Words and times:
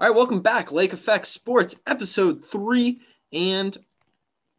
All 0.00 0.06
right, 0.06 0.14
welcome 0.14 0.42
back. 0.42 0.70
Lake 0.70 0.92
Effect 0.92 1.26
Sports, 1.26 1.74
episode 1.88 2.44
three, 2.52 3.00
and 3.32 3.76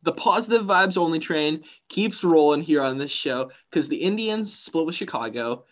the 0.03 0.11
positive 0.11 0.65
vibes 0.65 0.97
only 0.97 1.19
train 1.19 1.63
keeps 1.87 2.25
rolling 2.25 2.61
here 2.61 2.81
on 2.81 2.97
this 2.97 3.13
show 3.13 3.49
because 3.71 3.87
the 3.87 3.95
Indians 3.95 4.53
split 4.53 4.85
with 4.85 4.95
Chicago. 4.95 5.63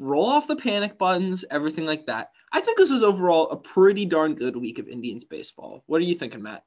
Roll 0.00 0.26
off 0.26 0.48
the 0.48 0.56
panic 0.56 0.98
buttons, 0.98 1.44
everything 1.48 1.86
like 1.86 2.06
that. 2.06 2.32
I 2.52 2.60
think 2.60 2.76
this 2.76 2.90
was 2.90 3.04
overall 3.04 3.48
a 3.50 3.56
pretty 3.56 4.04
darn 4.04 4.34
good 4.34 4.56
week 4.56 4.80
of 4.80 4.88
Indians 4.88 5.22
baseball. 5.22 5.84
What 5.86 5.98
are 5.98 6.04
you 6.04 6.16
thinking, 6.16 6.42
Matt? 6.42 6.64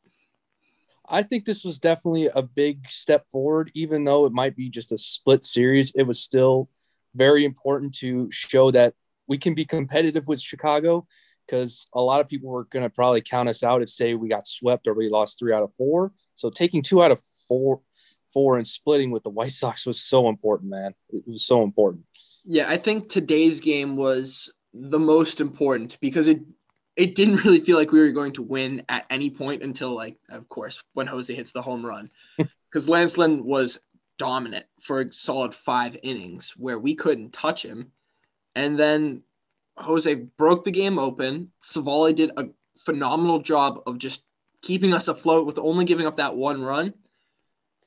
I 1.10 1.24
think 1.24 1.44
this 1.44 1.66
was 1.66 1.80
definitely 1.80 2.30
a 2.34 2.44
big 2.44 2.90
step 2.90 3.30
forward, 3.30 3.72
even 3.74 4.06
though 4.06 4.26
it 4.26 4.32
might 4.32 4.56
be 4.56 4.70
just 4.70 4.94
a 4.94 4.98
split 4.98 5.44
series. 5.44 5.92
It 5.96 6.04
was 6.04 6.24
still 6.24 6.70
very 7.14 7.44
important 7.44 7.94
to 7.96 8.32
show 8.32 8.72
that 8.72 8.94
we 9.28 9.38
can 9.38 9.54
be 9.54 9.66
competitive 9.66 10.30
with 10.30 10.40
Chicago 10.40 11.06
because 11.52 11.88
a 11.94 12.02
lot 12.02 12.22
of 12.22 12.30
people 12.30 12.50
were 12.50 12.64
going 12.66 12.84
to 12.84 12.90
probably 12.90 13.22
count 13.22 13.50
us 13.50 13.62
out 13.62 13.82
if, 13.82 13.90
say, 13.90 14.14
we 14.14 14.30
got 14.30 14.48
swept 14.48 14.88
or 14.88 14.94
we 14.94 15.10
lost 15.10 15.38
three 15.38 15.54
out 15.54 15.64
of 15.64 15.74
four. 15.76 16.14
So 16.36 16.50
taking 16.50 16.82
two 16.82 17.04
out 17.04 17.12
of 17.12 17.22
four, 17.48 17.82
four 18.32 18.58
and 18.58 18.66
splitting 18.66 19.12
with 19.12 19.24
the 19.24 19.30
White 19.30 19.52
Sox 19.52 19.86
was 19.86 20.02
so 20.02 20.30
important, 20.30 20.70
man. 20.70 20.94
It 21.10 21.24
was 21.28 21.46
so 21.46 21.64
important. 21.64 22.06
Yeah, 22.46 22.70
I 22.70 22.78
think 22.78 23.10
today's 23.10 23.60
game 23.60 23.98
was 23.98 24.52
the 24.74 25.00
most 25.00 25.42
important 25.42 25.98
because 26.00 26.28
it 26.28 26.42
it 26.96 27.16
didn't 27.16 27.44
really 27.44 27.60
feel 27.60 27.78
like 27.78 27.92
we 27.92 28.00
were 28.00 28.12
going 28.12 28.34
to 28.34 28.42
win 28.42 28.84
at 28.90 29.06
any 29.10 29.30
point 29.30 29.62
until 29.62 29.94
like 29.94 30.18
of 30.30 30.48
course 30.50 30.82
when 30.94 31.08
Jose 31.08 31.34
hits 31.34 31.52
the 31.52 31.62
home 31.62 31.86
run 31.86 32.10
because 32.38 32.90
Lance 32.90 33.18
Lynn 33.18 33.44
was 33.44 33.80
dominant 34.18 34.66
for 34.82 35.02
a 35.02 35.14
solid 35.14 35.54
five 35.54 35.98
innings 36.02 36.54
where 36.58 36.80
we 36.80 36.96
couldn't 36.96 37.34
touch 37.34 37.64
him, 37.64 37.92
and 38.56 38.80
then 38.80 39.24
Jose 39.78 40.14
broke 40.14 40.66
the 40.66 40.72
game 40.72 41.00
open. 41.00 41.52
Civale 41.64 42.14
did 42.14 42.32
a 42.38 42.46
phenomenal 42.78 43.40
job 43.40 43.82
of 43.88 43.98
just 43.98 44.24
keeping 44.62 44.94
us 44.94 45.08
afloat 45.08 45.46
with 45.46 45.58
only 45.58 45.86
giving 45.86 46.06
up 46.06 46.18
that 46.18 46.36
one 46.36 46.62
run. 46.62 46.94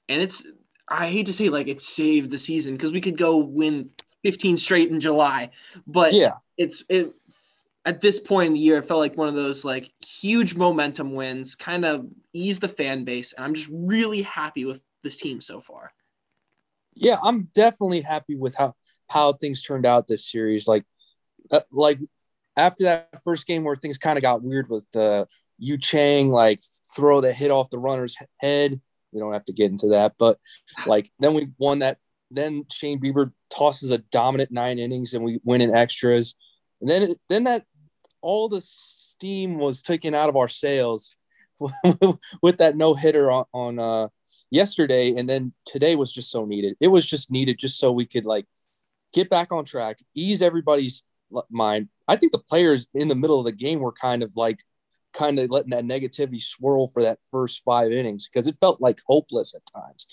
And 0.09 0.21
it's 0.21 0.47
I 0.89 1.09
hate 1.09 1.27
to 1.27 1.33
say 1.33 1.49
like 1.49 1.69
it 1.69 1.81
saved 1.81 2.31
the 2.31 2.39
season 2.39 2.75
because 2.75 2.93
we 2.93 3.01
could 3.01 3.17
go 3.17 3.39
win 3.39 3.91
15 4.23 4.59
straight 4.59 4.91
in 4.91 5.01
July, 5.01 5.51
but 5.87 6.15
Yeah. 6.15 6.35
it's 6.57 6.85
it 6.89 7.13
at 7.87 8.01
this 8.01 8.19
point 8.21 8.49
in 8.49 8.53
the 8.55 8.61
year 8.61 8.79
it 8.79 8.89
felt 8.89 9.01
like 9.01 9.17
one 9.17 9.29
of 9.29 9.35
those 9.35 9.65
like 9.65 9.91
huge 10.05 10.55
momentum 10.55 11.15
wins, 11.15 11.55
kind 11.55 11.85
of 11.85 12.07
ease 12.33 12.59
the 12.59 12.69
fan 12.69 13.05
base, 13.05 13.33
and 13.33 13.45
I'm 13.45 13.55
just 13.55 13.69
really 13.73 14.23
happy 14.23 14.65
with 14.65 14.81
this 15.03 15.17
team 15.17 15.41
so 15.41 15.61
far. 15.61 15.93
Yeah, 16.95 17.19
I'm 17.23 17.49
definitely 17.55 18.01
happy 18.03 18.37
with 18.37 18.55
how 18.55 18.75
how 19.09 19.33
things 19.35 19.63
turned 19.63 19.87
out 19.87 20.07
this 20.07 20.31
series. 20.31 20.67
Like, 20.67 20.85
uh, 21.51 21.61
like 21.71 21.99
after 22.57 22.85
that 22.85 23.23
first 23.25 23.47
game 23.47 23.65
where 23.65 23.77
things 23.77 23.99
kind 23.99 24.17
of 24.17 24.23
got 24.23 24.43
weird 24.43 24.69
with 24.69 24.87
the 24.93 25.27
Yu 25.59 25.79
Chang 25.79 26.31
like 26.31 26.63
throw 26.95 27.21
the 27.21 27.33
hit 27.33 27.51
off 27.51 27.71
the 27.71 27.79
runner's 27.79 28.17
head. 28.39 28.81
We 29.13 29.21
don't 29.21 29.33
have 29.33 29.45
to 29.47 29.53
get 29.53 29.71
into 29.71 29.89
that, 29.89 30.15
but 30.19 30.39
like 30.87 31.11
then 31.19 31.35
we 31.35 31.49
won 31.59 31.81
that. 31.81 31.99
Then 32.31 32.65
Shane 32.71 33.01
Bieber 33.01 33.33
tosses 33.51 33.91
a 33.91 33.99
dominant 33.99 34.51
nine 34.51 34.79
innings 34.79 35.15
and 35.15 35.25
we 35.25 35.41
win 35.45 35.61
in 35.61 35.75
extras. 35.75 36.35
And 36.81 36.91
then 36.91 37.15
then 37.29 37.45
that 37.45 37.65
all 38.21 38.49
the 38.49 38.61
steam 38.61 39.59
was 39.59 39.83
taken 39.83 40.15
out 40.15 40.29
of 40.29 40.37
our 40.37 40.49
sails 40.49 41.15
with 42.43 42.59
that 42.59 42.77
no 42.77 42.95
hitter 42.95 43.31
on, 43.31 43.45
on 43.53 43.79
uh, 43.79 44.09
yesterday, 44.51 45.15
and 45.17 45.29
then 45.29 45.53
today 45.65 45.95
was 45.95 46.13
just 46.13 46.31
so 46.31 46.45
needed. 46.45 46.77
It 46.81 46.89
was 46.89 47.07
just 47.07 47.31
needed 47.31 47.59
just 47.59 47.79
so 47.79 47.93
we 47.93 48.07
could 48.07 48.27
like 48.27 48.47
get 49.13 49.31
back 49.31 49.53
on 49.53 49.65
track, 49.65 49.99
ease 50.15 50.43
everybody's 50.43 51.05
mind. 51.51 51.89
I 52.07 52.17
think 52.17 52.33
the 52.33 52.39
players 52.39 52.87
in 52.95 53.09
the 53.09 53.15
middle 53.15 53.39
of 53.39 53.45
the 53.45 53.53
game 53.53 53.81
were 53.81 53.93
kind 53.93 54.23
of 54.23 54.37
like 54.37 54.61
kind 55.13 55.39
of 55.39 55.51
letting 55.51 55.71
that 55.71 55.85
negativity 55.85 56.43
swirl 56.43 56.89
for 56.89 57.03
that 57.03 57.19
first 57.31 57.63
five 57.65 57.93
innings 57.93 58.29
because 58.29 58.47
it 58.47 58.57
felt 58.59 58.81
like 58.81 59.01
hopeless 59.07 59.55
at 59.55 59.63
times. 59.73 60.07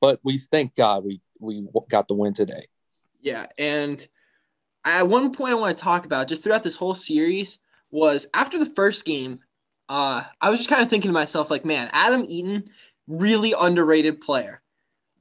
But 0.00 0.20
we 0.24 0.38
thank 0.38 0.74
God 0.74 1.04
we 1.04 1.20
we 1.38 1.66
got 1.88 2.08
the 2.08 2.14
win 2.14 2.34
today. 2.34 2.66
Yeah, 3.20 3.46
and 3.56 4.06
at 4.84 5.08
one 5.08 5.32
point 5.32 5.52
I 5.52 5.56
want 5.56 5.76
to 5.76 5.82
talk 5.82 6.04
about 6.04 6.28
just 6.28 6.42
throughout 6.42 6.64
this 6.64 6.76
whole 6.76 6.94
series 6.94 7.58
was 7.90 8.26
after 8.34 8.58
the 8.58 8.72
first 8.74 9.04
game, 9.04 9.40
uh, 9.88 10.24
I 10.40 10.50
was 10.50 10.60
just 10.60 10.70
kind 10.70 10.82
of 10.82 10.88
thinking 10.88 11.10
to 11.10 11.12
myself, 11.12 11.50
like, 11.50 11.64
man, 11.64 11.90
Adam 11.92 12.24
Eaton, 12.26 12.70
really 13.06 13.54
underrated 13.58 14.20
player. 14.20 14.61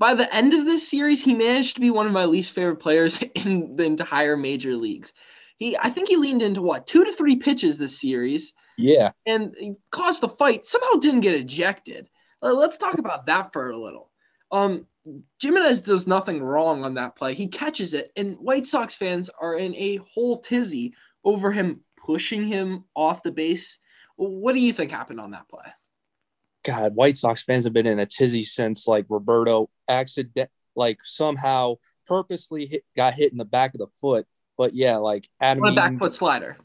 By 0.01 0.15
the 0.15 0.35
end 0.35 0.55
of 0.55 0.65
this 0.65 0.89
series, 0.89 1.23
he 1.23 1.35
managed 1.35 1.75
to 1.75 1.79
be 1.79 1.91
one 1.91 2.07
of 2.07 2.11
my 2.11 2.25
least 2.25 2.53
favorite 2.53 2.77
players 2.77 3.21
in 3.35 3.75
the 3.75 3.85
entire 3.85 4.35
major 4.35 4.75
leagues. 4.75 5.13
He, 5.57 5.77
I 5.77 5.91
think 5.91 6.07
he 6.07 6.15
leaned 6.15 6.41
into 6.41 6.63
what 6.63 6.87
two 6.87 7.05
to 7.05 7.11
three 7.11 7.35
pitches 7.35 7.77
this 7.77 8.01
series, 8.01 8.53
Yeah, 8.79 9.11
and 9.27 9.53
he 9.59 9.75
caused 9.91 10.21
the 10.21 10.29
fight. 10.29 10.65
Somehow 10.65 10.99
didn't 10.99 11.19
get 11.19 11.39
ejected. 11.39 12.09
Uh, 12.41 12.53
Let's 12.53 12.79
talk 12.79 12.97
about 12.97 13.27
that 13.27 13.53
for 13.53 13.69
a 13.69 13.77
little. 13.77 14.09
Um, 14.51 14.87
Gimenez 15.39 15.81
does 15.81 16.07
nothing 16.07 16.41
wrong 16.41 16.83
on 16.83 16.95
that 16.95 17.15
play. 17.15 17.35
He 17.35 17.47
catches 17.47 17.93
it, 17.93 18.11
and 18.15 18.37
White 18.37 18.65
Sox 18.65 18.95
fans 18.95 19.29
are 19.39 19.55
in 19.55 19.75
a 19.75 19.97
whole 19.97 20.41
tizzy 20.41 20.95
over 21.23 21.51
him 21.51 21.81
pushing 22.03 22.47
him 22.47 22.85
off 22.95 23.21
the 23.21 23.31
base. 23.31 23.77
What 24.15 24.53
do 24.53 24.59
you 24.61 24.73
think 24.73 24.89
happened 24.89 25.19
on 25.19 25.29
that 25.31 25.47
play? 25.47 25.71
God, 26.63 26.95
White 26.95 27.17
Sox 27.17 27.43
fans 27.43 27.63
have 27.63 27.73
been 27.73 27.87
in 27.87 27.99
a 27.99 28.05
tizzy 28.05 28.43
since 28.43 28.87
like 28.87 29.05
Roberto 29.09 29.69
accident, 29.87 30.49
like 30.75 30.99
somehow 31.03 31.75
purposely 32.05 32.65
hit, 32.67 32.83
got 32.95 33.13
hit 33.13 33.31
in 33.31 33.37
the 33.37 33.45
back 33.45 33.73
of 33.73 33.79
the 33.79 33.87
foot. 33.99 34.25
But 34.57 34.73
yeah, 34.75 34.97
like 34.97 35.27
Adam, 35.39 35.63
On 35.63 35.71
a 35.71 35.75
back 35.75 35.97
foot 35.97 36.13
slider. 36.13 36.57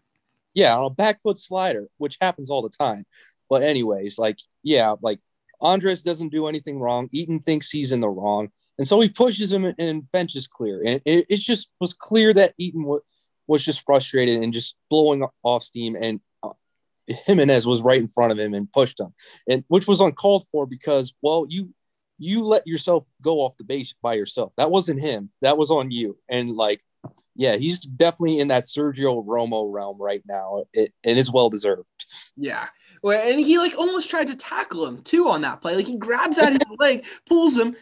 yeah, 0.55 0.77
on 0.77 0.85
a 0.87 0.91
back 0.91 1.23
foot 1.23 1.39
slider, 1.39 1.89
which 1.97 2.19
happens 2.21 2.51
all 2.51 2.63
the 2.63 2.69
time. 2.69 3.07
But 3.49 3.63
anyways, 3.63 4.19
like 4.19 4.39
yeah, 4.63 4.97
like 5.01 5.21
Andres 5.61 6.03
doesn't 6.03 6.31
do 6.31 6.47
anything 6.47 6.79
wrong. 6.79 7.09
Eaton 7.13 7.41
thinks 7.41 7.71
he's 7.71 7.93
in 7.93 8.01
the 8.01 8.09
wrong, 8.09 8.49
and 8.77 8.87
so 8.87 9.01
he 9.01 9.09
pushes 9.09 9.51
him, 9.53 9.73
and 9.79 10.11
bench 10.13 10.37
is 10.37 10.47
clear. 10.47 10.83
And 10.85 11.01
it, 11.07 11.27
it 11.31 11.41
just 11.41 11.71
was 11.81 11.95
clear 11.95 12.35
that 12.35 12.55
Eaton 12.59 12.85
was 12.85 13.01
was 13.47 13.65
just 13.65 13.83
frustrated 13.87 14.43
and 14.43 14.53
just 14.53 14.75
blowing 14.91 15.25
off 15.43 15.63
steam, 15.63 15.97
and 15.97 16.21
Gimenez 17.09 17.67
was 17.67 17.83
right 17.83 18.01
in 18.01 18.09
front 18.09 18.33
of 18.33 18.39
him 18.39 18.55
and 18.55 18.71
pushed 18.71 18.99
him, 19.01 19.15
and 19.49 19.65
which 19.69 19.87
was 19.87 20.01
uncalled 20.01 20.47
for 20.51 20.67
because 20.67 21.15
well, 21.23 21.47
you 21.49 21.71
you 22.19 22.45
let 22.45 22.67
yourself 22.67 23.07
go 23.23 23.41
off 23.41 23.57
the 23.57 23.65
base 23.65 23.95
by 24.03 24.15
yourself. 24.15 24.53
That 24.57 24.71
wasn't 24.71 25.01
him. 25.01 25.31
That 25.43 25.59
was 25.59 25.71
on 25.71 25.91
you. 25.91 26.17
And 26.29 26.51
like, 26.51 26.83
yeah, 27.35 27.57
he's 27.57 27.81
definitely 27.81 28.41
in 28.41 28.49
that 28.49 28.65
Sergio 28.65 29.25
Romo 29.25 29.71
realm 29.71 29.99
right 30.01 30.23
now, 30.27 30.65
it, 30.73 30.93
and 31.05 31.19
it's 31.19 31.33
well 31.33 31.51
deserved. 31.51 32.07
Yeah. 32.37 32.67
Well, 33.03 33.21
and 33.21 33.39
he 33.39 33.59
like 33.59 33.77
almost 33.77 34.11
tried 34.11 34.29
to 34.29 34.37
tackle 34.37 34.87
him 34.87 35.03
too 35.03 35.29
on 35.29 35.43
that 35.43 35.61
play. 35.61 35.77
Like 35.77 35.87
he 35.87 35.97
grabs 35.97 36.39
at 36.39 36.55
his 36.55 36.63
leg, 36.79 37.05
pulls 37.27 37.57
him. 37.57 37.77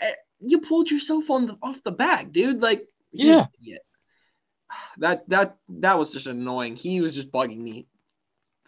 Eh, 0.00 0.12
You 0.40 0.60
pulled 0.60 0.90
yourself 0.90 1.28
on 1.30 1.46
the 1.46 1.58
off 1.62 1.82
the 1.82 1.92
bag, 1.92 2.32
dude. 2.32 2.62
Like 2.62 2.86
Yeah. 3.12 3.46
That 4.98 5.28
that 5.28 5.56
that 5.68 5.98
was 5.98 6.12
just 6.12 6.28
annoying. 6.28 6.76
He 6.76 7.00
was 7.00 7.12
just 7.12 7.32
bugging 7.32 7.58
me 7.58 7.88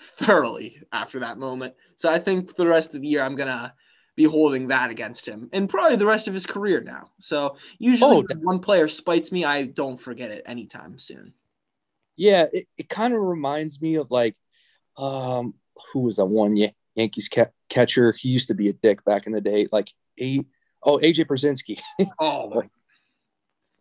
thoroughly 0.02 0.80
after 0.92 1.20
that 1.20 1.38
moment. 1.38 1.74
So 1.96 2.10
I 2.10 2.18
think 2.18 2.48
for 2.50 2.54
the 2.56 2.66
rest 2.66 2.94
of 2.94 3.00
the 3.00 3.08
year 3.08 3.22
I'm 3.22 3.36
gonna 3.36 3.74
be 4.14 4.24
holding 4.24 4.68
that 4.68 4.90
against 4.90 5.26
him 5.26 5.48
and 5.52 5.70
probably 5.70 5.96
the 5.96 6.06
rest 6.06 6.28
of 6.28 6.34
his 6.34 6.46
career 6.46 6.80
now. 6.80 7.10
So 7.20 7.56
usually 7.78 8.18
Oh, 8.18 8.24
when 8.28 8.38
one 8.42 8.58
player 8.58 8.88
spites 8.88 9.32
me, 9.32 9.44
I 9.44 9.64
don't 9.64 9.98
forget 9.98 10.30
it 10.30 10.42
anytime 10.46 10.98
soon. 10.98 11.32
Yeah, 12.16 12.46
it, 12.52 12.66
it 12.76 12.88
kind 12.88 13.14
of 13.14 13.20
reminds 13.20 13.80
me 13.80 13.96
of 13.96 14.10
like, 14.10 14.36
um, 14.98 15.54
who 15.92 16.00
was 16.00 16.16
that 16.16 16.26
one 16.26 16.56
Yan- 16.56 16.74
Yankees 16.94 17.28
ca- 17.32 17.46
catcher? 17.70 18.12
He 18.12 18.28
used 18.28 18.48
to 18.48 18.54
be 18.54 18.68
a 18.68 18.74
dick 18.74 19.02
back 19.04 19.26
in 19.26 19.32
the 19.32 19.40
day. 19.40 19.66
Like, 19.72 19.90
a 20.20 20.44
oh 20.82 20.98
AJ 20.98 21.26
Pierzynski. 21.26 21.80
Oh 22.18 22.50
my 22.50 22.68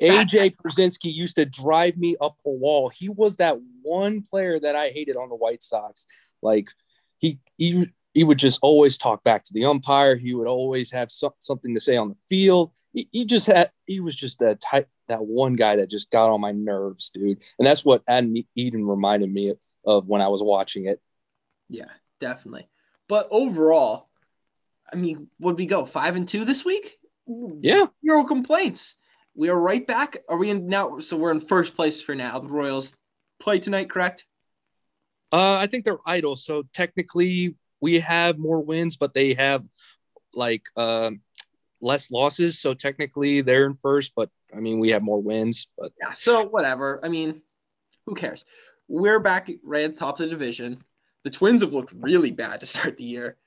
AJ 0.02 0.56
Pierzynski 0.56 0.98
used 1.14 1.36
to 1.36 1.46
drive 1.46 1.98
me 1.98 2.16
up 2.20 2.38
a 2.46 2.50
wall. 2.50 2.90
He 2.90 3.10
was 3.10 3.38
that 3.38 3.58
one 3.82 4.22
player 4.22 4.60
that 4.60 4.76
I 4.76 4.90
hated 4.90 5.16
on 5.16 5.30
the 5.30 5.36
White 5.36 5.64
Sox. 5.64 6.06
Like 6.42 6.70
he 7.20 7.40
he 7.58 7.86
he 8.14 8.24
would 8.24 8.40
just 8.40 8.60
always 8.62 8.98
talk 8.98 9.24
back 9.24 9.44
to 9.46 9.54
the 9.54 9.66
umpire. 9.66 10.16
He 10.16 10.34
would 10.34 10.48
always 10.48 10.92
have 10.92 11.12
so, 11.12 11.34
something 11.40 11.74
to 11.76 11.80
say 11.80 11.96
on 11.96 12.10
the 12.10 12.18
field. 12.28 12.72
He, 12.94 13.08
he 13.12 13.26
just 13.26 13.48
had 13.48 13.72
he 13.86 14.00
was 14.00 14.16
just 14.16 14.40
that 14.40 14.60
type 14.60 14.90
that 15.08 15.26
one 15.26 15.56
guy 15.56 15.78
that 15.78 15.90
just 15.90 16.10
got 16.10 16.32
on 16.32 16.42
my 16.42 16.52
nerves, 16.52 17.12
dude. 17.14 17.44
And 17.60 17.66
that's 17.66 17.86
what 17.86 18.04
Adam 18.08 18.34
Eaton 18.56 18.86
reminded 18.88 19.32
me 19.32 19.54
of 19.86 20.10
when 20.10 20.22
I 20.22 20.28
was 20.28 20.42
watching 20.44 20.86
it. 20.86 21.02
Yeah, 21.70 21.90
definitely. 22.20 22.68
But 23.08 23.28
overall, 23.32 24.10
I 24.92 24.96
mean, 24.96 25.28
would 25.40 25.58
we 25.58 25.66
go 25.66 25.86
five 25.86 26.16
and 26.16 26.28
two 26.28 26.46
this 26.46 26.66
week? 26.66 26.98
Yeah. 27.28 27.88
Zero 28.04 28.26
complaints. 28.26 28.96
We 29.42 29.50
are 29.50 29.60
right 29.60 29.88
back. 29.88 30.18
Are 30.30 30.38
we 30.38 30.52
in 30.52 30.68
now? 30.68 31.00
So 31.00 31.18
we're 31.18 31.32
in 31.32 31.42
first 31.42 31.76
place 31.76 32.00
for 32.00 32.14
now. 32.14 32.38
The 32.38 32.48
Royals 32.48 32.96
play 33.40 33.58
tonight, 33.58 33.90
correct? 33.90 34.28
Uh, 35.32 35.56
I 35.56 35.66
think 35.66 35.84
they're 35.84 35.98
idle, 36.06 36.36
so 36.36 36.62
technically 36.76 37.56
we 37.80 38.02
have 38.02 38.38
more 38.38 38.62
wins, 38.64 38.98
but 38.98 39.16
they 39.16 39.34
have 39.34 39.64
like 40.36 40.68
um, 40.78 41.22
less 41.82 42.12
losses. 42.12 42.60
So 42.60 42.76
technically 42.76 43.42
they're 43.42 43.66
in 43.66 43.74
first, 43.82 44.12
but 44.16 44.30
I 44.56 44.60
mean 44.60 44.78
we 44.78 44.92
have 44.92 45.02
more 45.02 45.20
wins. 45.20 45.66
But 45.76 45.92
Yeah. 46.00 46.14
So 46.14 46.46
whatever. 46.46 47.00
I 47.04 47.08
mean, 47.08 47.42
who 48.06 48.14
cares? 48.14 48.46
We're 48.88 49.20
back 49.20 49.50
right 49.64 49.86
at 49.86 49.96
the 49.96 50.00
top 50.00 50.20
of 50.20 50.26
the 50.26 50.30
division. 50.30 50.84
The 51.24 51.32
Twins 51.32 51.64
have 51.64 51.74
looked 51.74 51.94
really 51.94 52.32
bad 52.32 52.60
to 52.60 52.68
start 52.68 52.96
the 52.96 53.06
year. 53.06 53.38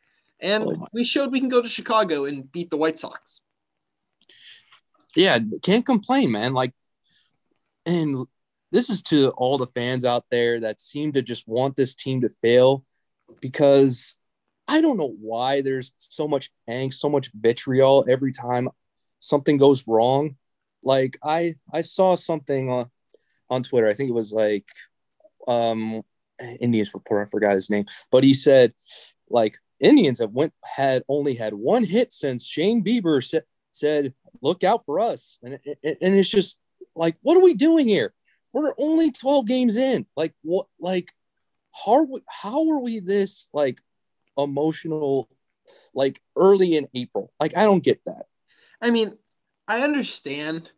And 0.40 0.64
Oh 0.64 0.88
we 0.92 1.04
showed 1.04 1.30
we 1.30 1.38
can 1.38 1.48
go 1.48 1.62
to 1.62 1.68
Chicago 1.68 2.24
and 2.24 2.50
beat 2.50 2.70
the 2.70 2.78
White 2.78 2.98
Sox. 2.98 3.42
Yeah, 5.16 5.38
can't 5.62 5.86
complain, 5.86 6.30
man. 6.32 6.54
Like, 6.54 6.72
and 7.86 8.26
this 8.72 8.90
is 8.90 9.02
to 9.02 9.28
all 9.30 9.58
the 9.58 9.66
fans 9.66 10.04
out 10.04 10.24
there 10.30 10.60
that 10.60 10.80
seem 10.80 11.12
to 11.12 11.22
just 11.22 11.46
want 11.46 11.76
this 11.76 11.94
team 11.94 12.22
to 12.22 12.28
fail 12.28 12.84
because 13.40 14.16
I 14.66 14.80
don't 14.80 14.96
know 14.96 15.14
why 15.20 15.60
there's 15.60 15.92
so 15.96 16.26
much 16.26 16.50
angst, 16.68 16.94
so 16.94 17.08
much 17.08 17.30
vitriol 17.34 18.04
every 18.08 18.32
time 18.32 18.68
something 19.20 19.58
goes 19.58 19.86
wrong. 19.86 20.36
Like 20.82 21.18
I 21.22 21.56
I 21.72 21.82
saw 21.82 22.14
something 22.16 22.70
on 22.70 22.90
on 23.50 23.62
Twitter. 23.62 23.88
I 23.88 23.94
think 23.94 24.10
it 24.10 24.14
was 24.14 24.32
like 24.32 24.66
um 25.46 26.02
Indians 26.60 26.92
reporter, 26.94 27.26
I 27.26 27.30
forgot 27.30 27.54
his 27.54 27.70
name, 27.70 27.86
but 28.10 28.24
he 28.24 28.34
said 28.34 28.72
like 29.28 29.58
Indians 29.80 30.20
have 30.20 30.32
went 30.32 30.52
had 30.64 31.02
only 31.08 31.34
had 31.34 31.54
one 31.54 31.84
hit 31.84 32.12
since 32.12 32.46
Shane 32.46 32.82
Bieber 32.84 33.22
said 33.74 34.14
look 34.40 34.64
out 34.64 34.84
for 34.84 35.00
us 35.00 35.38
and 35.42 35.58
and 35.82 35.96
it's 36.00 36.28
just 36.28 36.58
like 36.94 37.16
what 37.22 37.36
are 37.36 37.42
we 37.42 37.54
doing 37.54 37.88
here 37.88 38.12
we're 38.52 38.74
only 38.78 39.10
12 39.10 39.46
games 39.46 39.76
in 39.76 40.06
like 40.16 40.32
what 40.42 40.66
like 40.78 41.12
how 41.72 41.94
are 41.94 42.04
we, 42.04 42.20
how 42.28 42.70
are 42.70 42.78
we 42.78 43.00
this 43.00 43.48
like 43.52 43.80
emotional 44.38 45.28
like 45.94 46.20
early 46.36 46.76
in 46.76 46.88
april 46.94 47.32
like 47.40 47.56
i 47.56 47.64
don't 47.64 47.84
get 47.84 48.00
that 48.06 48.26
I 48.84 48.90
mean, 48.90 49.16
I 49.66 49.80
understand. 49.80 50.70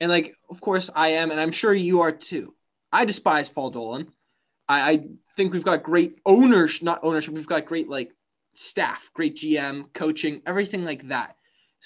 And 0.00 0.10
like, 0.10 0.36
of 0.48 0.60
course 0.60 0.90
I 0.94 1.08
am, 1.08 1.32
and 1.32 1.40
I'm 1.40 1.50
sure 1.50 1.74
you 1.74 2.02
are 2.02 2.12
too. 2.12 2.54
I 2.92 3.04
despise 3.04 3.48
Paul 3.48 3.70
Dolan. 3.70 4.12
I, 4.68 4.90
I 4.90 5.04
think 5.36 5.52
we've 5.52 5.64
got 5.64 5.82
great 5.82 6.20
owners, 6.24 6.82
not 6.82 7.00
ownership, 7.02 7.34
we've 7.34 7.46
got 7.48 7.66
great 7.66 7.88
like 7.88 8.12
staff, 8.54 9.10
great 9.12 9.36
GM, 9.36 9.92
coaching, 9.92 10.42
everything 10.46 10.84
like 10.84 11.08
that. 11.08 11.34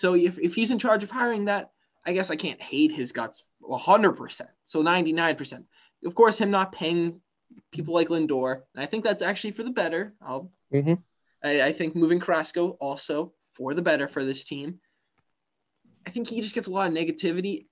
So 0.03 0.15
if, 0.15 0.37
if 0.41 0.57
he's 0.57 0.73
in 0.73 0.81
charge 0.81 1.05
of 1.05 1.13
hiring 1.13 1.45
that, 1.45 1.71
I 2.05 2.13
guess 2.13 2.33
I 2.33 2.35
can't 2.35 2.61
hate 2.61 2.91
his 2.91 3.13
guts 3.13 3.45
100%. 3.63 4.41
So 4.65 4.83
99%. 4.83 5.65
Of 6.05 6.17
course, 6.17 6.41
him 6.41 6.51
not 6.51 6.73
paying 6.73 7.21
people 7.71 7.95
like 7.95 8.09
Lindor, 8.09 8.63
and 8.75 8.83
I 8.83 8.87
think 8.87 9.05
that's 9.05 9.23
actually 9.23 9.53
for 9.53 9.63
the 9.63 9.71
better. 9.71 10.13
I'll 10.21 10.51
Mhm. 10.73 11.01
I, 11.45 11.63
I 11.69 11.73
think 11.73 11.95
moving 11.95 12.19
Carrasco 12.19 12.71
also 12.81 13.33
for 13.55 13.75
the 13.75 13.83
better 13.83 14.09
for 14.09 14.25
this 14.25 14.43
team. 14.43 14.81
I 16.05 16.11
think 16.11 16.27
he 16.27 16.41
just 16.41 16.57
gets 16.57 16.67
a 16.67 16.73
lot 16.73 16.89
of 16.89 16.95
negativity, 16.95 17.67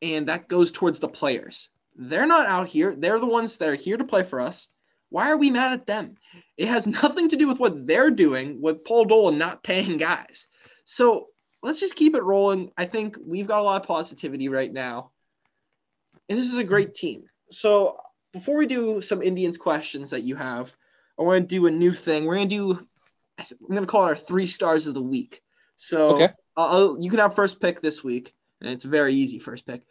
and 0.00 0.28
that 0.28 0.46
goes 0.46 0.70
towards 0.70 1.00
the 1.00 1.08
players. 1.08 1.68
They're 1.96 2.28
not 2.28 2.46
out 2.46 2.68
here. 2.68 2.94
They're 2.96 3.18
the 3.18 3.26
ones 3.26 3.56
that 3.56 3.68
are 3.68 3.74
here 3.74 3.96
to 3.96 4.04
play 4.04 4.22
for 4.22 4.40
us. 4.40 4.68
Why 5.08 5.32
are 5.32 5.36
we 5.36 5.50
mad 5.50 5.72
at 5.72 5.88
them? 5.88 6.14
It 6.56 6.68
has 6.68 6.86
nothing 7.02 7.28
to 7.30 7.36
do 7.36 7.48
with 7.48 7.58
what 7.58 7.88
they're 7.88 8.12
doing 8.12 8.62
with 8.62 8.84
Paul 8.84 9.06
Dolan 9.06 9.36
not 9.36 9.64
paying 9.64 9.96
guys. 9.96 10.46
So 10.84 11.31
let's 11.62 11.80
just 11.80 11.96
keep 11.96 12.14
it 12.14 12.22
rolling. 12.22 12.70
I 12.76 12.86
think 12.86 13.16
we've 13.24 13.46
got 13.46 13.60
a 13.60 13.62
lot 13.62 13.80
of 13.80 13.86
positivity 13.86 14.48
right 14.48 14.72
now. 14.72 15.10
And 16.28 16.38
this 16.38 16.48
is 16.48 16.58
a 16.58 16.64
great 16.64 16.94
team. 16.94 17.24
So 17.50 17.98
before 18.32 18.56
we 18.56 18.66
do 18.66 19.00
some 19.00 19.22
Indians 19.22 19.58
questions 19.58 20.10
that 20.10 20.22
you 20.22 20.36
have, 20.36 20.72
I 21.18 21.22
want 21.22 21.48
to 21.48 21.54
do 21.54 21.66
a 21.66 21.70
new 21.70 21.92
thing. 21.92 22.24
We're 22.24 22.36
going 22.36 22.48
to 22.48 22.54
do, 22.54 22.86
I'm 23.38 23.68
going 23.68 23.82
to 23.82 23.86
call 23.86 24.06
it 24.06 24.10
our 24.10 24.16
three 24.16 24.46
stars 24.46 24.86
of 24.86 24.94
the 24.94 25.02
week. 25.02 25.42
So 25.76 26.14
Okay. 26.14 26.28
You 27.02 27.10
can 27.10 27.18
have 27.18 27.34
first 27.34 27.60
pick 27.60 27.80
this 27.80 28.04
week, 28.04 28.34
and 28.60 28.70
it's 28.70 28.84
a 28.84 28.88
very 28.88 29.14
easy 29.14 29.38
first 29.38 29.66
pick. 29.66 29.82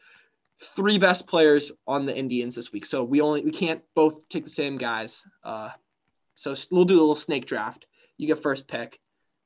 Three 0.75 0.99
best 0.99 1.27
players 1.27 1.71
on 1.87 2.05
the 2.05 2.15
Indians 2.15 2.55
this 2.55 2.71
week. 2.71 2.85
So 2.85 3.03
we 3.03 3.21
only 3.21 3.41
we 3.41 3.51
can't 3.51 3.81
both 3.95 4.27
take 4.29 4.43
the 4.43 4.49
same 4.49 4.77
guys. 4.77 5.25
Uh, 5.43 5.69
so 6.35 6.55
we'll 6.69 6.85
do 6.85 6.97
a 6.97 7.01
little 7.01 7.15
snake 7.15 7.45
draft. 7.45 7.87
You 8.17 8.27
get 8.27 8.43
first 8.43 8.67
pick, 8.67 8.99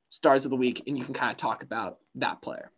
stars 0.09 0.45
of 0.45 0.51
the 0.51 0.57
week, 0.57 0.83
and 0.87 0.97
you 0.97 1.05
can 1.05 1.13
kind 1.13 1.31
of 1.31 1.37
talk 1.37 1.63
about 1.63 1.99
that 2.15 2.41
player. 2.41 2.71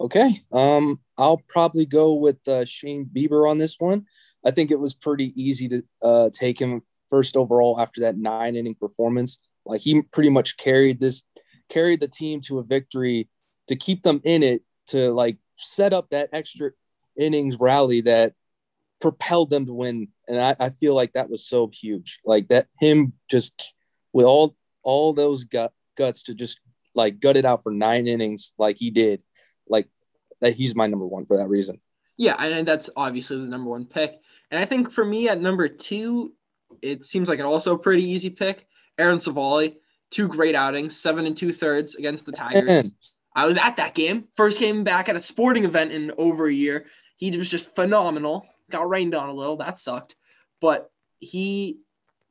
Okay. 0.00 0.42
Um, 0.52 1.00
I'll 1.16 1.42
probably 1.48 1.84
go 1.84 2.14
with 2.14 2.46
uh, 2.46 2.64
Shane 2.64 3.08
Bieber 3.12 3.50
on 3.50 3.58
this 3.58 3.76
one. 3.78 4.06
I 4.44 4.52
think 4.52 4.70
it 4.70 4.78
was 4.78 4.94
pretty 4.94 5.32
easy 5.40 5.68
to 5.68 5.82
uh, 6.02 6.30
take 6.32 6.60
him 6.60 6.82
first 7.10 7.36
overall 7.36 7.80
after 7.80 8.02
that 8.02 8.16
nine 8.16 8.54
inning 8.54 8.76
performance. 8.76 9.38
Like 9.66 9.80
he 9.80 10.02
pretty 10.02 10.30
much 10.30 10.56
carried 10.56 11.00
this, 11.00 11.24
carried 11.68 12.00
the 12.00 12.08
team 12.08 12.40
to 12.42 12.58
a 12.58 12.62
victory 12.62 13.28
to 13.66 13.76
keep 13.76 14.02
them 14.02 14.20
in 14.24 14.42
it 14.42 14.62
to 14.88 15.12
like 15.12 15.36
set 15.56 15.92
up 15.92 16.10
that 16.10 16.30
extra 16.32 16.70
innings 17.16 17.58
rally 17.58 18.00
that 18.02 18.34
propelled 19.00 19.50
them 19.50 19.66
to 19.66 19.72
win. 19.72 20.08
And 20.28 20.40
I, 20.40 20.56
I 20.58 20.70
feel 20.70 20.94
like 20.94 21.12
that 21.14 21.30
was 21.30 21.44
so 21.44 21.70
huge. 21.72 22.20
Like 22.24 22.48
that 22.48 22.68
him 22.78 23.14
just 23.28 23.74
with 24.12 24.26
all 24.26 24.56
all 24.82 25.12
those 25.12 25.44
gut 25.44 25.72
guts 25.96 26.22
to 26.24 26.34
just 26.34 26.60
like 26.94 27.20
gutted 27.20 27.44
out 27.44 27.62
for 27.62 27.72
nine 27.72 28.06
innings 28.06 28.54
like 28.58 28.78
he 28.78 28.90
did 28.90 29.22
like 29.68 29.88
that 30.40 30.54
he's 30.54 30.74
my 30.74 30.86
number 30.86 31.06
one 31.06 31.24
for 31.26 31.36
that 31.36 31.48
reason. 31.48 31.80
Yeah, 32.16 32.34
and 32.42 32.66
that's 32.66 32.90
obviously 32.96 33.38
the 33.38 33.44
number 33.44 33.70
one 33.70 33.86
pick. 33.86 34.20
And 34.50 34.60
I 34.60 34.64
think 34.64 34.92
for 34.92 35.04
me 35.04 35.28
at 35.28 35.40
number 35.40 35.68
two, 35.68 36.34
it 36.82 37.04
seems 37.04 37.28
like 37.28 37.38
an 37.38 37.44
also 37.44 37.76
pretty 37.76 38.04
easy 38.04 38.30
pick. 38.30 38.66
Aaron 38.98 39.18
Civale, 39.18 39.76
two 40.10 40.26
great 40.26 40.54
outings, 40.54 40.96
seven 40.96 41.26
and 41.26 41.36
two 41.36 41.52
thirds 41.52 41.94
against 41.96 42.26
the 42.26 42.32
Tigers. 42.32 42.64
Man, 42.64 42.92
I 43.36 43.46
was 43.46 43.56
at 43.56 43.76
that 43.76 43.94
game. 43.94 44.24
First 44.36 44.58
came 44.58 44.84
back 44.84 45.08
at 45.08 45.16
a 45.16 45.20
sporting 45.20 45.64
event 45.64 45.92
in 45.92 46.12
over 46.18 46.46
a 46.46 46.52
year. 46.52 46.86
He 47.16 47.36
was 47.36 47.48
just 47.48 47.74
phenomenal. 47.74 48.46
Got 48.70 48.88
rained 48.88 49.14
on 49.14 49.28
a 49.28 49.34
little. 49.34 49.56
That 49.56 49.78
sucked. 49.78 50.16
But 50.60 50.90
he 51.20 51.78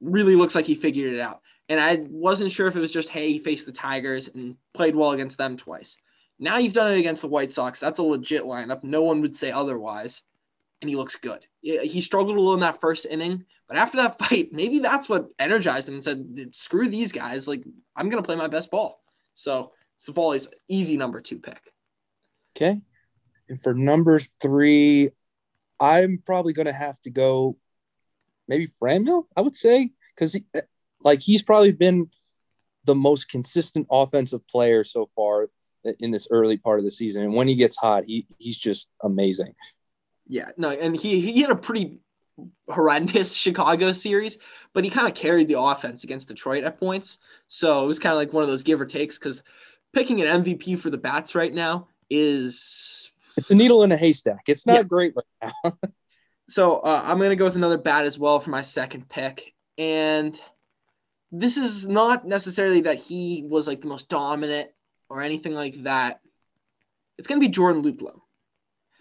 really 0.02 0.36
looks 0.36 0.56
like 0.56 0.66
he 0.66 0.76
figured 0.76 1.14
it 1.14 1.20
out. 1.20 1.42
And 1.70 1.80
I 1.80 2.06
wasn't 2.10 2.52
sure 2.52 2.68
if 2.68 2.76
it 2.76 2.80
was 2.80 2.92
just, 2.92 3.10
hey, 3.10 3.32
he 3.32 3.40
faced 3.40 3.66
the 3.66 3.72
Tigers 3.72 4.30
and 4.30 4.56
played 4.74 4.96
well 4.96 5.12
against 5.12 5.38
them 5.38 5.58
twice. 5.58 5.98
Now 6.40 6.58
you've 6.58 6.74
done 6.74 6.92
it 6.92 7.00
against 7.00 7.22
the 7.22 7.28
White 7.28 7.52
Sox. 7.52 7.80
That's 7.80 8.00
a 8.00 8.04
legit 8.04 8.44
lineup. 8.44 8.84
No 8.84 9.02
one 9.02 9.22
would 9.22 9.36
say 9.36 9.52
otherwise. 9.52 10.22
And 10.82 10.90
he 10.90 10.96
looks 10.96 11.16
good. 11.16 11.46
He 11.62 12.02
struggled 12.02 12.38
a 12.38 12.40
little 12.40 12.54
in 12.54 12.60
that 12.60 12.80
first 12.80 13.08
inning, 13.08 13.44
but 13.68 13.78
after 13.78 13.98
that 13.98 14.20
fight, 14.30 14.50
maybe 14.54 14.80
that's 14.80 15.10
what 15.10 15.30
energized 15.40 15.88
him 15.88 15.96
and 15.96 16.04
said, 16.04 16.50
screw 16.52 16.88
these 16.88 17.12
guys. 17.12 17.48
Like, 17.48 17.64
I'm 17.96 18.10
going 18.10 18.22
to 18.22 18.26
play 18.26 18.36
my 18.36 18.48
best 18.48 18.70
ball. 18.70 19.02
So 19.34 19.72
Civale's 19.98 20.48
easy 20.70 20.98
number 20.98 21.22
two 21.22 21.40
pick. 21.40 21.60
okay. 22.56 22.82
And 23.50 23.62
for 23.62 23.74
number 23.74 24.20
three, 24.42 25.10
I'm 25.80 26.22
probably 26.26 26.54
gonna 26.54 26.74
have 26.74 27.00
to 27.02 27.10
go 27.10 27.58
maybe 28.48 28.68
Franmil, 28.82 29.26
I 29.36 29.42
would 29.42 29.56
say, 29.56 29.92
because 30.16 30.38
like 31.02 31.22
he's 31.22 31.42
probably 31.44 31.72
been 31.72 32.10
the 32.86 32.96
most 32.96 33.30
consistent 33.30 33.88
offensive 33.92 34.48
player 34.48 34.84
so 34.84 35.06
far 35.16 35.50
in 36.00 36.12
this 36.12 36.28
early 36.32 36.58
part 36.58 36.80
of 36.80 36.86
the 36.86 36.92
season. 36.92 37.24
And 37.24 37.34
when 37.34 37.48
he 37.48 37.56
gets 37.56 37.78
hot, 37.78 38.06
he 38.06 38.28
he's 38.38 38.58
just 38.58 38.90
amazing. 39.04 39.54
Yeah, 40.28 40.50
no, 40.58 40.70
and 40.72 40.96
he 40.96 41.22
he 41.22 41.42
had 41.42 41.52
a 41.52 41.56
pretty 41.56 42.00
horrendous 42.70 43.34
Chicago 43.46 43.92
series, 43.92 44.40
but 44.74 44.84
he 44.84 44.90
kind 44.90 45.08
of 45.08 45.16
carried 45.16 45.48
the 45.48 45.60
offense 45.60 46.04
against 46.04 46.28
Detroit 46.28 46.64
at 46.64 46.80
points. 46.80 47.20
So 47.48 47.84
it 47.84 47.88
was 47.88 48.00
kind 48.00 48.12
of 48.14 48.18
like 48.18 48.34
one 48.34 48.44
of 48.44 48.50
those 48.50 48.64
give 48.64 48.82
or 48.82 48.86
takes 48.86 49.18
because 49.18 49.44
picking 49.94 50.22
an 50.22 50.44
MVP 50.44 50.80
for 50.80 50.90
the 50.90 50.98
bats 50.98 51.34
right 51.36 51.54
now 51.54 51.88
is 52.10 53.12
It's 53.38 53.50
a 53.50 53.56
needle 53.56 53.84
in 53.84 53.92
a 53.92 53.98
haystack. 53.98 54.44
It's 54.48 54.66
not 54.66 54.76
Yeah. 54.78 54.84
great 54.84 55.14
right 55.16 55.54
now. 55.64 55.78
so 56.50 56.78
uh, 56.78 57.02
I'm 57.06 57.20
gonna 57.20 57.36
go 57.36 57.46
with 57.46 57.56
another 57.56 57.78
bat 57.78 58.06
as 58.06 58.20
well 58.20 58.40
for 58.40 58.50
my 58.50 58.62
second 58.62 59.08
pick, 59.10 59.54
and 59.78 60.40
this 61.32 61.58
is 61.58 61.88
not 61.88 62.26
necessarily 62.26 62.82
that 62.82 63.00
he 63.00 63.44
was 63.48 63.68
like 63.68 63.82
the 63.82 63.88
most 63.88 64.10
dominant 64.10 64.70
or 65.10 65.22
anything 65.22 65.54
like 65.54 65.84
that. 65.84 66.22
It's 67.18 67.28
gonna 67.28 67.40
be 67.40 67.50
Jordan 67.50 67.84
Luplow. 67.84 68.22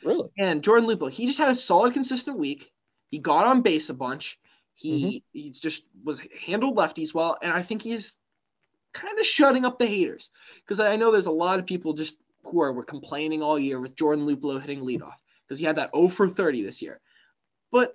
really? 0.02 0.30
And 0.38 0.62
Jordan 0.62 0.88
Luplow, 0.88 1.10
he 1.10 1.26
just 1.26 1.38
had 1.38 1.50
a 1.50 1.54
solid, 1.54 1.92
consistent 1.92 2.38
week. 2.38 2.72
He 3.10 3.18
got 3.18 3.46
on 3.46 3.62
base 3.62 3.90
a 3.90 3.94
bunch. 3.94 4.38
He 4.74 5.04
mm-hmm. 5.06 5.38
he's 5.38 5.58
just 5.58 5.86
was 6.04 6.20
handled 6.44 6.76
lefties 6.76 7.14
well, 7.14 7.38
and 7.42 7.52
I 7.52 7.62
think 7.62 7.82
he's 7.82 8.16
kind 8.92 9.18
of 9.18 9.26
shutting 9.26 9.64
up 9.64 9.78
the 9.78 9.86
haters 9.86 10.30
because 10.64 10.80
I 10.80 10.96
know 10.96 11.12
there's 11.12 11.26
a 11.26 11.30
lot 11.30 11.58
of 11.58 11.66
people 11.66 11.92
just 11.92 12.16
who 12.44 12.60
are 12.60 12.72
were 12.72 12.84
complaining 12.84 13.42
all 13.42 13.58
year 13.58 13.80
with 13.80 13.96
Jordan 13.96 14.26
Luplow 14.26 14.60
hitting 14.60 14.80
leadoff 14.80 15.16
because 15.46 15.58
he 15.58 15.64
had 15.64 15.76
that 15.76 15.90
0 15.94 16.08
for 16.08 16.28
30 16.28 16.62
this 16.62 16.82
year. 16.82 17.00
But 17.70 17.94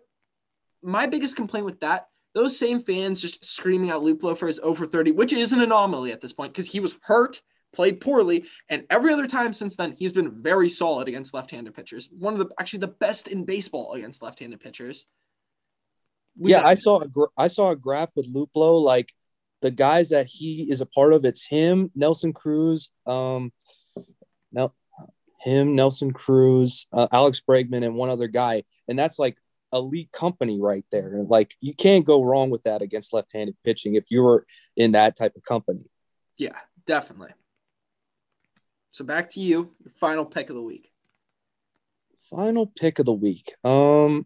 my 0.81 1.07
biggest 1.07 1.35
complaint 1.35 1.65
with 1.65 1.79
that, 1.81 2.07
those 2.33 2.57
same 2.57 2.81
fans 2.81 3.21
just 3.21 3.43
screaming 3.43 3.91
out 3.91 4.03
Luplow 4.03 4.37
for 4.37 4.47
his 4.47 4.59
over 4.59 4.85
30, 4.87 5.11
which 5.11 5.33
is 5.33 5.51
an 5.51 5.61
anomaly 5.61 6.11
at 6.11 6.21
this 6.21 6.33
point 6.33 6.53
because 6.53 6.67
he 6.67 6.79
was 6.79 6.95
hurt, 7.01 7.41
played 7.73 7.99
poorly, 7.99 8.45
and 8.69 8.85
every 8.89 9.13
other 9.13 9.27
time 9.27 9.53
since 9.53 9.75
then 9.75 9.91
he's 9.91 10.13
been 10.13 10.41
very 10.41 10.69
solid 10.69 11.07
against 11.07 11.33
left-handed 11.33 11.73
pitchers. 11.73 12.09
One 12.17 12.33
of 12.33 12.39
the 12.39 12.49
actually 12.59 12.79
the 12.79 12.87
best 12.87 13.27
in 13.27 13.43
baseball 13.45 13.93
against 13.93 14.21
left-handed 14.21 14.59
pitchers. 14.59 15.07
We 16.39 16.51
yeah, 16.51 16.65
I 16.65 16.75
saw 16.75 17.01
a 17.01 17.07
gra- 17.07 17.27
I 17.37 17.47
saw 17.47 17.71
a 17.71 17.75
graph 17.75 18.11
with 18.15 18.33
Luplow 18.33 18.81
like 18.81 19.13
the 19.61 19.71
guys 19.71 20.09
that 20.09 20.27
he 20.27 20.67
is 20.69 20.79
a 20.79 20.85
part 20.85 21.13
of. 21.13 21.25
It's 21.25 21.45
him, 21.45 21.91
Nelson 21.93 22.31
Cruz, 22.31 22.91
um, 23.05 23.51
Nel- 24.53 24.75
him, 25.41 25.75
Nelson 25.75 26.11
Cruz, 26.13 26.87
uh, 26.93 27.07
Alex 27.11 27.41
Bregman, 27.47 27.85
and 27.85 27.95
one 27.95 28.09
other 28.09 28.27
guy, 28.27 28.63
and 28.87 28.97
that's 28.97 29.19
like 29.19 29.37
elite 29.73 30.11
company 30.11 30.59
right 30.59 30.85
there. 30.91 31.23
Like 31.23 31.55
you 31.61 31.73
can't 31.73 32.05
go 32.05 32.23
wrong 32.23 32.49
with 32.49 32.63
that 32.63 32.81
against 32.81 33.13
left-handed 33.13 33.55
pitching 33.63 33.95
if 33.95 34.05
you 34.09 34.21
were 34.21 34.45
in 34.75 34.91
that 34.91 35.15
type 35.15 35.35
of 35.35 35.43
company. 35.43 35.89
Yeah, 36.37 36.57
definitely. 36.85 37.31
So 38.91 39.05
back 39.05 39.29
to 39.31 39.39
you, 39.39 39.71
your 39.83 39.93
final 39.99 40.25
pick 40.25 40.49
of 40.49 40.55
the 40.55 40.61
week. 40.61 40.91
Final 42.29 42.67
pick 42.67 42.99
of 42.99 43.05
the 43.05 43.13
week. 43.13 43.53
Um, 43.63 44.25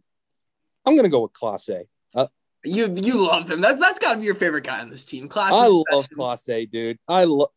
I'm 0.86 0.96
gonna 0.96 1.10
go 1.10 1.22
with 1.22 1.34
Clase. 1.34 1.86
Uh, 2.14 2.28
you 2.64 2.94
you 2.96 3.16
love 3.16 3.50
him. 3.50 3.62
That 3.62 3.80
that's 3.80 4.00
got 4.00 4.14
to 4.14 4.20
be 4.20 4.26
your 4.26 4.36
favorite 4.36 4.64
guy 4.64 4.82
on 4.82 4.90
this 4.90 5.06
team. 5.06 5.28
Class. 5.28 5.54
I 5.54 5.68
love 5.68 6.08
Clase, 6.10 6.70
dude. 6.72 7.00
I 7.08 7.26
love. 7.26 7.50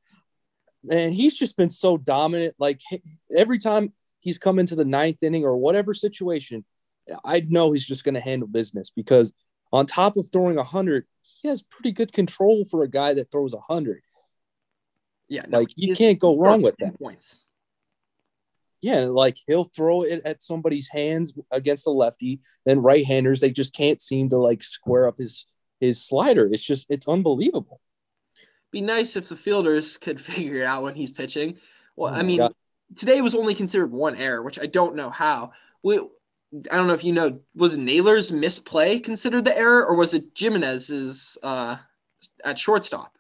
Man, 0.85 1.13
he's 1.13 1.37
just 1.37 1.57
been 1.57 1.71
so 1.71 1.97
dominant. 1.97 2.55
Like 2.59 2.81
every 3.37 3.59
time 3.59 3.93
he's 4.21 4.39
come 4.39 4.59
into 4.59 4.77
the 4.77 4.85
ninth 4.85 5.23
inning 5.23 5.45
or 5.45 5.57
whatever 5.57 5.93
situation, 5.93 6.65
I 7.25 7.41
know 7.49 7.73
he's 7.73 7.87
just 7.87 8.05
going 8.05 8.15
to 8.15 8.21
handle 8.21 8.49
business 8.49 8.91
because 8.91 9.33
on 9.73 9.87
top 9.87 10.17
of 10.17 10.29
throwing 10.33 10.57
100, 10.57 11.07
he 11.41 11.49
has 11.49 11.63
pretty 11.63 11.93
good 11.93 12.13
control 12.13 12.65
for 12.65 12.83
a 12.83 12.89
guy 12.89 13.15
that 13.15 13.31
throws 13.31 13.55
100. 13.55 14.03
Yeah, 15.29 15.45
no, 15.49 15.59
like 15.59 15.69
you 15.77 15.95
can't 15.95 16.19
go 16.19 16.39
wrong 16.39 16.63
with 16.63 16.77
that. 16.79 16.99
Points. 16.99 17.45
Yeah, 18.81 19.01
like 19.05 19.37
he'll 19.47 19.65
throw 19.65 20.03
it 20.03 20.23
at 20.25 20.43
somebody's 20.43 20.89
hands 20.89 21.35
against 21.51 21.87
a 21.87 21.91
lefty, 21.91 22.41
then 22.65 22.81
right-handers 22.81 23.41
they 23.41 23.51
just 23.51 23.75
can't 23.75 24.01
seem 24.01 24.31
to 24.31 24.39
like 24.39 24.63
square 24.63 25.07
up 25.07 25.19
his 25.19 25.47
his 25.81 26.03
slider. 26.03 26.49
It's 26.51 26.65
just 26.65 26.87
it's 26.89 27.09
unbelievable. 27.09 27.81
Be 28.71 28.81
nice 28.81 29.17
if 29.17 29.29
the 29.29 29.37
fielders 29.37 29.97
could 29.97 30.21
figure 30.25 30.63
it 30.63 30.65
out 30.65 30.83
when 30.83 30.95
he's 30.95 31.11
pitching. 31.11 31.59
Well, 31.97 32.15
oh 32.15 32.17
I 32.17 32.23
mean, 32.23 32.39
God. 32.39 32.55
today 32.97 33.21
was 33.21 33.35
only 33.35 33.55
considered 33.55 33.93
one 33.93 34.17
error, 34.17 34.43
which 34.43 34.59
I 34.59 34.67
don't 34.67 34.95
know 34.95 35.11
how. 35.11 35.53
We, 35.83 36.01
I 36.71 36.77
don't 36.77 36.87
know 36.87 36.95
if 36.95 37.05
you 37.05 37.13
know, 37.13 37.41
was 37.55 37.77
Naylor's 37.77 38.33
misplay 38.33 39.01
considered 39.01 39.45
the 39.45 39.57
error, 39.57 39.85
or 39.85 39.97
was 39.97 40.15
it 40.15 40.35
Gimenez's 40.35 41.37
uh, 41.43 41.77
at 42.45 42.59
shortstop? 42.59 43.17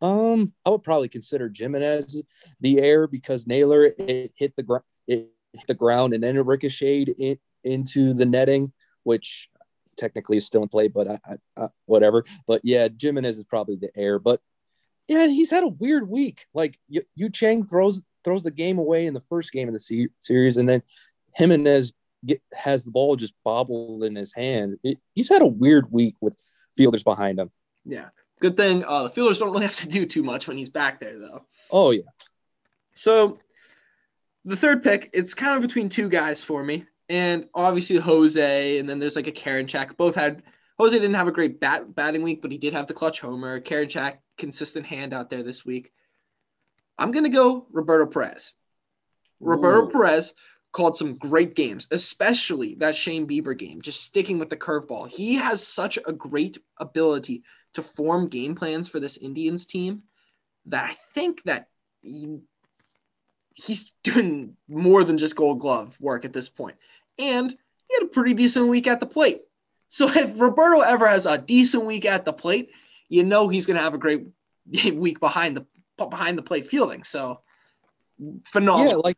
Um, 0.00 0.52
I 0.64 0.70
would 0.70 0.84
probably 0.84 1.08
consider 1.08 1.50
Gimenez 1.52 2.22
the 2.60 2.80
error 2.80 3.06
because 3.06 3.46
Naylor 3.46 3.84
it 3.84 4.32
hit 4.36 4.54
the 4.54 4.62
ground, 4.62 4.84
it 5.08 5.28
hit 5.52 5.66
the 5.66 5.74
ground, 5.74 6.14
and 6.14 6.22
then 6.22 6.36
it 6.36 6.44
ricocheted 6.44 7.16
it 7.18 7.40
into 7.64 8.14
the 8.14 8.26
netting, 8.26 8.72
which 9.02 9.48
technically 9.96 10.36
is 10.36 10.46
still 10.46 10.62
in 10.62 10.68
play, 10.68 10.88
but 10.88 11.08
I, 11.08 11.20
I, 11.24 11.36
I, 11.56 11.68
whatever. 11.86 12.24
But 12.46 12.60
yeah, 12.62 12.88
Gimenez 12.96 13.38
is 13.38 13.44
probably 13.44 13.76
the 13.76 13.90
error. 13.96 14.18
But 14.18 14.40
yeah, 15.08 15.26
he's 15.26 15.50
had 15.50 15.64
a 15.64 15.68
weird 15.68 16.08
week. 16.08 16.46
Like 16.54 16.78
Yu 16.88 17.30
Chang 17.30 17.66
throws 17.66 18.02
throws 18.24 18.42
the 18.42 18.50
game 18.50 18.78
away 18.78 19.06
in 19.06 19.14
the 19.14 19.22
first 19.28 19.52
game 19.52 19.68
of 19.68 19.74
the 19.74 19.80
se- 19.80 20.08
series, 20.20 20.56
and 20.58 20.68
then 20.68 20.82
Gimenez 21.36 21.92
get, 22.24 22.42
has 22.52 22.84
the 22.84 22.90
ball 22.90 23.16
just 23.16 23.34
bobbled 23.44 24.04
in 24.04 24.14
his 24.14 24.32
hand. 24.32 24.78
It, 24.82 24.98
he's 25.14 25.28
had 25.28 25.42
a 25.42 25.46
weird 25.46 25.90
week 25.90 26.16
with 26.20 26.36
fielders 26.76 27.02
behind 27.02 27.38
him. 27.38 27.50
Yeah. 27.84 28.08
Good 28.40 28.56
thing 28.56 28.84
uh, 28.84 29.04
the 29.04 29.10
fielders 29.10 29.38
don't 29.38 29.50
really 29.50 29.64
have 29.64 29.76
to 29.76 29.88
do 29.88 30.04
too 30.04 30.22
much 30.22 30.46
when 30.46 30.56
he's 30.56 30.70
back 30.70 31.00
there, 31.00 31.18
though. 31.18 31.46
Oh, 31.70 31.90
yeah. 31.90 32.02
So 32.94 33.38
the 34.44 34.56
third 34.56 34.82
pick, 34.82 35.10
it's 35.12 35.34
kind 35.34 35.56
of 35.56 35.62
between 35.62 35.88
two 35.88 36.08
guys 36.08 36.42
for 36.42 36.62
me. 36.62 36.84
And 37.08 37.48
obviously 37.54 37.96
Jose, 37.96 38.78
and 38.78 38.88
then 38.88 38.98
there's 38.98 39.16
like 39.16 39.26
a 39.26 39.32
Karinchak. 39.32 39.96
Both 39.96 40.14
had 40.14 40.42
Jose 40.78 40.96
didn't 40.96 41.14
have 41.14 41.28
a 41.28 41.32
great 41.32 41.60
bat 41.60 41.94
batting 41.94 42.22
week, 42.22 42.42
but 42.42 42.50
he 42.50 42.58
did 42.58 42.74
have 42.74 42.86
the 42.86 42.94
clutch 42.94 43.20
homer. 43.20 43.60
Karinchak, 43.60 44.18
consistent 44.36 44.86
hand 44.86 45.14
out 45.14 45.30
there 45.30 45.42
this 45.42 45.64
week. 45.64 45.92
I'm 46.98 47.12
gonna 47.12 47.28
go 47.28 47.66
Roberto 47.70 48.06
Perez. 48.06 48.52
Roberto 49.40 49.86
Ooh. 49.86 49.90
Perez 49.90 50.34
called 50.72 50.96
some 50.96 51.16
great 51.16 51.54
games, 51.54 51.86
especially 51.90 52.74
that 52.76 52.96
Shane 52.96 53.26
Bieber 53.26 53.56
game, 53.56 53.80
just 53.80 54.04
sticking 54.04 54.38
with 54.38 54.50
the 54.50 54.56
curveball. 54.56 55.08
He 55.08 55.36
has 55.36 55.66
such 55.66 55.98
a 56.04 56.12
great 56.12 56.58
ability 56.78 57.44
to 57.74 57.82
form 57.82 58.28
game 58.28 58.54
plans 58.54 58.88
for 58.88 59.00
this 59.00 59.16
Indians 59.16 59.66
team 59.66 60.02
that 60.66 60.84
I 60.84 60.96
think 61.14 61.42
that 61.44 61.68
he, 62.02 62.38
he's 63.54 63.92
doing 64.04 64.56
more 64.68 65.04
than 65.04 65.18
just 65.18 65.36
gold 65.36 65.60
glove 65.60 65.96
work 66.00 66.24
at 66.24 66.32
this 66.32 66.48
point. 66.48 66.76
And 67.18 67.50
he 67.50 67.94
had 67.94 68.04
a 68.04 68.12
pretty 68.12 68.34
decent 68.34 68.68
week 68.68 68.86
at 68.86 69.00
the 69.00 69.06
plate. 69.06 69.42
So 69.88 70.08
if 70.14 70.32
Roberto 70.38 70.80
ever 70.80 71.08
has 71.08 71.26
a 71.26 71.38
decent 71.38 71.84
week 71.84 72.04
at 72.04 72.24
the 72.24 72.32
plate, 72.32 72.70
you 73.08 73.24
know 73.24 73.48
he's 73.48 73.66
going 73.66 73.76
to 73.76 73.82
have 73.82 73.94
a 73.94 73.98
great 73.98 74.26
week 74.92 75.20
behind 75.20 75.56
the 75.56 75.66
behind 75.96 76.36
the 76.36 76.42
plate 76.42 76.68
fielding. 76.68 77.04
So 77.04 77.40
phenomenal. 78.44 78.92
Yeah, 78.92 78.96
like 78.96 79.16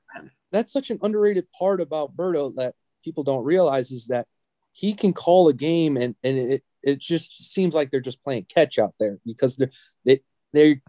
that's 0.51 0.73
such 0.73 0.91
an 0.91 0.99
underrated 1.03 1.47
part 1.59 1.81
about 1.81 2.17
Berto 2.17 2.55
that 2.57 2.75
people 3.05 3.25
don't 3.25 3.45
realize 3.45 3.91
is 3.91 4.07
that 4.09 4.27
he 4.73 4.95
can 4.95 5.13
call 5.13 5.49
a 5.49 5.55
game 5.55 5.97
and 5.97 6.15
and 6.23 6.39
it 6.39 6.63
it 6.83 6.99
just 7.01 7.53
seems 7.53 7.75
like 7.75 7.91
they're 7.91 8.01
just 8.01 8.23
playing 8.23 8.47
catch 8.49 8.79
out 8.79 8.95
there 8.99 9.19
because 9.27 9.57
they 9.57 9.69
they 10.05 10.21
they 10.53 10.81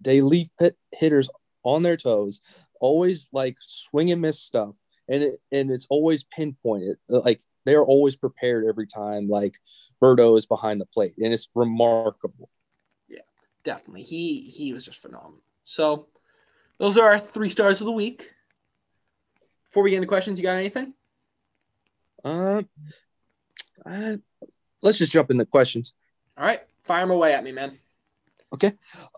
they 0.00 0.20
leave 0.20 0.48
pit 0.58 0.76
hitters 0.92 1.28
on 1.62 1.82
their 1.82 1.96
toes, 1.96 2.40
always 2.80 3.28
like 3.32 3.56
swing 3.60 4.10
and 4.10 4.22
miss 4.22 4.40
stuff, 4.40 4.76
and 5.08 5.22
it 5.22 5.40
and 5.52 5.70
it's 5.70 5.86
always 5.90 6.24
pinpointed. 6.24 6.96
Like 7.08 7.42
they're 7.64 7.84
always 7.84 8.16
prepared 8.16 8.66
every 8.66 8.86
time. 8.86 9.28
Like 9.28 9.58
Berto 10.02 10.38
is 10.38 10.46
behind 10.46 10.80
the 10.80 10.86
plate, 10.86 11.14
and 11.18 11.32
it's 11.32 11.48
remarkable. 11.54 12.48
Yeah, 13.08 13.20
definitely. 13.64 14.02
He 14.02 14.42
he 14.42 14.72
was 14.72 14.84
just 14.84 15.02
phenomenal. 15.02 15.42
So 15.64 16.06
those 16.78 16.96
are 16.96 17.08
our 17.08 17.18
three 17.18 17.50
stars 17.50 17.80
of 17.80 17.86
the 17.86 17.92
week. 17.92 18.32
Before 19.68 19.82
we 19.82 19.90
get 19.90 19.96
into 19.96 20.08
questions, 20.08 20.38
you 20.38 20.42
got 20.42 20.56
anything? 20.56 20.94
Uh, 22.24 22.62
uh 23.84 24.16
let's 24.82 24.98
just 24.98 25.12
jump 25.12 25.30
into 25.30 25.44
questions. 25.44 25.94
All 26.36 26.44
right, 26.44 26.60
fire 26.82 27.02
them 27.02 27.10
away 27.10 27.34
at 27.34 27.44
me, 27.44 27.52
man. 27.52 27.78
Okay. 28.52 28.72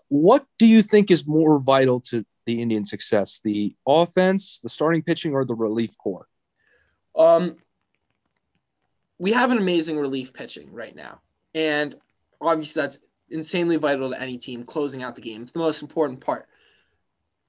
What 0.09 0.47
do 0.59 0.67
you 0.67 0.83
think 0.83 1.11
is 1.11 1.26
more 1.26 1.61
vital 1.61 2.00
to 2.09 2.25
the 2.47 2.62
Indian 2.62 2.85
success, 2.85 3.40
the 3.45 3.76
offense, 3.87 4.59
the 4.61 4.71
starting 4.71 5.02
pitching, 5.02 5.35
or 5.35 5.45
the 5.45 5.55
relief 5.55 5.97
core? 5.99 6.26
Um, 7.17 7.57
we 9.19 9.33
have 9.33 9.50
an 9.50 9.59
amazing 9.59 9.99
relief 9.99 10.33
pitching 10.33 10.73
right 10.73 10.95
now, 10.95 11.21
and 11.55 11.95
obviously 12.40 12.83
that's 12.83 12.99
insanely 13.31 13.76
vital 13.76 14.11
to 14.11 14.21
any 14.21 14.38
team 14.38 14.64
closing 14.64 15.02
out 15.02 15.14
the 15.14 15.21
game. 15.21 15.43
It's 15.43 15.50
the 15.50 15.59
most 15.59 15.83
important 15.83 16.21
part. 16.21 16.49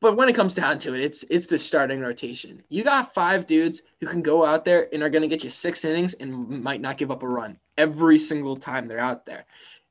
But 0.01 0.15
when 0.15 0.29
it 0.29 0.35
comes 0.35 0.55
down 0.55 0.79
to 0.79 0.93
it, 0.93 1.01
it's 1.01 1.23
it's 1.23 1.45
the 1.45 1.59
starting 1.59 1.99
rotation. 1.99 2.63
You 2.69 2.83
got 2.83 3.13
five 3.13 3.45
dudes 3.45 3.81
who 3.99 4.07
can 4.07 4.21
go 4.21 4.45
out 4.45 4.63
there 4.63 4.87
and 4.93 5.03
are 5.03 5.09
going 5.09 5.23
to 5.23 5.27
get 5.27 5.43
you 5.43 5.49
six 5.49 5.83
innings 5.83 6.13
and 6.13 6.63
might 6.63 6.79
not 6.79 6.97
give 6.97 7.11
up 7.11 7.23
a 7.23 7.27
run 7.27 7.59
every 7.77 8.17
single 8.17 8.55
time 8.55 8.87
they're 8.87 8.99
out 8.99 9.25
there. 9.25 9.45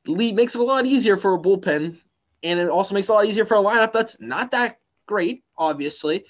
Lee 0.07 0.33
makes 0.33 0.55
it 0.55 0.61
a 0.61 0.65
lot 0.65 0.87
easier 0.87 1.17
for 1.19 1.35
a 1.35 1.38
bullpen, 1.38 1.99
and 2.43 2.61
it 2.61 2.71
also 2.71 2.95
makes 2.95 3.09
it 3.09 3.12
a 3.12 3.15
lot 3.15 3.27
easier 3.27 3.45
for 3.45 3.57
a 3.57 3.62
lineup 3.62 3.93
that's 3.93 4.19
not 4.21 4.50
that 4.53 4.79
great. 5.07 5.45
Obviously, 5.59 6.25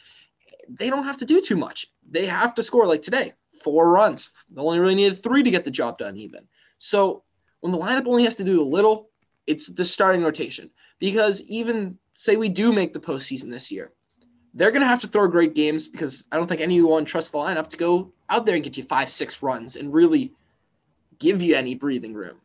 they 0.69 0.91
don't 0.91 1.05
have 1.05 1.19
to 1.19 1.25
do 1.25 1.41
too 1.41 1.57
much. 1.57 1.87
They 2.11 2.27
have 2.27 2.55
to 2.55 2.63
score 2.65 2.87
like 2.87 3.03
today, 3.03 3.35
four 3.63 3.91
runs. 3.91 4.31
They 4.51 4.61
only 4.61 4.81
really 4.81 4.97
needed 4.97 5.23
three 5.23 5.45
to 5.45 5.51
get 5.51 5.65
the 5.65 5.71
job 5.71 5.99
done, 5.99 6.17
even. 6.17 6.49
So 6.79 7.23
when 7.61 7.73
the 7.73 7.79
lineup 7.79 8.07
only 8.07 8.25
has 8.25 8.37
to 8.37 8.45
do 8.45 8.61
a 8.61 8.65
little, 8.65 9.11
it's 9.47 9.69
the 9.69 9.85
starting 9.85 10.23
rotation 10.23 10.71
because 10.99 11.43
even 11.43 11.99
say 12.19 12.35
we 12.35 12.49
do 12.49 12.73
make 12.73 12.93
the 12.93 12.99
postseason 12.99 13.49
this 13.49 13.71
year, 13.71 13.93
they're 14.53 14.73
going 14.73 14.83
to 14.83 14.89
have 14.89 15.01
to 15.03 15.07
throw 15.07 15.29
great 15.29 15.55
games 15.55 15.87
because 15.87 16.27
I 16.33 16.37
don't 16.37 16.49
think 16.49 16.61
anyone 16.61 17.05
trusts 17.05 17.31
the 17.31 17.39
lineup 17.39 17.69
to 17.69 17.77
go 17.77 18.13
out 18.29 18.45
there 18.45 18.57
and 18.57 18.65
get 18.65 18.77
you 18.77 18.83
five, 18.83 19.09
six 19.09 19.41
runs 19.41 19.77
and 19.77 19.93
really 19.93 20.33
give 21.21 21.41
you 21.41 21.55
any 21.55 21.77
breathing 21.77 22.15
room. 22.15 22.39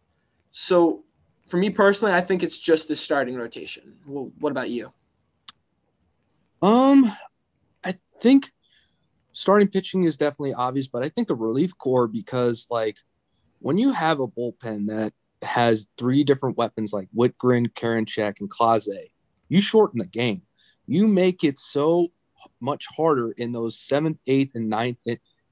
So 0.51 1.03
for 1.47 1.57
me 1.57 1.71
personally, 1.71 2.13
I 2.13 2.21
think 2.21 2.43
it's 2.43 2.59
just 2.59 2.87
the 2.87 2.95
starting 2.95 3.35
rotation. 3.35 3.95
Well, 4.05 4.31
what 4.39 4.51
about 4.51 4.69
you? 4.69 4.91
Um, 6.61 7.11
I 7.83 7.95
think 8.21 8.51
starting 9.31 9.69
pitching 9.69 10.03
is 10.03 10.17
definitely 10.17 10.53
obvious, 10.53 10.87
but 10.87 11.01
I 11.01 11.09
think 11.09 11.27
the 11.27 11.35
relief 11.35 11.75
core 11.79 12.07
because 12.07 12.67
like 12.69 12.97
when 13.57 13.79
you 13.79 13.91
have 13.91 14.19
a 14.19 14.27
bullpen 14.27 14.85
that 14.89 15.13
has 15.41 15.87
three 15.97 16.23
different 16.23 16.57
weapons 16.57 16.93
like 16.93 17.07
Wittgren, 17.17 17.73
Karinchak, 17.73 18.39
and 18.39 18.51
Clase, 18.51 19.09
you 19.53 19.61
shorten 19.61 19.99
the 19.99 20.07
game. 20.07 20.41
You 20.87 21.07
make 21.07 21.43
it 21.43 21.59
so 21.59 22.07
much 22.59 22.87
harder 22.97 23.31
in 23.37 23.51
those 23.51 23.77
seventh, 23.77 24.17
eighth, 24.25 24.55
and 24.55 24.67
ninth 24.67 24.97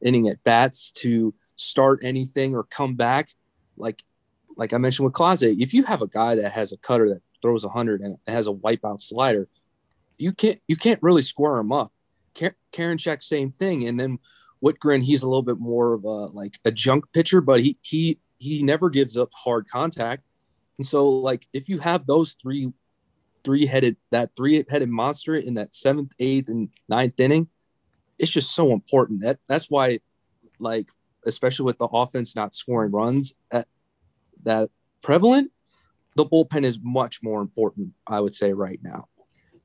inning 0.01 0.27
at 0.27 0.43
bats 0.43 0.91
to 0.93 1.35
start 1.55 1.99
anything 2.01 2.55
or 2.55 2.63
come 2.63 2.95
back. 2.95 3.29
Like, 3.77 4.03
like 4.57 4.73
I 4.73 4.79
mentioned 4.79 5.05
with 5.05 5.13
Clase, 5.13 5.55
if 5.61 5.71
you 5.71 5.83
have 5.83 6.01
a 6.01 6.07
guy 6.07 6.33
that 6.33 6.51
has 6.51 6.71
a 6.71 6.77
cutter 6.77 7.09
that 7.09 7.21
throws 7.43 7.63
100 7.63 8.01
and 8.01 8.17
has 8.25 8.47
a 8.47 8.51
wipeout 8.51 9.01
slider, 9.01 9.47
you 10.17 10.33
can't 10.33 10.59
you 10.67 10.75
can't 10.75 11.01
really 11.03 11.21
square 11.21 11.57
him 11.57 11.71
up. 11.71 11.91
Karinchak, 12.73 13.21
same 13.21 13.51
thing, 13.51 13.87
and 13.87 13.99
then 13.99 14.17
Wittgren 14.63 15.03
he's 15.03 15.21
a 15.21 15.27
little 15.27 15.43
bit 15.43 15.59
more 15.59 15.93
of 15.93 16.05
a 16.05 16.07
like 16.07 16.59
a 16.65 16.71
junk 16.71 17.05
pitcher, 17.13 17.39
but 17.39 17.61
he 17.61 17.77
he 17.81 18.17
he 18.39 18.63
never 18.63 18.89
gives 18.89 19.15
up 19.15 19.29
hard 19.33 19.69
contact. 19.69 20.23
And 20.79 20.85
so, 20.87 21.07
like, 21.07 21.47
if 21.53 21.69
you 21.69 21.77
have 21.77 22.07
those 22.07 22.35
three 22.41 22.73
three 23.43 23.65
headed 23.65 23.97
that 24.11 24.31
three 24.35 24.63
headed 24.69 24.89
monster 24.89 25.35
in 25.35 25.55
that 25.55 25.75
seventh, 25.75 26.13
eighth, 26.19 26.49
and 26.49 26.69
ninth 26.87 27.19
inning, 27.19 27.47
it's 28.17 28.31
just 28.31 28.53
so 28.53 28.71
important. 28.71 29.21
That 29.21 29.39
that's 29.47 29.69
why, 29.69 29.99
like 30.59 30.89
especially 31.25 31.65
with 31.65 31.77
the 31.77 31.85
offense 31.85 32.35
not 32.35 32.55
scoring 32.55 32.91
runs 32.91 33.33
at, 33.51 33.67
that 34.43 34.69
prevalent, 35.03 35.51
the 36.15 36.25
bullpen 36.25 36.63
is 36.63 36.79
much 36.81 37.21
more 37.21 37.41
important, 37.41 37.93
I 38.07 38.19
would 38.19 38.33
say, 38.33 38.53
right 38.53 38.79
now. 38.81 39.07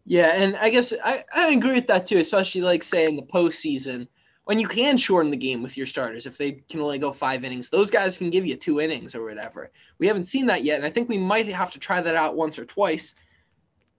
Yeah, 0.04 0.32
and 0.34 0.56
I 0.56 0.70
guess 0.70 0.92
I, 1.04 1.24
I 1.34 1.48
agree 1.48 1.74
with 1.74 1.88
that 1.88 2.06
too, 2.06 2.18
especially 2.18 2.60
like 2.60 2.82
say 2.82 3.06
in 3.06 3.16
the 3.16 3.22
postseason 3.22 4.06
when 4.44 4.60
you 4.60 4.68
can 4.68 4.96
shorten 4.96 5.32
the 5.32 5.36
game 5.36 5.62
with 5.62 5.76
your 5.76 5.86
starters. 5.86 6.26
If 6.26 6.38
they 6.38 6.52
can 6.52 6.80
only 6.80 7.00
go 7.00 7.12
five 7.12 7.42
innings, 7.42 7.68
those 7.68 7.90
guys 7.90 8.16
can 8.16 8.30
give 8.30 8.46
you 8.46 8.56
two 8.56 8.80
innings 8.80 9.16
or 9.16 9.24
whatever. 9.24 9.72
We 9.98 10.06
haven't 10.06 10.26
seen 10.26 10.46
that 10.46 10.62
yet, 10.62 10.76
and 10.76 10.86
I 10.86 10.90
think 10.90 11.08
we 11.08 11.18
might 11.18 11.48
have 11.48 11.72
to 11.72 11.80
try 11.80 12.00
that 12.00 12.14
out 12.14 12.36
once 12.36 12.58
or 12.58 12.64
twice. 12.64 13.14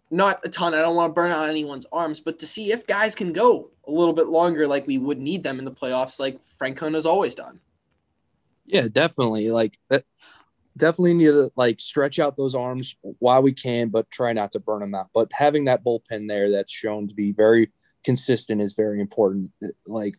Not 0.09 0.39
a 0.45 0.49
ton. 0.49 0.73
I 0.73 0.79
don't 0.79 0.95
want 0.95 1.11
to 1.11 1.13
burn 1.13 1.31
out 1.31 1.49
anyone's 1.49 1.85
arms, 1.91 2.19
but 2.19 2.39
to 2.39 2.47
see 2.47 2.71
if 2.71 2.87
guys 2.87 3.13
can 3.13 3.33
go 3.33 3.71
a 3.87 3.91
little 3.91 4.13
bit 4.13 4.27
longer, 4.27 4.67
like 4.67 4.87
we 4.87 4.97
would 4.97 5.19
need 5.19 5.43
them 5.43 5.59
in 5.59 5.65
the 5.65 5.71
playoffs, 5.71 6.19
like 6.19 6.39
Francona 6.59 6.95
has 6.95 7.05
always 7.05 7.35
done. 7.35 7.59
Yeah, 8.65 8.87
definitely. 8.89 9.49
Like 9.49 9.77
that 9.89 10.05
definitely 10.77 11.15
need 11.15 11.31
to 11.31 11.51
like 11.55 11.79
stretch 11.79 12.19
out 12.19 12.37
those 12.37 12.55
arms 12.55 12.95
while 13.19 13.41
we 13.41 13.51
can, 13.51 13.89
but 13.89 14.09
try 14.09 14.31
not 14.33 14.51
to 14.53 14.59
burn 14.59 14.79
them 14.79 14.95
out. 14.95 15.09
But 15.13 15.31
having 15.33 15.65
that 15.65 15.83
bullpen 15.83 16.27
there 16.27 16.51
that's 16.51 16.71
shown 16.71 17.07
to 17.07 17.13
be 17.13 17.31
very 17.31 17.71
consistent 18.03 18.61
is 18.61 18.73
very 18.73 19.01
important. 19.01 19.51
Eh, 19.63 19.67
like 19.85 20.15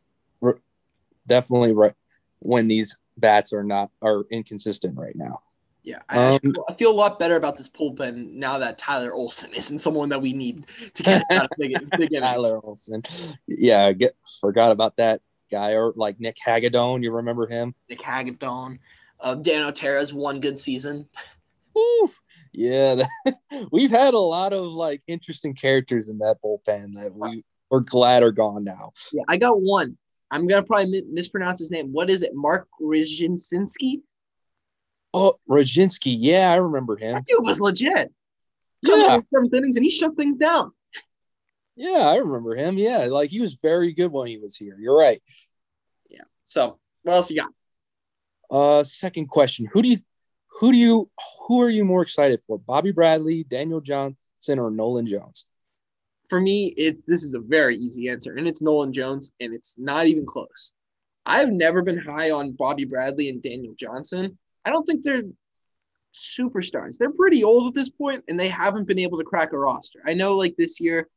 definitely 1.27 1.73
right 1.73 1.95
when 2.41 2.69
these 2.69 2.99
bats 3.17 3.53
are 3.53 3.65
not 3.65 3.91
are 4.03 4.25
inconsistent 4.31 4.97
right 4.99 5.17
now. 5.17 5.43
Yeah, 5.89 6.03
I, 6.11 6.35
um, 6.35 6.55
I, 6.69 6.75
feel 6.75 6.91
a 6.91 6.93
lot 6.93 7.19
better 7.19 7.37
about 7.37 7.57
this 7.57 7.71
bullpen 7.71 8.35
now 8.35 8.59
that 8.59 8.77
Tyler 8.77 9.15
Olson 9.15 9.55
isn't 9.55 9.79
someone 9.79 10.11
that 10.11 10.21
we 10.21 10.35
need 10.35 10.67
to 10.93 11.03
get 11.03 11.23
out 11.31 11.45
of 11.45 11.51
big, 11.57 11.79
big 11.97 12.11
Tyler 12.15 12.61
Olson. 12.63 13.03
Yeah, 13.47 13.93
get 13.93 14.15
forgot 14.39 14.71
about 14.71 14.99
that 14.99 15.23
guy 15.51 15.77
or 15.77 15.95
like 15.97 16.21
Nick 16.21 16.37
Hagadone. 16.47 17.03
You 17.03 17.13
remember 17.13 17.47
him? 17.47 17.75
Nick 17.89 18.01
Hagadone. 18.01 18.81
Uh, 19.19 19.37
Dan 19.37 19.63
Otero's 19.63 20.13
one 20.13 20.41
good 20.41 20.61
season. 20.61 21.09
Woo! 21.75 22.11
Yeah, 22.53 22.97
that, 23.25 23.39
we've 23.73 23.91
had 23.91 24.13
a 24.13 24.19
lot 24.19 24.53
of 24.53 24.71
like 24.71 25.01
interesting 25.07 25.55
characters 25.55 26.11
in 26.11 26.19
that 26.19 26.37
bullpen 26.45 26.97
that 26.97 27.15
we 27.15 27.43
we're 27.71 27.81
glad 27.81 28.23
are 28.23 28.31
gone 28.31 28.63
now. 28.63 28.93
Yeah, 29.11 29.23
I 29.27 29.39
got 29.39 29.59
one. 29.59 29.97
I'm 30.31 30.47
gonna 30.47 30.63
probably 30.63 31.03
mispronounce 31.11 31.61
his 31.61 31.71
name. 31.71 31.95
What 31.95 32.11
is 32.11 32.23
it? 32.23 32.35
Mark 32.35 32.69
Rizhinski? 32.79 34.03
Oh, 35.15 35.39
Roginski. 35.49 36.17
Yeah, 36.19 36.51
I 36.51 36.57
remember 36.57 36.97
him. 36.97 37.15
That 37.15 37.25
dude 37.25 37.45
was 37.45 37.61
legit. 37.61 38.13
Yeah. 38.83 39.21
Seventh 39.33 39.55
innings 39.55 39.77
and 39.77 39.85
he 39.85 39.91
shut 39.91 40.17
things 40.17 40.39
down. 40.39 40.73
Yeah, 41.77 42.09
I 42.09 42.17
remember 42.17 42.57
him. 42.57 42.77
Yeah, 42.77 43.07
like 43.11 43.31
he 43.31 43.41
was 43.41 43.55
very 43.55 43.93
good 43.93 44.11
when 44.11 44.27
he 44.27 44.37
was 44.37 44.57
here. 44.57 44.77
You're 44.81 44.99
right. 44.99 45.23
Yeah. 46.11 46.25
So 46.45 46.79
what 47.03 47.15
else 47.15 47.31
you 47.31 47.37
got? 47.37 47.53
Uh, 48.51 48.83
second 48.83 49.29
question: 49.29 49.69
Who 49.73 49.83
do 49.83 49.89
you, 49.89 49.99
who 50.59 50.73
do 50.73 50.79
you, 50.79 51.11
who 51.47 51.63
are 51.63 51.69
you 51.69 51.85
more 51.85 52.03
excited 52.03 52.43
for? 52.43 52.59
Bobby 52.59 52.91
Bradley, 52.91 53.45
Daniel 53.45 53.81
Johnson, 53.81 54.59
or 54.59 54.71
Nolan 54.71 55.07
Jones? 55.07 55.47
For 56.29 56.41
me, 56.41 56.67
it 56.77 57.07
this 57.07 57.23
is 57.23 57.35
a 57.35 57.41
very 57.41 57.77
easy 57.77 58.09
answer, 58.09 58.37
and 58.37 58.49
it's 58.49 58.61
Nolan 58.61 58.93
Jones, 58.93 59.33
and 59.39 59.55
it's 59.55 59.79
not 59.79 60.07
even 60.09 60.27
close. 60.27 60.73
I've 61.25 61.51
never 61.51 61.83
been 61.83 61.99
high 61.99 62.33
on 62.33 62.53
Bobby 62.53 62.87
Bradley 62.87 63.29
and 63.29 63.41
Daniel 63.41 63.75
Johnson. 63.79 64.37
I 64.69 64.71
don't 64.71 64.85
think 64.85 65.03
they're 65.03 65.23
superstars. 66.15 66.99
They're 66.99 67.11
pretty 67.11 67.43
old 67.43 67.69
at 67.69 67.75
this 67.75 67.89
point, 67.89 68.25
and 68.29 68.39
they 68.39 68.51
haven't 68.51 68.87
been 68.87 68.99
able 68.99 69.17
to 69.17 69.25
crack 69.25 69.55
a 69.55 69.59
roster. 69.59 70.01
I 70.07 70.13
know, 70.13 70.37
like 70.37 70.57
this 70.57 70.79
year, 70.79 71.09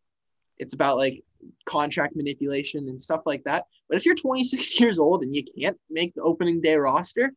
it's 0.58 0.74
about 0.74 0.96
like 0.96 1.22
contract 1.66 2.16
manipulation 2.16 2.88
and 2.88 3.02
stuff 3.02 3.24
like 3.26 3.44
that. 3.44 3.66
But 3.90 3.98
if 3.98 4.06
you're 4.06 4.16
26 4.16 4.80
years 4.80 5.00
old 5.00 5.24
and 5.24 5.36
you 5.36 5.44
can't 5.44 5.78
make 5.90 6.14
the 6.16 6.22
opening 6.22 6.62
day 6.62 6.76
roster, 6.76 7.34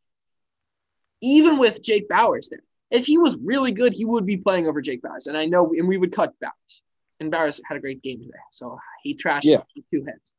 even 1.20 1.58
with 1.58 1.82
Jake 1.82 2.08
Bauers 2.08 2.48
there, 2.48 2.62
if 2.92 3.06
he 3.06 3.18
was 3.18 3.36
really 3.42 3.72
good, 3.72 3.92
he 3.92 4.04
would 4.04 4.24
be 4.24 4.36
playing 4.36 4.68
over 4.68 4.80
Jake 4.80 5.02
Bauers. 5.02 5.26
And 5.26 5.36
I 5.36 5.46
know, 5.46 5.72
and 5.76 5.88
we 5.88 5.96
would 5.96 6.12
cut 6.12 6.32
Bauers. 6.40 6.80
And 7.18 7.32
Bauers 7.32 7.60
had 7.66 7.76
a 7.76 7.80
great 7.80 8.02
game 8.02 8.20
today, 8.20 8.32
so 8.52 8.78
he 9.02 9.16
trashed 9.16 9.44
yeah. 9.44 9.62
two 9.90 10.04
hits. 10.04 10.32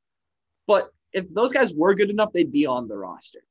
But 0.67 0.89
if 1.11 1.25
those 1.33 1.51
guys 1.51 1.73
were 1.73 1.95
good 1.95 2.09
enough, 2.09 2.31
they'd 2.31 2.51
be 2.51 2.65
on 2.65 2.87
the 2.87 2.95
roster. 2.95 3.43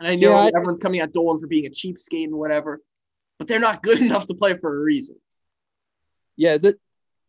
And 0.00 0.08
I 0.08 0.14
know 0.14 0.44
yeah, 0.44 0.50
everyone's 0.56 0.80
coming 0.80 1.00
at 1.00 1.12
Dolan 1.12 1.40
for 1.40 1.46
being 1.46 1.66
a 1.66 1.70
cheapskate 1.70 2.24
and 2.24 2.34
whatever, 2.34 2.80
but 3.38 3.46
they're 3.46 3.58
not 3.58 3.82
good 3.82 4.00
enough 4.00 4.26
to 4.28 4.34
play 4.34 4.56
for 4.56 4.74
a 4.74 4.80
reason. 4.80 5.16
Yeah, 6.36 6.56
that 6.56 6.80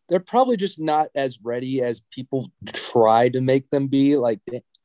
they're 0.08 0.20
probably 0.20 0.56
just 0.56 0.80
not 0.80 1.08
as 1.14 1.38
ready 1.42 1.82
as 1.82 2.00
people 2.10 2.50
try 2.66 3.28
to 3.28 3.42
make 3.42 3.68
them 3.68 3.88
be. 3.88 4.16
Like 4.16 4.40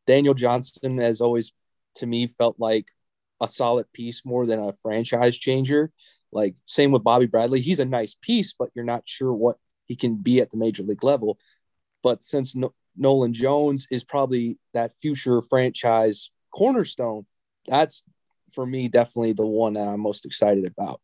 Daniel 0.05 0.33
Johnson 0.33 0.97
has 0.99 1.21
always, 1.21 1.53
to 1.95 2.05
me, 2.05 2.27
felt 2.27 2.57
like 2.59 2.89
a 3.41 3.47
solid 3.47 3.91
piece 3.93 4.23
more 4.25 4.45
than 4.45 4.59
a 4.59 4.73
franchise 4.73 5.37
changer. 5.37 5.91
Like 6.33 6.55
same 6.65 6.91
with 6.91 7.05
Bobby 7.05 7.25
Bradley, 7.25 7.61
he's 7.61 7.79
a 7.79 7.85
nice 7.85 8.15
piece, 8.21 8.53
but 8.53 8.69
you're 8.75 8.83
not 8.83 9.03
sure 9.05 9.33
what 9.33 9.57
he 9.85 9.95
can 9.95 10.15
be 10.15 10.41
at 10.41 10.51
the 10.51 10.57
major 10.57 10.83
league 10.83 11.05
level. 11.05 11.39
But 12.03 12.21
since 12.21 12.53
no- 12.53 12.73
Nolan 12.97 13.33
Jones 13.33 13.87
is 13.89 14.03
probably 14.03 14.57
that 14.73 14.97
future 14.99 15.41
franchise 15.41 16.31
cornerstone, 16.53 17.25
that's 17.67 18.03
for 18.53 18.65
me 18.65 18.87
definitely 18.87 19.33
the 19.33 19.45
one 19.45 19.73
that 19.73 19.87
I'm 19.87 19.99
most 19.99 20.25
excited 20.25 20.65
about. 20.65 21.01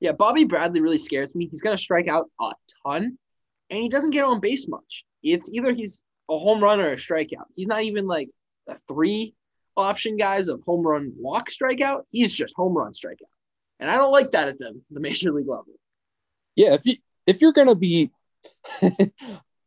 Yeah, 0.00 0.12
Bobby 0.12 0.44
Bradley 0.44 0.80
really 0.80 0.98
scares 0.98 1.34
me. 1.34 1.48
He's 1.50 1.62
going 1.62 1.76
to 1.76 1.82
strike 1.82 2.08
out 2.08 2.30
a 2.40 2.52
ton, 2.84 3.18
and 3.70 3.82
he 3.82 3.88
doesn't 3.88 4.10
get 4.10 4.24
on 4.24 4.40
base 4.40 4.68
much. 4.68 5.04
It's 5.22 5.48
either 5.50 5.72
he's 5.72 6.02
a 6.30 6.38
home 6.38 6.62
run 6.62 6.80
or 6.80 6.90
a 6.90 6.96
strikeout. 6.96 7.46
He's 7.54 7.68
not 7.68 7.82
even 7.82 8.06
like 8.06 8.28
a 8.68 8.76
three 8.88 9.34
option 9.76 10.16
guys 10.16 10.48
of 10.48 10.62
home 10.62 10.82
run 10.86 11.12
walk 11.16 11.48
strikeout. 11.50 12.02
He's 12.10 12.32
just 12.32 12.54
home 12.56 12.74
run 12.74 12.92
strikeout. 12.92 13.30
And 13.80 13.90
I 13.90 13.96
don't 13.96 14.12
like 14.12 14.32
that 14.32 14.48
at 14.48 14.58
the, 14.58 14.80
the 14.90 15.00
major 15.00 15.32
league 15.32 15.48
level. 15.48 15.66
Yeah, 16.56 16.74
if 16.74 16.86
you 16.86 16.96
if 17.26 17.40
you're 17.40 17.52
gonna 17.52 17.74
be 17.74 18.10
you, 18.82 19.10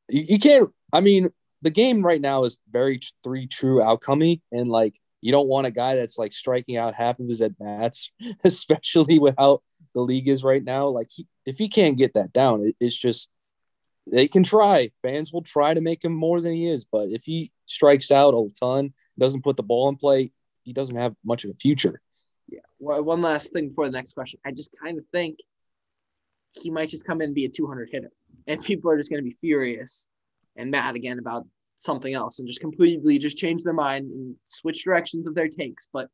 you 0.10 0.39
can't 0.39 0.69
I 0.93 1.01
mean, 1.01 1.30
the 1.62 1.69
game 1.69 2.03
right 2.03 2.21
now 2.21 2.43
is 2.45 2.60
very 2.69 2.99
three 3.23 3.47
true 3.47 3.80
outcomey 3.80 4.41
and 4.51 4.69
like 4.69 4.99
you 5.21 5.32
don't 5.32 5.47
want 5.47 5.67
a 5.67 5.71
guy 5.71 5.95
that's 5.95 6.17
like 6.17 6.34
striking 6.34 6.77
out 6.77 6.93
half 6.93 7.19
of 7.19 7.27
his 7.27 7.41
at 7.41 7.58
bats, 7.58 8.12
especially 8.43 9.19
without 9.19 9.63
the 9.93 10.01
league 10.01 10.27
is 10.27 10.43
right 10.43 10.63
now. 10.63 10.88
Like 10.88 11.08
he, 11.10 11.27
if 11.45 11.58
he 11.58 11.69
can't 11.69 11.97
get 11.97 12.13
that 12.13 12.34
down, 12.34 12.67
it, 12.67 12.75
it's 12.80 12.97
just 12.97 13.30
they 14.12 14.27
can 14.27 14.43
try. 14.43 14.91
Fans 15.01 15.34
will 15.34 15.41
try 15.41 15.73
to 15.73 15.82
make 15.82 16.03
him 16.03 16.13
more 16.13 16.41
than 16.41 16.53
he 16.53 16.67
is, 16.67 16.86
but 16.86 17.10
if 17.10 17.23
he 17.25 17.51
strikes 17.65 18.12
out 18.12 18.34
a 18.34 18.47
ton, 18.60 18.93
doesn't 19.19 19.43
put 19.43 19.58
the 19.58 19.63
ball 19.63 19.89
in 19.89 19.97
play, 19.97 20.32
he 20.63 20.73
doesn't 20.73 20.95
have 20.95 21.15
much 21.25 21.43
of 21.43 21.51
a 21.51 21.56
future. 21.56 22.01
Yeah. 22.47 22.60
Well, 22.80 23.03
one 23.03 23.21
last 23.21 23.51
thing 23.51 23.69
before 23.69 23.86
the 23.86 23.97
next 23.97 24.13
question. 24.13 24.39
I 24.45 24.51
just 24.51 24.71
kind 24.82 24.97
of 24.97 25.06
think 25.12 25.39
he 26.53 26.69
might 26.69 26.89
just 26.89 27.06
come 27.06 27.21
in 27.21 27.27
and 27.27 27.36
be 27.36 27.45
a 27.45 27.49
200 27.49 27.89
hitter, 27.91 28.12
and 28.45 28.63
people 28.63 28.91
are 28.91 28.97
just 28.97 29.10
going 29.10 29.23
to 29.23 29.30
be 29.30 29.38
furious 29.41 30.08
and 30.56 30.71
mad 30.71 30.95
again 30.95 31.19
about 31.19 31.45
something 31.77 32.13
else 32.13 32.39
and 32.39 32.47
just 32.47 32.59
completely 32.59 33.19
just 33.19 33.37
change 33.37 33.63
their 33.63 33.73
mind 33.73 34.11
and 34.11 34.35
switch 34.47 34.83
directions 34.83 35.27
of 35.27 35.35
their 35.35 35.47
takes. 35.49 35.87
But 35.91 36.09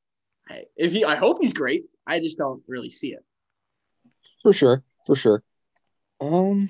if 0.76 0.92
he, 0.92 1.06
I 1.06 1.16
hope 1.16 1.38
he's 1.42 1.54
great. 1.54 1.86
I 2.06 2.20
just 2.20 2.38
don't 2.38 2.62
really 2.68 2.90
see 2.90 3.14
it. 3.14 3.24
For 4.42 4.54
sure, 4.54 4.84
for 5.06 5.16
sure. 5.16 5.44
Um, 6.20 6.70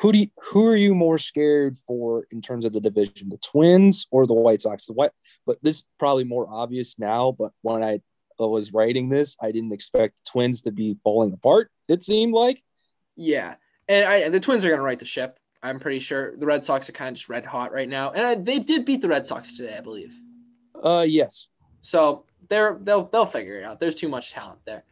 who 0.00 0.12
do 0.12 0.18
you, 0.18 0.28
who 0.44 0.66
are 0.66 0.76
you 0.76 0.94
more 0.94 1.18
scared 1.18 1.76
for 1.76 2.26
in 2.30 2.40
terms 2.40 2.64
of 2.64 2.72
the 2.72 2.80
division, 2.80 3.28
the 3.28 3.38
Twins 3.38 4.06
or 4.10 4.26
the 4.26 4.34
White 4.34 4.62
Sox? 4.62 4.86
The 4.86 4.92
White, 4.92 5.10
but 5.46 5.58
this 5.62 5.76
is 5.76 5.84
probably 5.98 6.24
more 6.24 6.48
obvious 6.48 6.98
now. 6.98 7.34
But 7.38 7.52
when 7.62 7.82
I 7.82 8.00
was 8.38 8.72
writing 8.72 9.08
this, 9.08 9.36
I 9.40 9.52
didn't 9.52 9.72
expect 9.72 10.16
the 10.16 10.30
Twins 10.30 10.62
to 10.62 10.72
be 10.72 10.96
falling 11.02 11.32
apart. 11.32 11.70
It 11.88 12.02
seemed 12.02 12.32
like. 12.32 12.62
Yeah, 13.16 13.54
and 13.88 14.06
I 14.06 14.28
the 14.28 14.40
Twins 14.40 14.64
are 14.64 14.68
going 14.68 14.78
to 14.78 14.84
right 14.84 14.98
the 14.98 15.04
ship. 15.04 15.37
I'm 15.62 15.80
pretty 15.80 15.98
sure 15.98 16.36
the 16.36 16.46
Red 16.46 16.64
Sox 16.64 16.88
are 16.88 16.92
kind 16.92 17.08
of 17.08 17.14
just 17.16 17.28
red 17.28 17.44
hot 17.44 17.72
right 17.72 17.88
now, 17.88 18.12
and 18.12 18.26
I, 18.26 18.34
they 18.36 18.58
did 18.58 18.84
beat 18.84 19.02
the 19.02 19.08
Red 19.08 19.26
Sox 19.26 19.56
today, 19.56 19.76
I 19.76 19.80
believe. 19.80 20.14
Uh, 20.82 21.04
yes. 21.06 21.48
So 21.80 22.24
they're 22.48 22.78
they'll 22.80 23.06
they'll 23.06 23.26
figure 23.26 23.58
it 23.58 23.64
out. 23.64 23.80
There's 23.80 23.96
too 23.96 24.08
much 24.08 24.32
talent 24.32 24.60
there, 24.64 24.84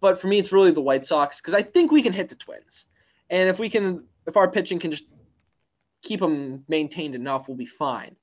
but 0.00 0.20
for 0.20 0.28
me, 0.28 0.38
it's 0.38 0.52
really 0.52 0.70
the 0.70 0.80
White 0.80 1.04
Sox 1.04 1.40
because 1.40 1.54
I 1.54 1.62
think 1.62 1.90
we 1.90 2.02
can 2.02 2.12
hit 2.12 2.28
the 2.28 2.36
Twins, 2.36 2.86
and 3.30 3.48
if 3.48 3.58
we 3.58 3.68
can, 3.68 4.04
if 4.26 4.36
our 4.36 4.50
pitching 4.50 4.78
can 4.78 4.90
just 4.90 5.08
keep 6.02 6.20
them 6.20 6.64
maintained 6.68 7.14
enough, 7.14 7.48
we'll 7.48 7.56
be 7.56 7.66
fine. 7.66 8.16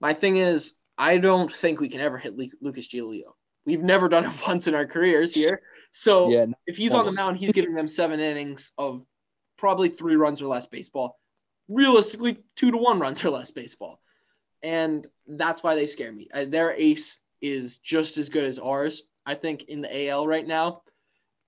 My 0.00 0.14
thing 0.14 0.38
is, 0.38 0.74
I 0.96 1.18
don't 1.18 1.54
think 1.54 1.80
we 1.80 1.88
can 1.88 2.00
ever 2.00 2.18
hit 2.18 2.36
Lucas 2.60 2.88
Giolito. 2.88 3.34
We've 3.64 3.82
never 3.82 4.08
done 4.08 4.24
it 4.24 4.32
once 4.46 4.66
in 4.66 4.74
our 4.74 4.86
careers 4.86 5.34
here. 5.34 5.62
So 5.92 6.30
yeah, 6.30 6.46
if 6.66 6.76
he's 6.76 6.94
on 6.94 7.06
the 7.06 7.12
mound, 7.12 7.38
he's 7.38 7.52
giving 7.52 7.74
them 7.74 7.86
seven 7.86 8.18
innings 8.18 8.72
of 8.76 9.04
probably 9.56 9.88
three 9.88 10.16
runs 10.16 10.42
or 10.42 10.48
less 10.48 10.66
baseball 10.66 11.18
realistically 11.68 12.38
two 12.56 12.70
to 12.70 12.76
one 12.76 12.98
runs 12.98 13.24
or 13.24 13.30
less 13.30 13.50
baseball. 13.50 14.00
And 14.62 15.06
that's 15.26 15.62
why 15.62 15.74
they 15.74 15.86
scare 15.86 16.12
me. 16.12 16.28
Uh, 16.32 16.46
their 16.46 16.72
ace 16.72 17.18
is 17.40 17.78
just 17.78 18.18
as 18.18 18.28
good 18.28 18.44
as 18.44 18.58
ours. 18.58 19.02
I 19.24 19.34
think 19.34 19.64
in 19.64 19.82
the 19.82 20.08
AL 20.08 20.26
right 20.26 20.46
now, 20.46 20.82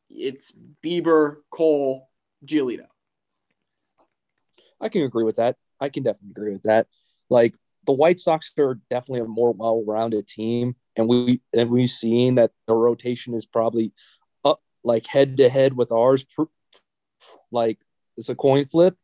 it's 0.09 0.53
Bieber, 0.85 1.37
Cole, 1.51 2.09
Giolito. 2.45 2.87
I 4.81 4.89
can 4.89 5.03
agree 5.03 5.25
with 5.25 5.37
that. 5.37 5.57
I 5.81 5.89
can 5.89 6.03
definitely 6.03 6.31
agree 6.31 6.53
with 6.53 6.63
that. 6.63 6.87
Like 7.29 7.55
the 7.87 7.93
White 7.93 8.21
Sox 8.21 8.53
are 8.59 8.79
definitely 8.91 9.21
a 9.21 9.25
more 9.25 9.53
well-rounded 9.53 10.27
team, 10.27 10.77
and 10.97 11.09
we 11.09 11.41
and 11.55 11.71
we've 11.71 11.91
seen 11.91 12.35
that 12.37 12.53
the 12.67 12.75
rotation 12.75 13.35
is 13.35 13.47
probably 13.47 13.93
up 14.45 14.61
like 14.85 15.07
head 15.07 15.37
to 15.39 15.49
head 15.49 15.75
with 15.77 15.93
ours, 15.93 16.25
like 17.51 17.79
it's 18.17 18.29
a 18.29 18.35
coin 18.35 18.67
flip, 18.67 18.97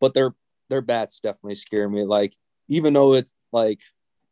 but 0.00 0.14
their 0.14 0.34
their 0.68 0.80
bats 0.80 1.20
definitely 1.20 1.54
scare 1.54 1.88
me. 1.88 2.04
Like 2.04 2.36
even 2.68 2.92
though 2.92 3.14
it's 3.14 3.32
like 3.52 3.80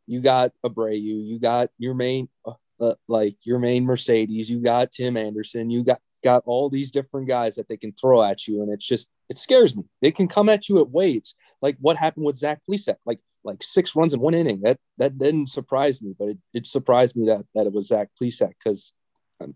you 0.07 0.21
got 0.21 0.51
Abreu, 0.65 0.99
you 0.99 1.39
got 1.39 1.69
your 1.77 1.93
main 1.93 2.29
uh, 2.45 2.53
uh, 2.79 2.95
like 3.07 3.37
Yermín 3.47 3.83
Mercedes, 3.83 4.49
you 4.49 4.59
got 4.59 4.91
Tim 4.91 5.17
Anderson, 5.17 5.69
you 5.69 5.83
got 5.83 5.99
got 6.23 6.43
all 6.45 6.69
these 6.69 6.89
different 6.91 7.27
guys 7.27 7.55
that 7.55 7.67
they 7.69 7.77
can 7.77 7.93
throw 7.93 8.23
at 8.23 8.47
you, 8.47 8.61
and 8.61 8.71
it's 8.71 8.85
just 8.85 9.09
it 9.29 9.37
scares 9.37 9.75
me. 9.75 9.83
They 10.01 10.11
can 10.11 10.27
come 10.27 10.49
at 10.49 10.67
you 10.67 10.81
at 10.81 10.89
waves, 10.89 11.35
like 11.61 11.77
what 11.79 11.97
happened 11.97 12.25
with 12.25 12.35
Zach 12.35 12.61
Plesac, 12.67 12.97
like 13.05 13.19
like 13.43 13.61
six 13.61 13.95
runs 13.95 14.13
in 14.13 14.19
one 14.19 14.33
inning. 14.33 14.61
That 14.61 14.77
that 14.97 15.17
didn't 15.17 15.47
surprise 15.47 16.01
me, 16.01 16.15
but 16.17 16.29
it, 16.29 16.37
it 16.53 16.67
surprised 16.67 17.15
me 17.15 17.27
that 17.27 17.45
that 17.53 17.67
it 17.67 17.73
was 17.73 17.87
Zach 17.87 18.09
Plesac 18.19 18.53
because, 18.63 18.93
um, 19.39 19.55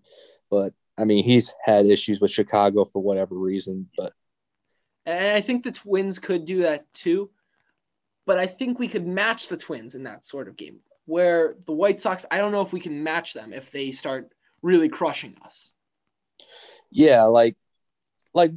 but 0.49 0.73
I 0.97 1.05
mean 1.05 1.23
he's 1.23 1.53
had 1.65 1.85
issues 1.87 2.21
with 2.21 2.31
Chicago 2.31 2.85
for 2.85 3.01
whatever 3.01 3.35
reason, 3.35 3.89
but 3.97 4.13
and 5.09 5.35
I 5.35 5.41
think 5.41 5.63
the 5.63 5.71
Twins 5.71 6.19
could 6.19 6.45
do 6.45 6.63
that 6.63 6.91
too. 6.93 7.29
But 8.25 8.37
I 8.37 8.47
think 8.47 8.77
we 8.77 8.87
could 8.87 9.07
match 9.07 9.47
the 9.47 9.57
Twins 9.57 9.95
in 9.95 10.03
that 10.03 10.23
sort 10.23 10.47
of 10.47 10.55
game. 10.55 10.79
Where 11.05 11.55
the 11.65 11.71
White 11.71 11.99
Sox, 11.99 12.25
I 12.29 12.37
don't 12.37 12.51
know 12.51 12.61
if 12.61 12.71
we 12.71 12.79
can 12.79 13.03
match 13.03 13.33
them 13.33 13.51
if 13.51 13.71
they 13.71 13.91
start 13.91 14.29
really 14.61 14.89
crushing 14.89 15.35
us. 15.43 15.71
Yeah, 16.91 17.23
like 17.23 17.55
like 18.33 18.51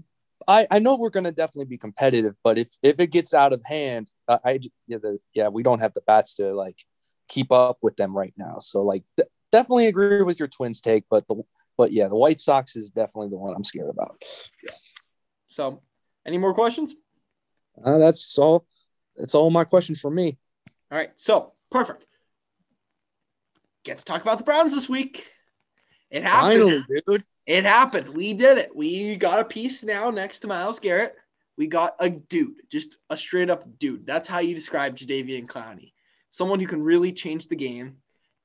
I, 0.46 0.66
I 0.70 0.78
know 0.78 0.96
we're 0.96 1.10
going 1.10 1.24
to 1.24 1.32
definitely 1.32 1.66
be 1.66 1.78
competitive, 1.78 2.36
but 2.42 2.58
if 2.58 2.76
if 2.82 2.98
it 2.98 3.10
gets 3.10 3.32
out 3.32 3.52
of 3.52 3.62
hand, 3.64 4.08
uh, 4.28 4.38
I 4.44 4.60
yeah, 4.86 4.98
the, 4.98 5.18
yeah 5.34 5.48
we 5.48 5.62
don't 5.62 5.80
have 5.80 5.94
the 5.94 6.02
bats 6.02 6.34
to 6.36 6.52
like 6.54 6.78
keep 7.28 7.50
up 7.50 7.78
with 7.82 7.96
them 7.96 8.16
right 8.16 8.34
now. 8.36 8.58
So 8.58 8.82
like 8.82 9.04
th- 9.16 9.28
definitely 9.50 9.86
agree 9.86 10.22
with 10.22 10.38
your 10.38 10.48
Twins 10.48 10.80
take, 10.80 11.04
but 11.10 11.26
the 11.28 11.42
but 11.78 11.92
yeah, 11.92 12.08
the 12.08 12.16
White 12.16 12.40
Sox 12.40 12.76
is 12.76 12.90
definitely 12.90 13.30
the 13.30 13.36
one 13.36 13.54
I'm 13.54 13.64
scared 13.64 13.88
about. 13.88 14.22
Yeah. 14.62 14.72
So 15.46 15.82
any 16.26 16.38
more 16.38 16.54
questions? 16.54 16.94
Uh, 17.82 17.98
that's 17.98 18.38
all. 18.38 18.66
That's 19.16 19.34
all 19.34 19.50
my 19.50 19.64
questions 19.64 20.00
for 20.00 20.10
me. 20.10 20.38
All 20.90 20.98
right. 20.98 21.10
So 21.16 21.52
perfect. 21.70 22.06
Get 23.84 23.98
to 23.98 24.04
talk 24.04 24.22
about 24.22 24.38
the 24.38 24.44
Browns 24.44 24.72
this 24.72 24.88
week. 24.88 25.26
It 26.10 26.22
happened. 26.22 26.52
Finally, 26.52 27.02
dude. 27.06 27.24
It 27.46 27.64
happened. 27.64 28.08
We 28.08 28.34
did 28.34 28.58
it. 28.58 28.74
We 28.74 29.16
got 29.16 29.40
a 29.40 29.44
piece 29.44 29.82
now 29.82 30.10
next 30.10 30.40
to 30.40 30.46
Myles 30.46 30.78
Garrett. 30.78 31.16
We 31.58 31.66
got 31.66 31.96
a 31.98 32.08
dude, 32.08 32.62
just 32.70 32.96
a 33.10 33.16
straight 33.16 33.50
up 33.50 33.78
dude. 33.78 34.06
That's 34.06 34.28
how 34.28 34.38
you 34.38 34.54
describe 34.54 34.96
Jadeveon 34.96 35.46
Clowney. 35.46 35.92
Someone 36.30 36.60
who 36.60 36.66
can 36.66 36.82
really 36.82 37.12
change 37.12 37.48
the 37.48 37.56
game. 37.56 37.96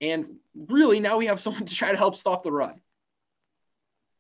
And 0.01 0.35
really, 0.55 0.99
now 0.99 1.17
we 1.17 1.27
have 1.27 1.39
someone 1.39 1.65
to 1.65 1.75
try 1.75 1.91
to 1.91 1.97
help 1.97 2.15
stop 2.15 2.43
the 2.43 2.51
run. 2.51 2.81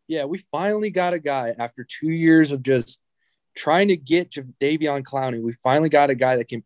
Yeah, 0.07 0.25
we 0.25 0.37
finally 0.37 0.89
got 0.89 1.13
a 1.13 1.19
guy 1.19 1.53
after 1.57 1.83
two 1.83 2.09
years 2.09 2.51
of 2.51 2.63
just 2.63 3.01
trying 3.57 3.89
to 3.89 3.97
get 3.97 4.31
Davion 4.31 5.03
Clowney, 5.03 5.41
we 5.41 5.51
finally 5.51 5.89
got 5.89 6.09
a 6.09 6.15
guy 6.15 6.37
that 6.37 6.47
can 6.47 6.63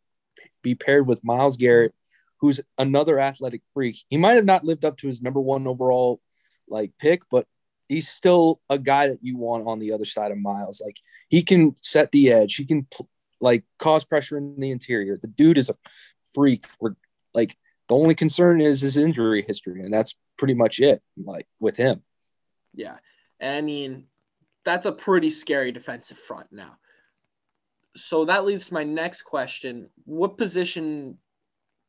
be 0.61 0.75
paired 0.75 1.07
with 1.07 1.23
Myles 1.23 1.57
Garrett, 1.57 1.95
who's 2.39 2.59
another 2.77 3.19
athletic 3.19 3.61
freak. 3.73 3.97
He 4.09 4.17
might 4.17 4.33
have 4.33 4.45
not 4.45 4.65
lived 4.65 4.85
up 4.85 4.97
to 4.97 5.07
his 5.07 5.21
number 5.21 5.39
one 5.39 5.65
overall 5.65 6.21
like 6.67 6.91
pick, 6.99 7.23
but 7.31 7.47
he's 7.87 8.09
still 8.09 8.61
a 8.69 8.77
guy 8.77 9.07
that 9.07 9.19
you 9.21 9.37
want 9.37 9.67
on 9.67 9.79
the 9.79 9.93
other 9.93 10.05
side 10.05 10.31
of 10.31 10.37
Myles. 10.37 10.81
Like 10.83 10.97
he 11.29 11.41
can 11.41 11.75
set 11.81 12.11
the 12.11 12.31
edge, 12.31 12.55
he 12.55 12.65
can 12.65 12.87
like 13.39 13.63
cause 13.79 14.03
pressure 14.03 14.37
in 14.37 14.59
the 14.59 14.71
interior. 14.71 15.17
The 15.17 15.27
dude 15.27 15.57
is 15.57 15.69
a 15.69 15.75
freak. 16.33 16.67
We're 16.79 16.95
like 17.33 17.57
the 17.87 17.95
only 17.95 18.15
concern 18.15 18.61
is 18.61 18.81
his 18.81 18.97
injury 18.97 19.43
history, 19.47 19.81
and 19.81 19.93
that's 19.93 20.15
pretty 20.37 20.53
much 20.53 20.79
it. 20.79 21.01
Like 21.17 21.47
with 21.59 21.77
him. 21.77 22.03
Yeah, 22.73 22.97
I 23.41 23.61
mean 23.61 24.07
that's 24.63 24.85
a 24.85 24.91
pretty 24.91 25.29
scary 25.29 25.71
defensive 25.71 26.17
front 26.17 26.47
now. 26.51 26.77
So 27.97 28.25
that 28.25 28.45
leads 28.45 28.67
to 28.67 28.73
my 28.73 28.83
next 28.83 29.23
question. 29.23 29.89
What 30.05 30.37
position 30.37 31.17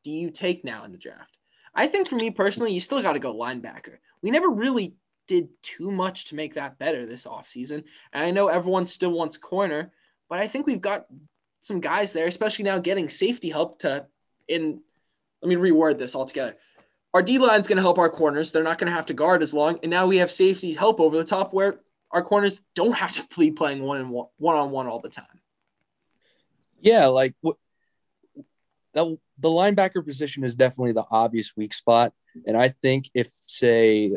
do 0.03 0.11
you 0.11 0.31
take 0.31 0.65
now 0.65 0.83
in 0.83 0.91
the 0.91 0.97
draft? 0.97 1.37
I 1.73 1.87
think 1.87 2.07
for 2.07 2.15
me 2.15 2.29
personally, 2.29 2.73
you 2.73 2.79
still 2.79 3.01
got 3.01 3.13
to 3.13 3.19
go 3.19 3.33
linebacker. 3.33 3.97
We 4.21 4.31
never 4.31 4.49
really 4.49 4.95
did 5.27 5.49
too 5.61 5.89
much 5.89 6.25
to 6.25 6.35
make 6.35 6.55
that 6.55 6.77
better 6.77 7.05
this 7.05 7.25
offseason. 7.25 7.83
And 8.11 8.23
I 8.23 8.31
know 8.31 8.47
everyone 8.47 8.85
still 8.85 9.11
wants 9.11 9.37
corner, 9.37 9.91
but 10.29 10.39
I 10.39 10.47
think 10.47 10.67
we've 10.67 10.81
got 10.81 11.05
some 11.61 11.79
guys 11.79 12.11
there, 12.11 12.27
especially 12.27 12.65
now 12.65 12.79
getting 12.79 13.07
safety 13.09 13.49
help 13.49 13.79
to 13.79 14.05
in 14.47 14.81
let 15.41 15.49
me 15.49 15.55
reword 15.55 15.97
this 15.97 16.15
altogether. 16.15 16.55
Our 17.13 17.21
D 17.21 17.37
line's 17.37 17.67
going 17.67 17.77
to 17.77 17.81
help 17.81 17.97
our 17.97 18.09
corners. 18.09 18.51
They're 18.51 18.63
not 18.63 18.77
going 18.77 18.89
to 18.89 18.95
have 18.95 19.05
to 19.07 19.13
guard 19.13 19.43
as 19.43 19.53
long. 19.53 19.79
And 19.83 19.89
now 19.89 20.07
we 20.07 20.17
have 20.17 20.31
safety 20.31 20.73
help 20.73 20.99
over 20.99 21.17
the 21.17 21.23
top 21.23 21.53
where 21.53 21.79
our 22.13 22.23
corners 22.23 22.61
don't 22.75 22.93
have 22.93 23.11
to 23.13 23.25
be 23.37 23.51
playing 23.51 23.83
one 23.83 23.97
and 23.97 24.09
one, 24.09 24.55
on 24.55 24.71
one 24.71 24.87
all 24.87 24.99
the 24.99 25.09
time. 25.09 25.25
Yeah, 26.79 27.07
like 27.07 27.33
what 27.41 27.57
the, 28.93 29.17
the 29.39 29.49
linebacker 29.49 30.05
position 30.05 30.43
is 30.43 30.55
definitely 30.55 30.91
the 30.91 31.05
obvious 31.09 31.53
weak 31.57 31.73
spot, 31.73 32.13
and 32.45 32.55
I 32.55 32.69
think 32.69 33.09
if 33.15 33.27
say 33.31 34.15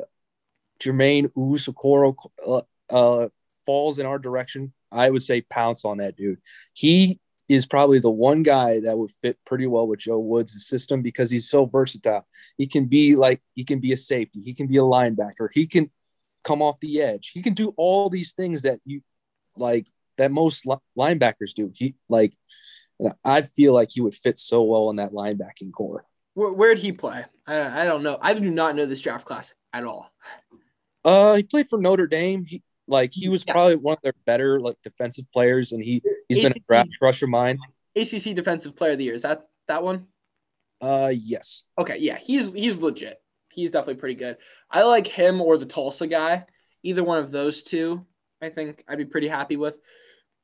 Jeremiah 0.79 1.29
Owusu-Koramoah 1.37 2.15
uh, 2.47 2.61
uh, 2.91 3.29
falls 3.65 3.99
in 3.99 4.07
our 4.07 4.19
direction, 4.19 4.73
I 4.93 5.09
would 5.09 5.23
say 5.23 5.41
pounce 5.41 5.85
on 5.85 5.99
that 5.99 6.17
dude. 6.17 6.39
He 6.75 7.19
is 7.49 7.65
probably 7.65 8.01
the 8.01 8.11
one 8.11 8.43
guy 8.43 8.81
that 8.81 8.99
would 8.99 9.11
fit 9.11 9.39
pretty 9.47 9.67
well 9.67 9.87
with 9.87 10.01
Joe 10.01 10.19
Woods' 10.19 10.67
system 10.67 11.01
because 11.01 11.31
he's 11.31 11.49
so 11.49 11.65
versatile. 11.65 12.27
He 12.59 12.67
can 12.67 12.87
be 12.87 13.17
like 13.17 13.41
he 13.55 13.65
can 13.65 13.79
be 13.79 13.93
a 13.93 13.97
safety, 13.97 14.41
he 14.41 14.53
can 14.53 14.67
be 14.67 14.77
a 14.77 14.83
linebacker, 14.83 15.49
he 15.53 15.67
can 15.67 15.91
come 16.47 16.63
off 16.63 16.79
the 16.81 17.03
edge. 17.03 17.33
He 17.35 17.43
can 17.43 17.55
do 17.55 17.75
all 17.77 18.09
these 18.09 18.33
things 18.33 18.63
that 18.63 18.79
you 18.85 19.03
like 19.57 19.87
that 20.17 20.31
most 20.31 20.65
linebackers 20.99 21.53
do. 21.55 21.73
He 21.75 21.97
like 22.09 22.35
I 23.25 23.43
feel 23.43 23.75
like 23.75 23.91
he 23.93 24.01
would 24.01 24.15
fit 24.15 24.39
so 24.39 24.63
well 24.63 24.89
in 24.91 24.97
that 24.97 25.13
linebacking 25.13 25.73
core. 25.73 26.07
Where, 26.35 26.53
where'd 26.53 26.79
he 26.79 26.93
play? 26.93 27.25
I, 27.47 27.83
I 27.83 27.85
don't 27.85 28.03
know. 28.03 28.19
I 28.21 28.33
do 28.35 28.51
not 28.51 28.77
know 28.77 28.87
this 28.87 29.01
draft 29.01 29.27
class 29.27 29.55
at 29.73 29.85
all. 29.85 30.11
Uh, 31.05 31.35
he 31.35 31.43
played 31.43 31.69
for 31.69 31.79
Notre 31.79 32.07
Dame. 32.07 32.45
He 32.47 32.63
like 32.89 33.11
he 33.13 33.29
was 33.29 33.45
yeah. 33.47 33.53
probably 33.53 33.77
one 33.77 33.95
of 33.95 34.03
their 34.03 34.15
better 34.25 34.61
like 34.61 34.77
defensive 34.83 35.25
players, 35.33 35.73
and 35.73 35.83
he 35.83 36.03
he's 36.29 36.39
ACC, 36.39 36.45
been 36.45 36.53
a 36.53 36.67
draft 36.67 36.91
crush 36.99 37.23
of 37.23 37.29
mine. 37.29 37.59
ACC 37.97 38.35
Defensive 38.35 38.77
Player 38.77 38.93
of 38.93 38.99
the 38.99 39.05
Year 39.05 39.15
is 39.15 39.23
that 39.23 39.47
that 39.69 39.83
one? 39.83 40.07
Uh, 40.81 41.13
yes. 41.15 41.65
Okay, 41.79 41.97
yeah, 41.99 42.19
he's 42.19 42.53
he's 42.53 42.79
legit. 42.79 43.21
He's 43.57 43.71
definitely 43.71 44.01
pretty 44.01 44.17
good. 44.17 44.37
I 44.71 44.83
like 44.83 45.07
him 45.07 45.41
or 45.41 45.57
the 45.57 45.67
Tulsa 45.67 46.07
guy. 46.07 46.45
Either 46.83 47.03
one 47.03 47.19
of 47.19 47.33
those 47.33 47.65
two, 47.65 48.05
I 48.41 48.51
think 48.51 48.85
I'd 48.87 48.99
be 48.99 49.07
pretty 49.07 49.29
happy 49.29 49.57
with. 49.57 49.79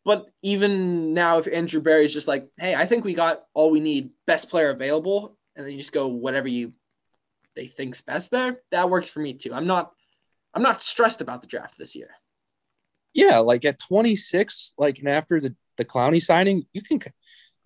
But 0.02 0.26
even 0.40 1.12
now, 1.12 1.38
if 1.38 1.46
Andrew 1.46 1.82
Berry 1.82 2.06
is 2.06 2.14
just 2.14 2.26
like, 2.26 2.48
hey, 2.58 2.74
I 2.74 2.86
think 2.86 3.04
we 3.04 3.12
got 3.12 3.42
all 3.52 3.70
we 3.70 3.80
need, 3.80 4.10
best 4.26 4.48
player 4.48 4.70
available, 4.70 5.36
and 5.54 5.64
then 5.64 5.72
you 5.72 5.78
just 5.78 5.92
go 5.92 6.08
whatever 6.08 6.48
you 6.48 6.72
they 7.54 7.66
think's 7.66 8.00
best 8.00 8.30
there, 8.30 8.56
that 8.70 8.88
works 8.88 9.10
for 9.10 9.20
me 9.20 9.34
too. 9.34 9.52
I'm 9.52 9.66
not 9.66 9.92
I'm 10.54 10.62
not 10.62 10.80
stressed 10.80 11.20
about 11.20 11.42
the 11.42 11.48
draft 11.48 11.78
this 11.78 11.94
year. 11.94 12.10
Yeah, 13.12 13.38
like 13.38 13.66
at 13.66 13.78
26, 13.78 14.72
like 14.78 14.98
and 15.00 15.08
after 15.08 15.38
the 15.38 15.54
the 15.76 15.84
Clowney 15.84 16.20
signing, 16.22 16.64
you 16.72 16.80
can 16.80 16.98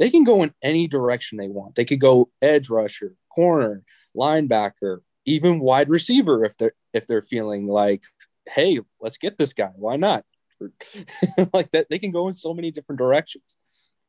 they 0.00 0.10
can 0.10 0.24
go 0.24 0.42
in 0.42 0.52
any 0.60 0.88
direction 0.88 1.38
they 1.38 1.48
want. 1.48 1.76
They 1.76 1.84
could 1.84 2.00
go 2.00 2.30
edge 2.42 2.68
rusher, 2.68 3.14
corner, 3.32 3.84
linebacker, 4.16 4.98
even 5.26 5.60
wide 5.60 5.88
receiver 5.88 6.44
if 6.44 6.56
they're 6.56 6.72
if 6.92 7.06
they're 7.06 7.22
feeling 7.22 7.66
like, 7.66 8.04
hey, 8.48 8.80
let's 9.00 9.18
get 9.18 9.36
this 9.36 9.52
guy. 9.52 9.70
Why 9.74 9.96
not? 9.96 10.24
like 11.52 11.70
that, 11.72 11.88
they 11.90 11.98
can 11.98 12.12
go 12.12 12.28
in 12.28 12.34
so 12.34 12.54
many 12.54 12.70
different 12.70 12.98
directions. 12.98 13.58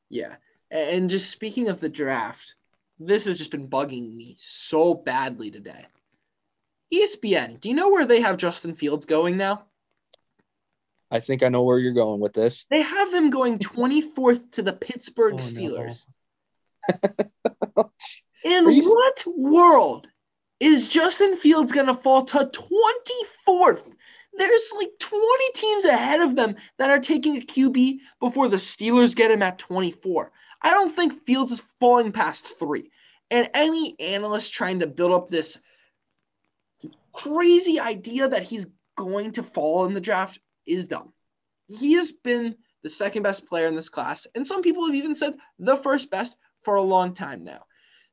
Yeah, 0.10 0.36
and 0.72 1.10
just 1.10 1.30
speaking 1.30 1.68
of 1.68 1.82
the 1.82 1.90
draft, 1.90 2.56
this 3.00 3.26
has 3.26 3.38
just 3.38 3.52
been 3.52 3.68
bugging 3.68 4.16
me 4.16 4.38
so 4.40 4.94
badly 4.94 5.52
today. 5.52 5.86
ESPN, 6.94 7.60
do 7.60 7.68
you 7.68 7.76
know 7.76 7.90
where 7.90 8.06
they 8.06 8.22
have 8.22 8.38
Justin 8.38 8.76
Fields 8.76 9.06
going 9.06 9.36
now? 9.36 9.64
I 11.12 11.20
think 11.20 11.44
I 11.44 11.50
know 11.50 11.64
where 11.64 11.80
you're 11.80 11.94
going 11.94 12.20
with 12.20 12.34
this. 12.34 12.66
They 12.70 12.82
have 12.82 13.14
him 13.14 13.30
going 13.30 13.60
24th 13.60 14.52
to 14.52 14.62
the 14.62 14.74
Pittsburgh 14.74 15.36
oh, 15.36 15.38
Steelers. 15.38 16.06
No. 17.76 17.92
In 18.44 18.66
what 18.66 19.24
world 19.36 20.08
is 20.60 20.88
Justin 20.88 21.38
Fields 21.38 21.72
going 21.72 21.88
to 21.88 21.94
fall 21.94 22.24
to 22.26 22.50
24th? 23.48 23.84
There's 24.34 24.72
like 24.76 24.92
20 25.00 25.52
teams 25.56 25.86
ahead 25.86 26.22
of 26.22 26.36
them 26.36 26.56
that 26.78 26.92
are 26.92 27.00
taking 27.00 27.38
a 27.38 27.42
QB 27.42 28.00
before 28.20 28.48
the 28.48 28.58
Steelers 28.58 29.16
get 29.16 29.32
him 29.32 29.42
at 29.42 29.58
24. 29.60 30.32
I 30.62 30.72
don't 30.72 30.94
think 30.96 31.26
Fields 31.26 31.52
is 31.52 31.64
falling 31.80 32.12
past 32.12 32.60
three. 32.60 32.92
And 33.30 33.50
any 33.54 34.00
analyst 34.00 34.54
trying 34.54 34.80
to 34.80 34.88
build 34.88 35.12
up 35.12 35.30
this 35.30 35.60
crazy 37.14 37.80
idea 37.80 38.28
that 38.30 38.44
he's 38.44 38.68
going 38.96 39.34
to 39.34 39.44
fall 39.44 39.86
in 39.86 39.94
the 39.94 40.02
draft 40.02 40.40
is 40.66 40.88
dumb. 40.88 41.14
He 41.68 41.94
has 41.94 42.12
been 42.12 42.56
the 42.84 42.90
second 42.90 43.24
best 43.24 43.48
player 43.48 43.68
in 43.68 43.76
this 43.76 43.90
class, 43.90 44.28
and 44.36 44.46
some 44.46 44.62
people 44.62 44.86
have 44.86 44.96
even 44.96 45.16
said 45.16 45.36
the 45.60 45.78
first 45.78 46.10
best 46.10 46.38
for 46.64 46.76
a 46.76 46.82
long 46.82 47.14
time 47.14 47.44
now. 47.44 47.64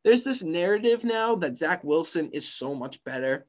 There's 0.05 0.23
this 0.23 0.43
narrative 0.43 1.03
now 1.03 1.37
that 1.37 1.57
Zach 1.57 1.83
Wilson 1.83 2.31
is 2.33 2.47
so 2.47 2.75
much 2.75 3.03
better 3.05 3.47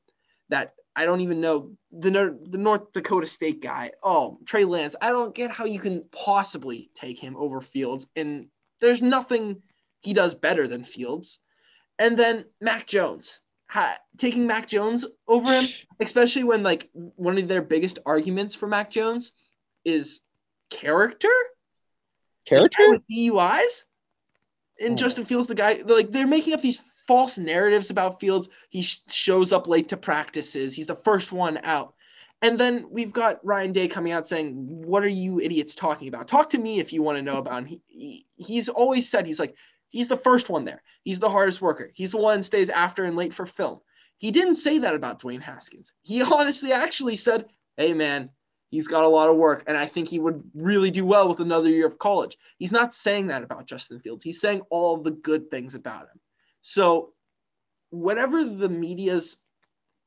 that 0.50 0.74
I 0.96 1.06
don't 1.06 1.22
even 1.22 1.42
know 1.42 1.72
the 1.92 2.40
the 2.50 2.58
North 2.58 2.94
Dakota 2.94 3.28
State 3.28 3.62
guy. 3.62 3.92
Oh, 4.02 4.40
Trey 4.46 4.64
Lance. 4.64 4.96
I 5.02 5.10
don't 5.10 5.36
get 5.36 5.52
how 5.52 5.66
you 5.66 5.80
can 5.80 6.06
possibly 6.12 6.90
take 6.96 7.20
him 7.20 7.36
over 7.36 7.60
Fields, 7.60 8.08
and 8.16 8.48
there's 8.80 9.02
nothing 9.02 9.62
he 10.00 10.14
does 10.14 10.34
better 10.34 10.68
than 10.68 10.86
Fields. 10.86 11.40
And 12.00 12.18
then 12.18 12.46
Mac 12.62 12.88
Jones, 12.88 13.40
ha, 13.68 13.98
taking 14.18 14.48
Mac 14.48 14.68
Jones 14.68 15.06
over 15.28 15.52
him, 15.52 15.66
especially 16.00 16.46
when 16.46 16.64
like 16.64 16.90
one 16.94 17.38
of 17.38 17.48
their 17.48 17.62
biggest 17.62 18.00
arguments 18.06 18.56
for 18.56 18.68
Mac 18.68 18.90
Jones 18.92 19.34
is 19.84 20.22
character. 20.70 21.34
Character 22.46 22.92
with 22.92 23.02
DUIs, 23.12 23.86
and 24.80 24.94
oh. 24.94 24.96
Justin 24.96 25.26
Fields, 25.26 25.48
the 25.48 25.56
guy, 25.56 25.82
like 25.86 26.12
they're 26.12 26.28
making 26.28 26.54
up 26.54 26.62
these 26.62 26.82
false 27.08 27.38
narratives 27.38 27.90
about 27.90 28.20
Fields. 28.20 28.50
He 28.70 28.82
sh- 28.82 29.02
shows 29.08 29.54
up 29.54 29.68
late 29.68 29.90
to 29.90 29.98
practices. 29.98 30.74
He's 30.74 30.88
the 30.88 30.96
first 30.96 31.32
one 31.32 31.60
out. 31.64 31.94
And 32.42 32.60
then 32.60 32.88
we've 32.92 33.14
got 33.14 33.44
Ryan 33.46 33.72
Day 33.72 33.88
coming 33.88 34.12
out 34.12 34.28
saying, 34.28 34.54
"What 34.54 35.04
are 35.04 35.08
you 35.08 35.40
idiots 35.40 35.76
talking 35.76 36.08
about? 36.08 36.28
Talk 36.28 36.50
to 36.52 36.58
me 36.58 36.80
if 36.80 36.94
you 36.94 37.02
want 37.02 37.18
to 37.18 37.22
know 37.24 37.38
about 37.38 37.60
him." 37.60 37.66
He, 37.66 37.82
he, 37.88 38.26
he's 38.36 38.70
always 38.70 39.10
said 39.10 39.26
he's 39.26 39.40
like 39.40 39.56
he's 39.90 40.10
the 40.10 40.18
first 40.18 40.50
one 40.50 40.66
there. 40.66 40.84
He's 41.04 41.20
the 41.20 41.30
hardest 41.30 41.62
worker. 41.62 41.92
He's 41.94 42.12
the 42.12 42.18
one 42.18 42.44
stays 42.44 42.70
after 42.70 43.06
and 43.06 43.16
late 43.16 43.34
for 43.34 43.46
film. 43.46 43.80
He 44.18 44.32
didn't 44.32 44.56
say 44.56 44.80
that 44.80 44.96
about 44.96 45.22
Dwayne 45.22 45.42
Haskins. 45.42 45.94
He 46.04 46.22
honestly 46.34 46.74
actually 46.74 47.16
said, 47.16 47.46
"Hey 47.78 47.94
man, 47.94 48.30
he's 48.70 48.88
got 48.88 49.04
a 49.04 49.10
lot 49.10 49.30
of 49.30 49.38
work 49.38 49.64
and 49.68 49.78
I 49.78 49.86
think 49.86 50.08
he 50.08 50.20
would 50.20 50.44
really 50.54 50.92
do 50.92 51.06
well 51.06 51.30
with 51.30 51.40
another 51.40 51.70
year 51.70 51.88
of 51.88 52.00
college." 52.00 52.38
He's 52.58 52.72
not 52.72 52.94
saying 52.94 53.28
that 53.28 53.44
about 53.44 53.68
Justin 53.68 54.00
Fields. 54.00 54.24
He's 54.24 54.42
saying 54.42 54.62
all 54.70 54.98
the 54.98 55.12
good 55.12 55.50
things 55.50 55.76
about 55.76 56.04
him. 56.04 56.20
So, 56.62 57.14
whatever 57.90 58.44
the 58.44 58.70
media's 58.70 59.38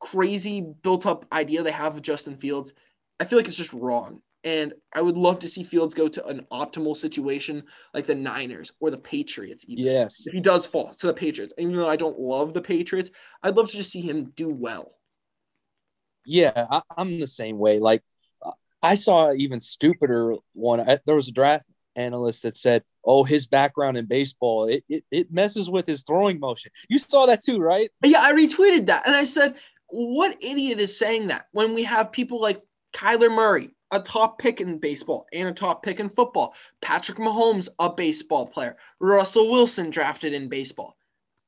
crazy 0.01 0.61
built 0.61 1.07
up 1.07 1.27
idea 1.33 1.63
they 1.63 1.71
have 1.71 1.97
of 1.97 2.03
Justin 2.03 2.37
Fields, 2.37 2.73
I 3.21 3.25
feel 3.25 3.39
like 3.39 3.49
it's 3.49 3.57
just 3.57 3.73
wrong. 3.73 4.23
And 4.45 4.73
I 4.95 5.03
would 5.03 5.17
love 5.17 5.41
to 5.41 5.49
see 5.49 5.65
Fields 5.65 5.95
go 5.95 6.07
to 6.09 6.25
an 6.27 6.47
optimal 6.53 6.97
situation 6.97 7.65
like 7.93 8.07
the 8.07 8.15
Niners 8.15 8.73
or 8.81 8.91
the 8.91 8.99
Patriots. 8.99 9.65
Even. 9.69 9.85
Yes. 9.85 10.27
If 10.27 10.33
he 10.33 10.41
does 10.41 10.65
fall 10.65 10.95
to 10.95 11.07
the 11.09 11.15
Patriots, 11.15 11.53
even 11.59 11.77
though 11.77 11.89
I 11.89 11.97
don't 11.97 12.19
love 12.19 12.55
the 12.55 12.61
Patriots, 12.61 13.11
I'd 13.43 13.57
love 13.57 13.69
to 13.71 13.77
just 13.77 13.91
see 13.91 14.01
him 14.01 14.33
do 14.37 14.49
well. 14.51 14.95
Yeah, 16.25 16.67
I, 16.71 16.83
am 16.97 17.19
the 17.19 17.27
same 17.27 17.59
way. 17.59 17.79
Like, 17.79 18.03
I 18.83 18.95
saw 18.95 19.33
even 19.33 19.61
stupider 19.61 20.35
one. 20.53 20.85
There 21.05 21.17
was 21.17 21.29
a 21.29 21.33
draft 21.33 21.69
analyst 21.97 22.43
that 22.45 22.57
said, 22.57 22.85
"Oh, 23.05 23.25
his 23.25 23.47
background 23.47 23.97
in 23.97 24.07
baseball 24.07 24.67
it, 24.67 24.85
it 24.89 25.05
it 25.11 25.33
messes 25.33 25.69
with 25.69 25.87
his 25.87 26.05
throwing 26.05 26.39
motion." 26.39 26.71
You 26.89 26.99
saw 26.99 27.27
that 27.27 27.43
too, 27.43 27.59
right? 27.59 27.91
Yeah, 28.03 28.23
I 28.23 28.33
retweeted 28.33 28.87
that, 28.87 29.07
and 29.07 29.17
I 29.17 29.25
said, 29.25 29.57
"What 29.89 30.43
idiot 30.43 30.81
is 30.81 30.97
saying 30.97 31.29
that?" 31.29 31.47
When 31.53 31.75
we 31.75 31.83
have 31.85 32.13
people 32.13 32.41
like 32.41 32.63
Kyler 32.95 33.35
Murray, 33.35 33.71
a 33.91 34.01
top 34.01 34.39
pick 34.39 34.61
in 34.61 34.79
baseball 34.79 35.27
and 35.33 35.49
a 35.49 35.53
top 35.53 35.83
pick 35.83 35.99
in 35.99 36.11
football, 36.11 36.55
Patrick 36.81 37.19
Mahomes, 37.19 37.69
a 37.79 37.91
baseball 37.91 38.47
player, 38.47 38.77
Russell 39.01 39.51
Wilson 39.51 39.91
drafted 39.91 40.35
in 40.35 40.49
baseball. 40.49 40.97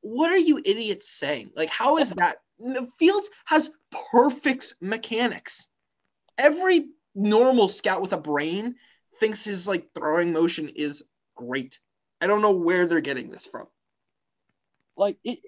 What 0.01 0.31
are 0.31 0.39
you 0.39 0.59
idiots 0.65 1.11
saying? 1.11 1.53
Like, 1.55 1.69
how 1.69 1.99
is 1.99 2.11
that? 2.11 2.39
Fields 2.99 3.29
has 3.45 3.71
perfect 4.11 4.75
mechanics. 4.81 5.69
Every 6.37 6.89
normal 7.15 7.69
scout 7.69 8.03
with 8.03 8.13
a 8.13 8.19
brain 8.19 8.77
thinks 9.19 9.45
his 9.45 9.69
like 9.69 9.89
throwing 9.95 10.33
motion 10.33 10.71
is 10.75 11.05
great. 11.37 11.79
I 12.21 12.27
don't 12.27 12.43
know 12.43 12.53
where 12.53 12.87
they're 12.87 13.01
getting 13.01 13.31
this 13.31 13.47
from. 13.47 13.67
Like 14.97 15.19
it, 15.25 15.39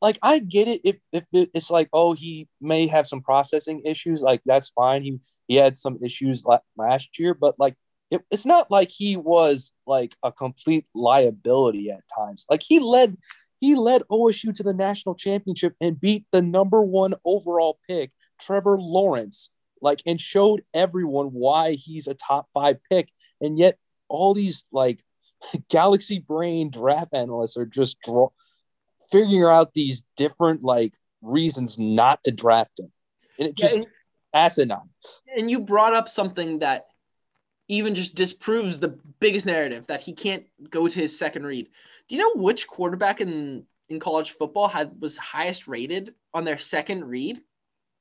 like 0.00 0.18
I 0.22 0.38
get 0.38 0.68
it 0.68 0.80
if 0.84 0.96
if 1.12 1.24
it's 1.32 1.70
like 1.70 1.88
oh 1.92 2.12
he 2.12 2.48
may 2.60 2.86
have 2.86 3.06
some 3.06 3.20
processing 3.22 3.82
issues 3.84 4.22
like 4.22 4.40
that's 4.46 4.70
fine 4.70 5.02
he 5.02 5.18
he 5.48 5.56
had 5.56 5.76
some 5.76 5.98
issues 6.02 6.44
last 6.76 7.18
year 7.18 7.34
but 7.34 7.56
like 7.58 7.74
it, 8.10 8.22
it's 8.30 8.46
not 8.46 8.70
like 8.70 8.90
he 8.90 9.16
was 9.16 9.72
like 9.86 10.16
a 10.22 10.32
complete 10.32 10.86
liability 10.94 11.90
at 11.90 12.02
times 12.16 12.46
like 12.48 12.62
he 12.62 12.78
led 12.78 13.16
he 13.60 13.74
led 13.74 14.02
OSU 14.10 14.54
to 14.54 14.62
the 14.62 14.72
national 14.72 15.14
championship 15.14 15.74
and 15.82 16.00
beat 16.00 16.24
the 16.32 16.40
number 16.40 16.82
one 16.82 17.14
overall 17.24 17.78
pick 17.86 18.10
Trevor 18.40 18.80
Lawrence 18.80 19.50
like 19.80 20.02
and 20.06 20.20
showed 20.20 20.62
everyone 20.74 21.26
why 21.26 21.72
he's 21.72 22.06
a 22.06 22.14
top 22.14 22.48
five 22.52 22.78
pick. 22.90 23.10
And 23.40 23.58
yet 23.58 23.78
all 24.08 24.34
these 24.34 24.64
like 24.72 25.02
galaxy 25.70 26.18
brain 26.18 26.70
draft 26.70 27.14
analysts 27.14 27.56
are 27.56 27.66
just 27.66 28.00
draw 28.00 28.28
figuring 29.10 29.44
out 29.44 29.74
these 29.74 30.04
different 30.16 30.62
like 30.62 30.94
reasons 31.22 31.78
not 31.78 32.22
to 32.24 32.30
draft 32.30 32.78
him. 32.78 32.92
And 33.38 33.48
it 33.48 33.54
just 33.56 33.76
yeah, 33.76 33.82
and, 33.82 33.90
asinine. 34.34 34.90
And 35.36 35.50
you 35.50 35.60
brought 35.60 35.94
up 35.94 36.08
something 36.08 36.60
that 36.60 36.86
even 37.68 37.94
just 37.94 38.14
disproves 38.14 38.80
the 38.80 38.98
biggest 39.20 39.46
narrative 39.46 39.86
that 39.86 40.00
he 40.00 40.12
can't 40.12 40.44
go 40.70 40.88
to 40.88 41.00
his 41.00 41.16
second 41.18 41.44
read. 41.44 41.68
Do 42.08 42.16
you 42.16 42.22
know 42.22 42.42
which 42.42 42.66
quarterback 42.66 43.20
in 43.20 43.64
in 43.88 43.98
college 43.98 44.32
football 44.32 44.68
had 44.68 45.00
was 45.00 45.16
highest 45.16 45.66
rated 45.66 46.14
on 46.32 46.44
their 46.44 46.58
second 46.58 47.04
read 47.04 47.40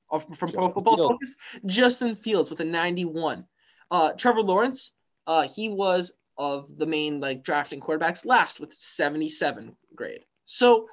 from 0.10 0.50
Justin 0.50 0.52
Pro 0.52 0.70
Football 0.72 0.96
Fields. 0.96 1.12
Focus. 1.12 1.36
Justin 1.66 2.16
Fields 2.16 2.50
with 2.50 2.60
a 2.60 2.66
91. 2.66 3.46
Uh, 3.92 4.12
Trevor 4.14 4.42
Lawrence, 4.42 4.92
uh, 5.28 5.48
he 5.48 5.70
was 5.70 6.14
of 6.38 6.78
the 6.78 6.86
main 6.86 7.20
like 7.20 7.44
drafting 7.44 7.82
quarterbacks 7.82 8.26
last 8.26 8.60
with 8.60 8.74
77 8.74 9.76
grade. 9.94 10.24
So 10.46 10.88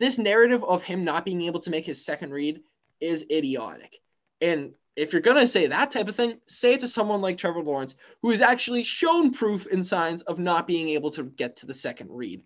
this 0.00 0.18
narrative 0.18 0.64
of 0.64 0.82
him 0.82 1.04
not 1.04 1.24
being 1.24 1.42
able 1.42 1.60
to 1.60 1.70
make 1.70 1.86
his 1.86 2.04
second 2.04 2.32
read 2.32 2.60
is 3.00 3.24
idiotic. 3.30 3.98
And 4.40 4.74
if 4.96 5.12
you're 5.12 5.22
gonna 5.22 5.46
say 5.46 5.68
that 5.68 5.92
type 5.92 6.08
of 6.08 6.16
thing, 6.16 6.40
say 6.46 6.74
it 6.74 6.80
to 6.80 6.88
someone 6.88 7.20
like 7.20 7.38
Trevor 7.38 7.62
Lawrence, 7.62 7.94
who 8.22 8.30
has 8.30 8.42
actually 8.42 8.82
shown 8.82 9.32
proof 9.32 9.66
and 9.66 9.86
signs 9.86 10.22
of 10.22 10.38
not 10.38 10.66
being 10.66 10.88
able 10.90 11.12
to 11.12 11.22
get 11.22 11.56
to 11.56 11.66
the 11.66 11.74
second 11.74 12.10
read. 12.10 12.42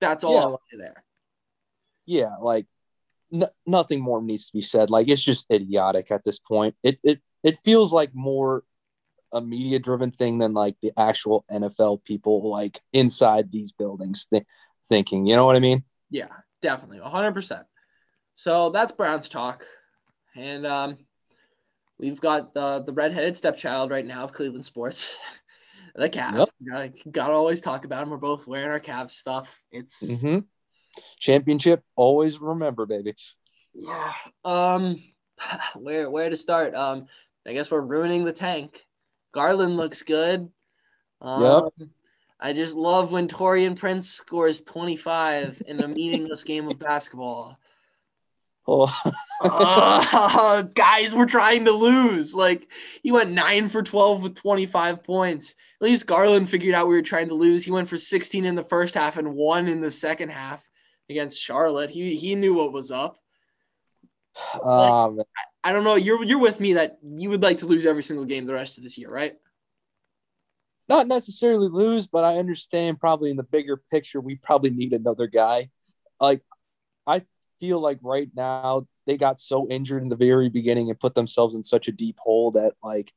That's 0.00 0.24
all 0.24 0.34
yeah. 0.34 0.40
I'll 0.40 0.60
say 0.70 0.78
there. 0.78 1.04
Yeah, 2.04 2.36
like 2.40 2.66
n- 3.32 3.48
nothing 3.66 4.00
more 4.00 4.22
needs 4.22 4.46
to 4.46 4.52
be 4.52 4.62
said. 4.62 4.90
Like 4.90 5.08
it's 5.08 5.22
just 5.22 5.50
idiotic 5.50 6.10
at 6.10 6.24
this 6.24 6.38
point. 6.38 6.74
It 6.82 6.98
it 7.02 7.20
it 7.42 7.58
feels 7.62 7.92
like 7.92 8.10
more 8.14 8.64
a 9.32 9.40
media 9.40 9.78
driven 9.78 10.10
thing 10.10 10.38
than 10.38 10.54
like 10.54 10.76
the 10.80 10.92
actual 10.96 11.44
NFL 11.50 12.04
people 12.04 12.50
like 12.50 12.80
inside 12.92 13.50
these 13.50 13.72
buildings 13.72 14.26
th- 14.26 14.44
thinking. 14.88 15.26
You 15.26 15.36
know 15.36 15.44
what 15.44 15.56
I 15.56 15.60
mean? 15.60 15.84
Yeah, 16.10 16.28
definitely, 16.62 16.98
hundred 16.98 17.32
percent. 17.32 17.64
So 18.36 18.70
that's 18.70 18.92
Browns 18.92 19.28
talk, 19.28 19.64
and 20.34 20.66
um, 20.66 20.98
we've 21.98 22.20
got 22.20 22.54
the 22.54 22.82
the 22.84 22.92
redheaded 22.92 23.36
stepchild 23.36 23.90
right 23.90 24.06
now 24.06 24.24
of 24.24 24.32
Cleveland 24.32 24.64
sports. 24.64 25.16
the 25.94 26.10
Cavs. 26.10 26.38
Yep. 26.38 26.48
Gotta, 26.68 26.92
gotta 27.10 27.32
always 27.32 27.62
talk 27.62 27.86
about 27.86 28.00
them. 28.00 28.10
We're 28.10 28.18
both 28.18 28.46
wearing 28.46 28.70
our 28.70 28.80
Cavs 28.80 29.12
stuff. 29.12 29.60
It's 29.72 30.02
mm-hmm 30.02 30.40
championship 31.18 31.82
always 31.94 32.40
remember 32.40 32.86
baby 32.86 33.14
yeah 33.74 34.12
um 34.44 35.02
where 35.76 36.10
where 36.10 36.30
to 36.30 36.36
start 36.36 36.74
um 36.74 37.06
i 37.46 37.52
guess 37.52 37.70
we're 37.70 37.80
ruining 37.80 38.24
the 38.24 38.32
tank 38.32 38.84
garland 39.32 39.76
looks 39.76 40.02
good 40.02 40.48
um, 41.20 41.42
yep. 41.78 41.88
i 42.40 42.52
just 42.52 42.76
love 42.76 43.10
when 43.10 43.28
taurean 43.28 43.76
prince 43.76 44.10
scores 44.10 44.62
25 44.62 45.62
in 45.66 45.82
a 45.82 45.88
meaningless 45.88 46.44
game 46.44 46.68
of 46.68 46.78
basketball 46.78 47.58
Oh. 48.68 48.92
uh, 49.44 50.62
guys, 50.74 51.14
we're 51.14 51.26
trying 51.26 51.66
to 51.66 51.72
lose. 51.72 52.34
Like 52.34 52.68
he 53.02 53.12
went 53.12 53.30
nine 53.30 53.68
for 53.68 53.82
12 53.82 54.22
with 54.22 54.34
25 54.34 55.04
points. 55.04 55.54
At 55.80 55.84
least 55.84 56.06
Garland 56.06 56.50
figured 56.50 56.74
out 56.74 56.88
we 56.88 56.96
were 56.96 57.02
trying 57.02 57.28
to 57.28 57.34
lose. 57.34 57.64
He 57.64 57.70
went 57.70 57.88
for 57.88 57.96
16 57.96 58.44
in 58.44 58.54
the 58.54 58.64
first 58.64 58.94
half 58.94 59.18
and 59.18 59.34
one 59.34 59.68
in 59.68 59.80
the 59.80 59.90
second 59.90 60.30
half 60.30 60.68
against 61.08 61.40
Charlotte. 61.40 61.90
He 61.90 62.16
he 62.16 62.34
knew 62.34 62.54
what 62.54 62.72
was 62.72 62.90
up. 62.90 63.18
Um, 64.62 65.16
like, 65.16 65.26
I, 65.64 65.70
I 65.70 65.72
don't 65.72 65.84
know. 65.84 65.94
You're 65.94 66.22
you're 66.24 66.38
with 66.38 66.60
me 66.60 66.74
that 66.74 66.98
you 67.02 67.30
would 67.30 67.42
like 67.42 67.58
to 67.58 67.66
lose 67.66 67.86
every 67.86 68.02
single 68.02 68.24
game 68.24 68.46
the 68.46 68.54
rest 68.54 68.78
of 68.78 68.84
this 68.84 68.98
year, 68.98 69.10
right? 69.10 69.34
Not 70.88 71.08
necessarily 71.08 71.68
lose, 71.68 72.06
but 72.06 72.22
I 72.22 72.38
understand 72.38 73.00
probably 73.00 73.30
in 73.30 73.36
the 73.36 73.42
bigger 73.42 73.82
picture 73.90 74.20
we 74.20 74.36
probably 74.36 74.70
need 74.70 74.92
another 74.92 75.26
guy. 75.26 75.70
Like 76.20 76.42
I 77.06 77.22
feel 77.60 77.80
like 77.80 77.98
right 78.02 78.28
now 78.34 78.86
they 79.06 79.16
got 79.16 79.40
so 79.40 79.68
injured 79.68 80.02
in 80.02 80.08
the 80.08 80.16
very 80.16 80.48
beginning 80.48 80.90
and 80.90 80.98
put 80.98 81.14
themselves 81.14 81.54
in 81.54 81.62
such 81.62 81.88
a 81.88 81.92
deep 81.92 82.18
hole 82.18 82.52
that 82.52 82.74
like 82.82 83.12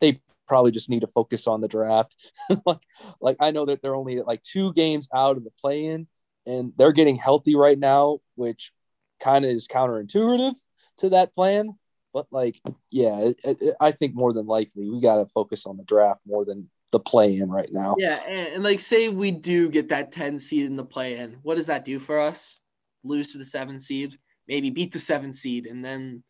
they 0.00 0.20
probably 0.46 0.70
just 0.70 0.88
need 0.88 1.00
to 1.00 1.06
focus 1.06 1.46
on 1.46 1.60
the 1.60 1.68
draft. 1.68 2.14
like 2.66 2.82
like 3.20 3.36
I 3.40 3.50
know 3.50 3.66
that 3.66 3.82
they're 3.82 3.96
only 3.96 4.20
like 4.20 4.42
two 4.42 4.72
games 4.72 5.08
out 5.14 5.36
of 5.36 5.44
the 5.44 5.50
play 5.60 5.86
in 5.86 6.06
and 6.48 6.72
they're 6.76 6.92
getting 6.92 7.16
healthy 7.16 7.54
right 7.54 7.78
now, 7.78 8.18
which 8.34 8.72
kind 9.20 9.44
of 9.44 9.50
is 9.50 9.68
counterintuitive 9.68 10.54
to 10.98 11.10
that 11.10 11.34
plan. 11.34 11.74
But 12.14 12.26
like, 12.30 12.60
yeah, 12.90 13.18
it, 13.18 13.38
it, 13.44 13.76
I 13.80 13.92
think 13.92 14.14
more 14.14 14.32
than 14.32 14.46
likely 14.46 14.88
we 14.88 15.00
got 15.00 15.16
to 15.16 15.26
focus 15.26 15.66
on 15.66 15.76
the 15.76 15.84
draft 15.84 16.22
more 16.26 16.44
than 16.44 16.70
the 16.90 16.98
play 16.98 17.36
in 17.36 17.50
right 17.50 17.68
now. 17.70 17.96
Yeah, 17.98 18.18
and, 18.26 18.54
and, 18.54 18.64
like 18.64 18.80
say 18.80 19.10
we 19.10 19.30
do 19.30 19.68
get 19.68 19.90
that 19.90 20.10
10 20.10 20.40
seed 20.40 20.64
in 20.64 20.76
the 20.76 20.84
play 20.84 21.18
in, 21.18 21.36
what 21.42 21.56
does 21.56 21.66
that 21.66 21.84
do 21.84 21.98
for 21.98 22.18
us? 22.18 22.58
Lose 23.04 23.32
to 23.32 23.38
the 23.38 23.44
seven 23.44 23.78
seed, 23.78 24.18
maybe 24.48 24.70
beat 24.70 24.92
the 24.92 24.98
seven 24.98 25.34
seed, 25.34 25.66
and 25.66 25.84
then 25.84 26.22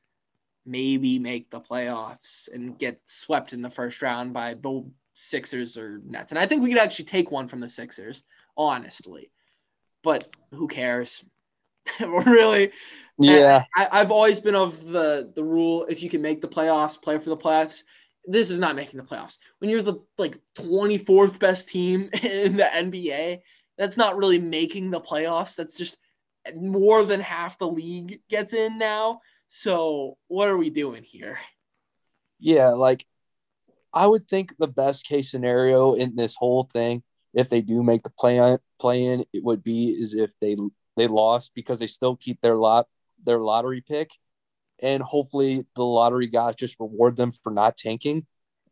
maybe 0.67 1.21
make 1.21 1.49
the 1.51 1.61
playoffs 1.61 2.53
and 2.53 2.77
get 2.77 3.01
swept 3.07 3.53
in 3.53 3.63
the 3.63 3.71
first 3.71 4.03
round 4.03 4.33
by 4.33 4.55
the 4.55 4.85
Sixers 5.15 5.79
or 5.79 6.01
Nets. 6.05 6.33
And 6.33 6.39
I 6.39 6.47
think 6.47 6.63
we 6.63 6.71
could 6.71 6.79
actually 6.79 7.07
take 7.07 7.31
one 7.31 7.49
from 7.49 7.61
the 7.61 7.69
Sixers, 7.69 8.23
honestly. 8.57 9.31
But 10.03 10.29
who 10.53 10.69
cares? 10.69 11.25
really? 12.01 12.73
Yeah. 13.19 13.65
I, 13.77 13.89
I've 13.93 14.11
always 14.11 14.41
been 14.41 14.55
of 14.55 14.85
the 14.85 15.33
the 15.35 15.43
rule 15.43 15.87
if 15.89 16.03
you 16.03 16.11
can 16.11 16.23
make 16.23 16.41
the 16.41 16.49
playoffs, 16.49 17.01
play 17.01 17.19
for 17.19 17.31
the 17.31 17.37
playoffs 17.37 17.83
this 18.29 18.51
is 18.51 18.61
not 18.61 18.77
making 18.77 18.99
the 18.99 19.07
playoffs. 19.07 19.39
When 19.59 19.71
you're 19.71 19.83
the 19.83 20.01
like 20.19 20.39
24th 20.59 21.39
best 21.39 21.69
team 21.69 22.11
in 22.23 22.57
the 22.57 22.65
NBA, 22.65 23.41
that's 23.79 23.97
not 23.97 24.17
really 24.17 24.39
making 24.39 24.91
the 24.91 25.01
playoffs. 25.01 25.57
That's 25.57 25.77
just 25.77 25.97
more 26.55 27.05
than 27.05 27.21
half 27.21 27.59
the 27.59 27.69
league 27.69 28.21
gets 28.29 28.53
in 28.53 28.79
now. 28.79 29.21
So 29.49 30.19
what 30.29 30.49
are 30.49 30.59
we 30.59 30.69
doing 30.71 31.03
here? 31.03 31.39
Yeah, 32.39 32.71
like 32.71 33.07
I 33.93 34.07
would 34.07 34.29
think 34.29 34.55
the 34.59 34.69
best 34.69 35.07
case 35.07 35.31
scenario 35.31 35.95
in 35.95 36.15
this 36.15 36.37
whole 36.37 36.65
thing, 36.65 37.03
if 37.35 37.49
they 37.49 37.61
do 37.61 37.83
make 37.83 38.03
the 38.03 38.11
play 38.11 38.59
play 38.79 39.05
in, 39.05 39.25
it 39.33 39.43
would 39.45 39.63
be 39.63 39.91
is 39.91 40.15
if 40.15 40.33
they 40.41 40.57
they 40.97 41.07
lost 41.07 41.53
because 41.55 41.79
they 41.79 41.87
still 41.87 42.17
keep 42.17 42.41
their 42.41 42.57
lot 42.57 42.87
their 43.25 43.39
lottery 43.39 43.81
pick 43.81 44.11
and 44.81 45.03
hopefully 45.03 45.67
the 45.75 45.85
lottery 45.85 46.27
guys 46.27 46.55
just 46.55 46.79
reward 46.79 47.17
them 47.17 47.33
for 47.43 47.53
not 47.53 47.77
tanking, 47.77 48.27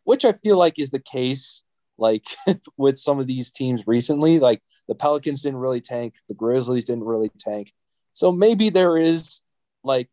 which 0.04 0.24
I 0.24 0.32
feel 0.32 0.56
like 0.56 0.78
is 0.78 0.90
the 0.90 1.00
case. 1.00 1.62
Like 1.98 2.24
with 2.76 2.98
some 2.98 3.20
of 3.20 3.26
these 3.26 3.50
teams 3.50 3.86
recently, 3.86 4.38
like 4.38 4.62
the 4.86 4.94
Pelicans 4.94 5.42
didn't 5.42 5.60
really 5.60 5.80
tank, 5.80 6.14
the 6.28 6.34
Grizzlies 6.34 6.84
didn't 6.84 7.04
really 7.04 7.30
tank. 7.38 7.72
So 8.12 8.30
maybe 8.30 8.70
there 8.70 8.98
is 8.98 9.40
like 9.82 10.10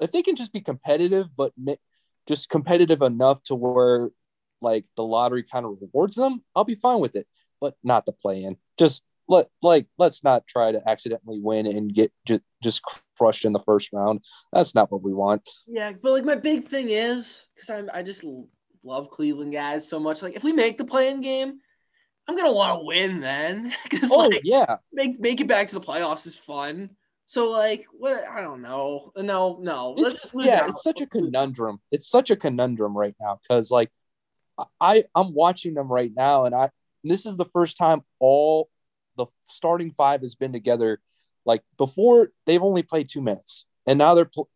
if 0.00 0.12
they 0.12 0.22
can 0.22 0.36
just 0.36 0.52
be 0.52 0.60
competitive, 0.60 1.26
but 1.36 1.52
just 2.26 2.48
competitive 2.48 3.02
enough 3.02 3.42
to 3.44 3.54
where 3.54 4.10
like 4.60 4.86
the 4.96 5.04
lottery 5.04 5.42
kind 5.42 5.66
of 5.66 5.76
rewards 5.80 6.16
them, 6.16 6.42
I'll 6.56 6.64
be 6.64 6.74
fine 6.74 7.00
with 7.00 7.16
it. 7.16 7.26
But 7.64 7.76
not 7.82 8.04
the 8.04 8.12
play 8.12 8.42
in. 8.42 8.58
Just 8.76 9.02
let 9.26 9.48
like 9.62 9.86
let's 9.96 10.22
not 10.22 10.46
try 10.46 10.70
to 10.70 10.86
accidentally 10.86 11.40
win 11.40 11.66
and 11.66 11.94
get 11.94 12.12
just 12.26 12.42
just 12.62 12.82
crushed 13.16 13.46
in 13.46 13.54
the 13.54 13.60
first 13.60 13.88
round. 13.90 14.20
That's 14.52 14.74
not 14.74 14.92
what 14.92 15.00
we 15.00 15.14
want. 15.14 15.48
Yeah, 15.66 15.92
but 15.92 16.12
like 16.12 16.26
my 16.26 16.34
big 16.34 16.68
thing 16.68 16.90
is 16.90 17.42
because 17.54 17.70
I 17.70 18.00
I 18.00 18.02
just 18.02 18.22
love 18.82 19.08
Cleveland 19.08 19.54
guys 19.54 19.88
so 19.88 19.98
much. 19.98 20.20
Like 20.20 20.36
if 20.36 20.44
we 20.44 20.52
make 20.52 20.76
the 20.76 20.84
play-in 20.84 21.22
game, 21.22 21.58
I'm 22.28 22.36
gonna 22.36 22.52
want 22.52 22.80
to 22.80 22.84
win 22.84 23.20
then. 23.20 23.72
Oh 24.10 24.28
like, 24.28 24.42
yeah, 24.44 24.76
make 24.92 25.18
make 25.18 25.40
it 25.40 25.46
back 25.46 25.68
to 25.68 25.74
the 25.74 25.80
playoffs 25.80 26.26
is 26.26 26.36
fun. 26.36 26.90
So 27.24 27.48
like 27.48 27.86
what 27.92 28.24
I 28.28 28.42
don't 28.42 28.60
know. 28.60 29.10
No, 29.16 29.58
no. 29.58 29.94
Yeah, 30.34 30.66
it's 30.66 30.82
such 30.82 31.00
a 31.00 31.06
conundrum. 31.06 31.80
It's 31.90 32.10
such 32.10 32.30
a 32.30 32.36
conundrum 32.36 32.94
right 32.94 33.16
now 33.18 33.40
because 33.40 33.70
like 33.70 33.90
I 34.78 35.04
I'm 35.14 35.32
watching 35.32 35.72
them 35.72 35.88
right 35.88 36.12
now 36.14 36.44
and 36.44 36.54
I 36.54 36.68
this 37.10 37.26
is 37.26 37.36
the 37.36 37.44
first 37.46 37.76
time 37.76 38.02
all 38.18 38.68
the 39.16 39.26
starting 39.48 39.90
five 39.90 40.22
has 40.22 40.34
been 40.34 40.52
together. 40.52 41.00
Like 41.46 41.62
before, 41.76 42.30
they've 42.46 42.62
only 42.62 42.82
played 42.82 43.08
two 43.08 43.20
minutes, 43.20 43.66
and 43.86 43.98
now 43.98 44.14
they're 44.14 44.24
pl- 44.24 44.48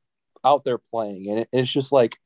out 0.45 0.65
there 0.65 0.79
playing, 0.79 1.29
and, 1.29 1.41
it, 1.41 1.49
and 1.53 1.61
it's 1.61 1.73
just 1.73 1.93
like 1.93 2.19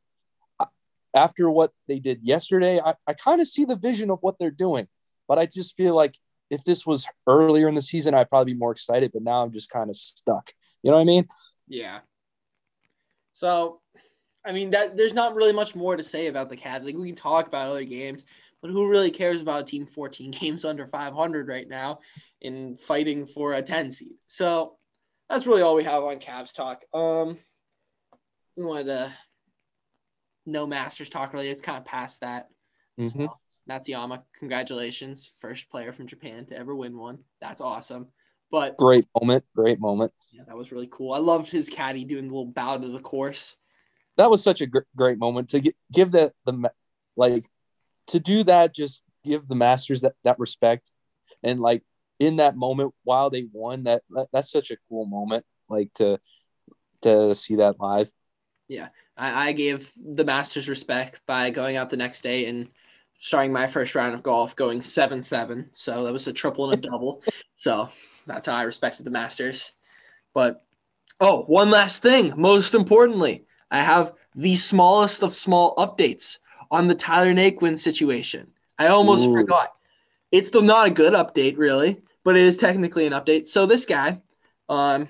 after 1.15 1.51
what 1.51 1.73
they 1.89 1.99
did 1.99 2.21
yesterday, 2.23 2.81
I, 2.81 2.95
I 3.07 3.13
kind 3.15 3.41
of 3.41 3.47
see 3.47 3.65
the 3.65 3.77
vision 3.77 4.11
of 4.11 4.19
what 4.23 4.39
they're 4.39 4.51
doing, 4.51 4.89
but 5.29 5.39
I 5.39 5.47
just 5.47 5.77
feel 5.77 5.95
like 5.95 6.17
if 6.51 6.65
this 6.65 6.87
was 6.87 7.07
earlier 7.27 7.69
in 7.69 7.75
the 7.75 7.83
season, 7.83 8.15
I'd 8.15 8.29
probably 8.29 8.55
be 8.55 8.59
more 8.59 8.73
excited. 8.73 9.13
But 9.13 9.23
now 9.23 9.43
I'm 9.43 9.53
just 9.53 9.71
kind 9.71 9.91
of 9.91 9.97
stuck. 9.97 10.53
You 10.83 10.91
know 10.91 10.97
what 10.97 11.03
I 11.03 11.07
mean? 11.07 11.27
Yeah. 11.69 12.01
So, 13.33 13.81
I 14.45 14.53
mean 14.53 14.71
that 14.71 14.97
there's 14.97 15.15
not 15.15 15.35
really 15.35 15.53
much 15.53 15.75
more 15.75 15.97
to 15.97 16.03
say 16.03 16.27
about 16.27 16.51
the 16.51 16.57
Cavs. 16.57 16.85
Like 16.85 16.97
we 16.97 17.09
can 17.09 17.17
talk 17.17 17.47
about 17.47 17.71
other 17.71 17.85
games. 17.85 18.25
But 18.63 18.71
who 18.71 18.89
really 18.89 19.11
cares 19.11 19.43
about 19.43 19.63
a 19.63 19.65
team 19.65 19.87
14 19.87 20.31
games 20.41 20.65
under 20.65 20.87
500 20.87 21.49
right 21.49 21.69
now 21.69 21.99
in 22.41 22.77
fighting 22.77 23.27
for 23.27 23.53
a 23.53 23.63
10 23.63 23.93
seed? 23.93 24.15
So 24.29 24.77
that's 25.29 25.47
really 25.47 25.63
all 25.63 25.75
we 25.75 25.85
have 25.85 26.03
on 26.03 26.21
Cavs 26.21 26.55
talk. 26.55 26.83
Um, 26.95 27.39
we 28.57 28.65
wanted 28.65 28.85
to 28.85 29.13
no 30.47 30.67
Masters 30.67 31.11
talk 31.11 31.33
really. 31.33 31.49
It's 31.49 31.63
kind 31.63 31.79
of 31.79 31.85
past 31.85 32.21
that. 32.21 32.49
Mm-hmm. 32.99 33.25
So, 33.25 33.39
Matsuyama, 33.69 34.23
congratulations, 34.39 35.33
first 35.41 35.71
player 35.71 35.93
from 35.93 36.07
Japan 36.09 36.47
to 36.47 36.57
ever 36.57 36.75
win 36.75 36.97
one. 36.97 37.19
That's 37.41 37.61
awesome. 37.61 38.09
But 38.51 38.77
great 38.77 39.07
moment, 39.19 39.45
great 39.55 39.81
moment. 39.81 40.13
Yeah, 40.33 40.43
that 40.47 40.57
was 40.57 40.73
really 40.73 40.89
cool. 40.91 41.13
I 41.13 41.19
loved 41.19 41.51
his 41.51 41.69
caddy 41.69 42.05
doing 42.05 42.29
the 42.29 42.35
little 42.35 42.53
bow 42.53 42.79
to 42.79 42.89
the 42.89 42.99
course. 42.99 43.57
That 44.17 44.31
was 44.31 44.43
such 44.43 44.61
a 44.61 44.67
gr- 44.67 44.81
great 44.95 45.19
moment 45.19 45.51
to 45.51 45.61
get, 45.61 45.77
give 45.93 46.11
the 46.11 46.33
the 46.45 46.71
like 47.17 47.47
to 48.09 48.21
do 48.21 48.45
that, 48.45 48.75
just 48.75 49.03
give 49.25 49.47
the 49.49 49.55
Masters 49.55 50.03
that, 50.03 50.15
that 50.25 50.39
respect. 50.39 50.91
And 51.43 51.61
like 51.61 51.83
in 52.19 52.37
that 52.37 52.57
moment 52.57 52.95
while 53.05 53.31
they 53.31 53.47
won, 53.53 53.85
that, 53.85 54.03
that 54.11 54.29
that's 54.33 54.51
such 54.51 54.71
a 54.71 54.77
cool 54.89 55.07
moment. 55.07 55.45
Like 55.69 55.93
to 55.95 56.19
to 57.03 57.35
see 57.35 57.57
that 57.57 57.81
live. 57.81 58.11
Yeah, 58.69 58.89
I, 59.17 59.49
I 59.49 59.53
gave 59.53 59.91
the 59.97 60.25
Masters 60.25 60.69
respect 60.69 61.21
by 61.27 61.51
going 61.51 61.77
out 61.77 61.91
the 61.91 61.97
next 61.97 62.23
day 62.23 62.47
and 62.47 62.69
starting 63.21 63.53
my 63.53 63.67
first 63.67 63.95
round 63.95 64.15
of 64.15 64.23
golf 64.23 64.57
going 64.57 64.83
seven 64.83 65.23
seven. 65.23 65.71
So 65.73 66.05
that 66.05 66.13
was 66.13 66.27
a 66.27 66.33
triple 66.33 66.71
and 66.71 66.85
a 66.85 66.89
double. 66.91 67.23
So 67.57 67.89
that's 68.27 68.47
how 68.47 68.55
I 68.55 68.63
respected 68.63 69.05
the 69.05 69.11
Masters. 69.11 69.73
But 70.35 70.65
oh, 71.21 71.43
one 71.43 71.71
last 71.71 72.03
thing. 72.03 72.35
Most 72.37 72.75
importantly, 72.75 73.47
I 73.71 73.81
have 73.81 74.13
the 74.35 74.57
smallest 74.57 75.23
of 75.23 75.35
small 75.35 75.75
updates 75.77 76.39
on 76.73 76.89
the 76.89 76.95
Tyler 76.95 77.33
Naquin 77.33 77.79
situation. 77.79 78.51
I 78.79 78.89
almost 78.89 79.25
Ooh. 79.25 79.33
forgot. 79.33 79.73
It's 80.33 80.49
still 80.49 80.63
not 80.63 80.87
a 80.87 80.91
good 80.91 81.13
update, 81.13 81.59
really, 81.59 82.01
but 82.25 82.37
it 82.37 82.43
is 82.43 82.57
technically 82.57 83.07
an 83.07 83.13
update. 83.13 83.47
So 83.47 83.67
this 83.67 83.85
guy, 83.85 84.21
um, 84.71 85.07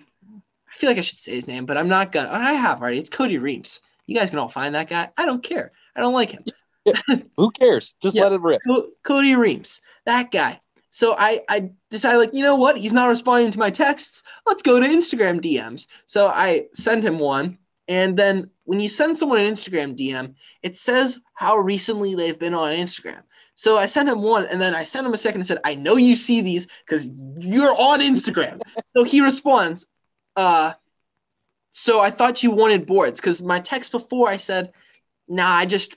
I 0.69 0.77
feel 0.77 0.91
like 0.91 0.99
I 0.99 1.03
should 1.03 1.19
say 1.19 1.37
his 1.37 1.47
name, 1.47 1.65
but 1.65 1.79
I'm 1.79 1.89
not 1.89 2.11
gonna. 2.11 2.31
I 2.31 2.55
have 2.55 2.81
already. 2.81 2.99
It's 2.99 3.09
Cody 3.09 3.39
Reams. 3.39 3.81
You 4.07 4.17
guys 4.17 4.31
can 4.31 4.41
all 4.41 4.49
find 4.49 4.75
that 4.75 4.89
guy. 4.89 5.09
I 5.17 5.25
don't 5.25 5.43
care. 5.43 5.71
I 5.95 6.01
don't 6.01 6.13
like 6.13 6.31
him. 6.31 6.45
Yeah. 6.85 7.01
Who 7.37 7.53
cares? 7.53 7.95
Just 8.03 8.17
yeah. 8.17 8.25
let 8.25 8.33
it 8.33 8.41
rip. 8.41 8.61
Co- 8.67 8.91
Cody 9.05 9.37
Reams, 9.37 9.81
that 10.05 10.33
guy. 10.33 10.59
So 10.91 11.15
I, 11.17 11.41
I 11.49 11.71
decided 11.89 12.19
like, 12.19 12.35
you 12.35 12.43
know 12.43 12.57
what? 12.57 12.77
He's 12.77 12.93
not 12.93 13.09
responding 13.09 13.53
to 13.53 13.59
my 13.59 13.71
texts. 13.71 14.25
Let's 14.45 14.63
go 14.63 14.79
to 14.79 14.87
Instagram 14.87 15.41
DMs. 15.41 15.87
So 16.07 16.27
I 16.27 16.67
sent 16.75 17.05
him 17.05 17.19
one 17.19 17.57
and 17.93 18.17
then 18.17 18.49
when 18.65 18.81
you 18.81 18.89
send 18.89 19.19
someone 19.19 19.41
an 19.41 19.53
Instagram 19.53 19.99
DM, 19.99 20.35
it 20.63 20.79
says 20.79 21.19
how 21.35 21.59
recently 21.59 22.15
they've 22.15 22.39
been 22.39 22.55
on 22.55 22.73
Instagram. 22.73 23.23
So 23.55 23.77
I 23.77 23.85
sent 23.85 24.09
him 24.09 24.23
one 24.23 24.47
and 24.47 24.59
then 24.59 24.75
I 24.75 24.85
sent 24.85 25.07
him 25.07 25.13
a 25.13 25.19
second 25.19 25.43
and 25.43 25.47
said, 25.47 25.59
I 25.63 25.75
know 25.75 25.97
you 25.97 26.17
see 26.17 26.41
these 26.41 26.69
because 26.87 27.07
you're 27.39 27.75
on 27.79 28.01
Instagram. 28.01 28.63
so 28.87 29.05
he 29.05 29.21
responds, 29.21 29.87
uh, 30.37 30.73
so 31.73 32.01
I 32.01 32.11
thought 32.11 32.43
you 32.43 32.51
wanted 32.51 32.87
boards 32.87 33.21
because 33.21 33.43
my 33.43 33.61
text 33.61 33.93
before 33.93 34.27
I 34.27 34.39
said, 34.39 34.73
nah, 35.29 35.51
I 35.53 35.67
just 35.67 35.95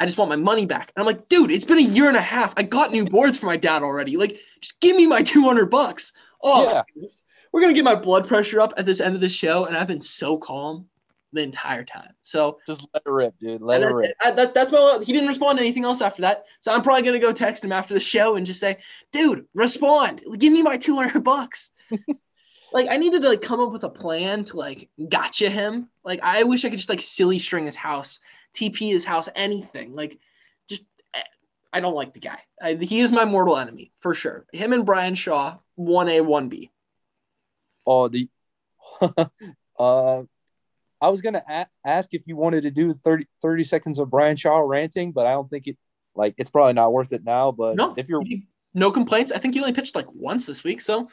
I 0.00 0.06
just 0.06 0.18
want 0.18 0.30
my 0.30 0.36
money 0.36 0.66
back. 0.66 0.92
And 0.94 1.02
I'm 1.02 1.06
like, 1.06 1.28
dude, 1.28 1.52
it's 1.52 1.64
been 1.64 1.78
a 1.78 1.82
year 1.82 2.08
and 2.08 2.16
a 2.16 2.20
half. 2.20 2.54
I 2.56 2.64
got 2.64 2.90
new 2.90 3.04
boards 3.04 3.38
for 3.38 3.46
my 3.46 3.56
dad 3.56 3.84
already. 3.84 4.16
Like, 4.16 4.40
just 4.60 4.80
give 4.80 4.96
me 4.96 5.06
my 5.06 5.22
200 5.34 5.70
bucks. 5.70 6.12
Oh, 6.42 6.82
yeah. 6.96 7.08
we're 7.52 7.60
going 7.60 7.72
to 7.72 7.78
get 7.78 7.84
my 7.84 7.94
blood 7.94 8.26
pressure 8.26 8.60
up 8.60 8.74
at 8.76 8.84
this 8.84 9.00
end 9.00 9.14
of 9.14 9.20
the 9.20 9.28
show. 9.28 9.64
And 9.64 9.76
I've 9.76 9.86
been 9.86 10.00
so 10.00 10.36
calm 10.38 10.88
the 11.34 11.42
entire 11.42 11.84
time. 11.84 12.14
So 12.22 12.58
just 12.66 12.86
let 12.94 13.02
it 13.04 13.10
rip, 13.10 13.38
dude. 13.38 13.60
Let 13.60 13.82
it 13.82 13.92
rip. 13.92 14.16
I, 14.22 14.30
that, 14.30 14.54
that's 14.54 14.72
my. 14.72 15.00
He 15.04 15.12
didn't 15.12 15.28
respond 15.28 15.58
to 15.58 15.64
anything 15.64 15.84
else 15.84 16.00
after 16.00 16.22
that. 16.22 16.44
So 16.60 16.72
I'm 16.72 16.82
probably 16.82 17.02
gonna 17.02 17.18
go 17.18 17.32
text 17.32 17.64
him 17.64 17.72
after 17.72 17.92
the 17.92 18.00
show 18.00 18.36
and 18.36 18.46
just 18.46 18.60
say, 18.60 18.78
dude, 19.12 19.46
respond. 19.52 20.22
Give 20.38 20.52
me 20.52 20.62
my 20.62 20.78
200 20.78 21.22
bucks. 21.22 21.70
like 22.72 22.88
I 22.90 22.96
needed 22.96 23.22
to 23.22 23.28
like 23.28 23.42
come 23.42 23.60
up 23.60 23.72
with 23.72 23.84
a 23.84 23.88
plan 23.88 24.44
to 24.44 24.56
like 24.56 24.88
gotcha 25.08 25.50
him. 25.50 25.88
Like 26.04 26.20
I 26.22 26.44
wish 26.44 26.64
I 26.64 26.70
could 26.70 26.78
just 26.78 26.88
like 26.88 27.00
silly 27.00 27.38
string 27.38 27.66
his 27.66 27.76
house, 27.76 28.20
TP 28.54 28.92
his 28.92 29.04
house, 29.04 29.28
anything. 29.34 29.92
Like 29.92 30.18
just 30.68 30.84
eh, 31.14 31.22
I 31.72 31.80
don't 31.80 31.94
like 31.94 32.14
the 32.14 32.20
guy. 32.20 32.38
I, 32.62 32.74
he 32.74 33.00
is 33.00 33.12
my 33.12 33.24
mortal 33.24 33.56
enemy 33.56 33.92
for 34.00 34.14
sure. 34.14 34.46
Him 34.52 34.72
and 34.72 34.86
Bryan 34.86 35.16
Shaw, 35.16 35.58
one 35.74 36.08
A, 36.08 36.20
one 36.20 36.48
B. 36.48 36.70
Oh, 37.86 38.08
the 38.08 38.28
uh 39.78 40.22
I 41.04 41.08
was 41.08 41.20
gonna 41.20 41.42
a- 41.46 41.66
ask 41.84 42.14
if 42.14 42.22
you 42.24 42.34
wanted 42.34 42.62
to 42.62 42.70
do 42.70 42.94
30, 42.94 43.26
30 43.42 43.64
seconds 43.64 43.98
of 43.98 44.08
Bryan 44.08 44.36
Shaw 44.36 44.56
ranting, 44.60 45.12
but 45.12 45.26
I 45.26 45.32
don't 45.32 45.50
think 45.50 45.66
it 45.66 45.76
like 46.14 46.34
it's 46.38 46.48
probably 46.48 46.72
not 46.72 46.94
worth 46.94 47.12
it 47.12 47.22
now. 47.22 47.52
But 47.52 47.76
no, 47.76 47.92
if 47.98 48.08
you're 48.08 48.22
no 48.72 48.90
complaints, 48.90 49.30
I 49.30 49.38
think 49.38 49.52
he 49.52 49.60
only 49.60 49.74
pitched 49.74 49.94
like 49.94 50.06
once 50.14 50.46
this 50.46 50.64
week, 50.64 50.80
so 50.80 51.06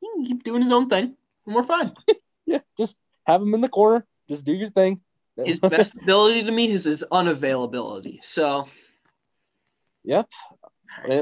he 0.00 0.08
can 0.14 0.24
keep 0.24 0.42
doing 0.42 0.62
his 0.62 0.72
own 0.72 0.88
thing, 0.88 1.14
and 1.44 1.54
we're 1.54 1.64
fine. 1.64 1.92
yeah, 2.46 2.60
just 2.78 2.96
have 3.26 3.42
him 3.42 3.52
in 3.52 3.60
the 3.60 3.68
corner. 3.68 4.06
Just 4.26 4.46
do 4.46 4.54
your 4.54 4.70
thing. 4.70 5.02
his 5.36 5.60
best 5.60 5.94
ability 6.02 6.44
to 6.44 6.50
me 6.50 6.70
is 6.70 6.84
his 6.84 7.04
unavailability. 7.12 8.20
So 8.24 8.68
Yep. 10.04 10.30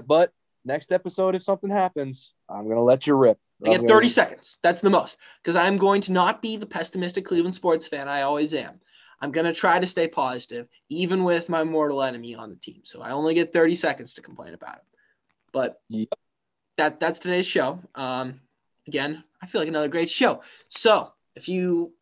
But 0.06 0.30
next 0.64 0.92
episode, 0.92 1.34
if 1.34 1.42
something 1.42 1.70
happens, 1.70 2.32
I'm 2.48 2.68
gonna 2.68 2.84
let 2.84 3.08
you 3.08 3.14
rip. 3.14 3.38
I 3.64 3.70
get 3.70 3.80
30 3.80 3.88
gonna- 3.88 4.08
seconds. 4.08 4.58
That's 4.62 4.80
the 4.80 4.90
most. 4.90 5.16
Because 5.42 5.56
I'm 5.56 5.78
going 5.78 6.00
to 6.02 6.12
not 6.12 6.42
be 6.42 6.56
the 6.56 6.66
pessimistic 6.66 7.24
Cleveland 7.24 7.54
sports 7.54 7.86
fan 7.86 8.08
I 8.08 8.22
always 8.22 8.54
am. 8.54 8.80
I'm 9.20 9.30
going 9.30 9.46
to 9.46 9.52
try 9.52 9.78
to 9.78 9.86
stay 9.86 10.08
positive, 10.08 10.66
even 10.88 11.22
with 11.22 11.48
my 11.48 11.62
mortal 11.62 12.02
enemy 12.02 12.34
on 12.34 12.50
the 12.50 12.56
team. 12.56 12.80
So 12.84 13.02
I 13.02 13.10
only 13.12 13.34
get 13.34 13.52
30 13.52 13.76
seconds 13.76 14.14
to 14.14 14.20
complain 14.22 14.52
about 14.54 14.76
it. 14.78 14.84
But 15.52 15.80
Yep. 15.90 16.08
that 16.78 16.98
that's 16.98 17.18
today's 17.20 17.46
show. 17.46 17.78
Um, 17.94 18.40
again, 18.88 19.22
I 19.40 19.46
feel 19.46 19.60
like 19.60 19.68
another 19.68 19.86
great 19.88 20.10
show. 20.10 20.42
So 20.70 21.12
if 21.36 21.48
you 21.48 21.92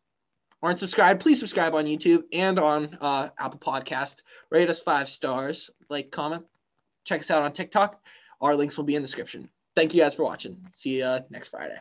aren't 0.63 0.79
subscribed, 0.79 1.21
please 1.21 1.39
subscribe 1.39 1.75
on 1.75 1.85
YouTube 1.85 2.23
and 2.33 2.57
on 2.57 2.97
uh, 3.01 3.29
Apple 3.37 3.59
Podcast. 3.59 4.23
Rate 4.49 4.69
us 4.69 4.79
five 4.79 5.07
stars, 5.09 5.69
like, 5.89 6.09
comment. 6.11 6.45
Check 7.03 7.19
us 7.21 7.29
out 7.31 7.43
on 7.43 7.51
TikTok. 7.51 8.01
Our 8.41 8.55
links 8.55 8.77
will 8.77 8.83
be 8.85 8.95
in 8.95 9.01
the 9.03 9.07
description. 9.07 9.49
Thank 9.75 9.93
you 9.93 10.01
guys 10.01 10.15
for 10.15 10.23
watching. 10.23 10.57
See 10.73 10.99
you 10.99 11.19
next 11.29 11.49
Friday. 11.49 11.77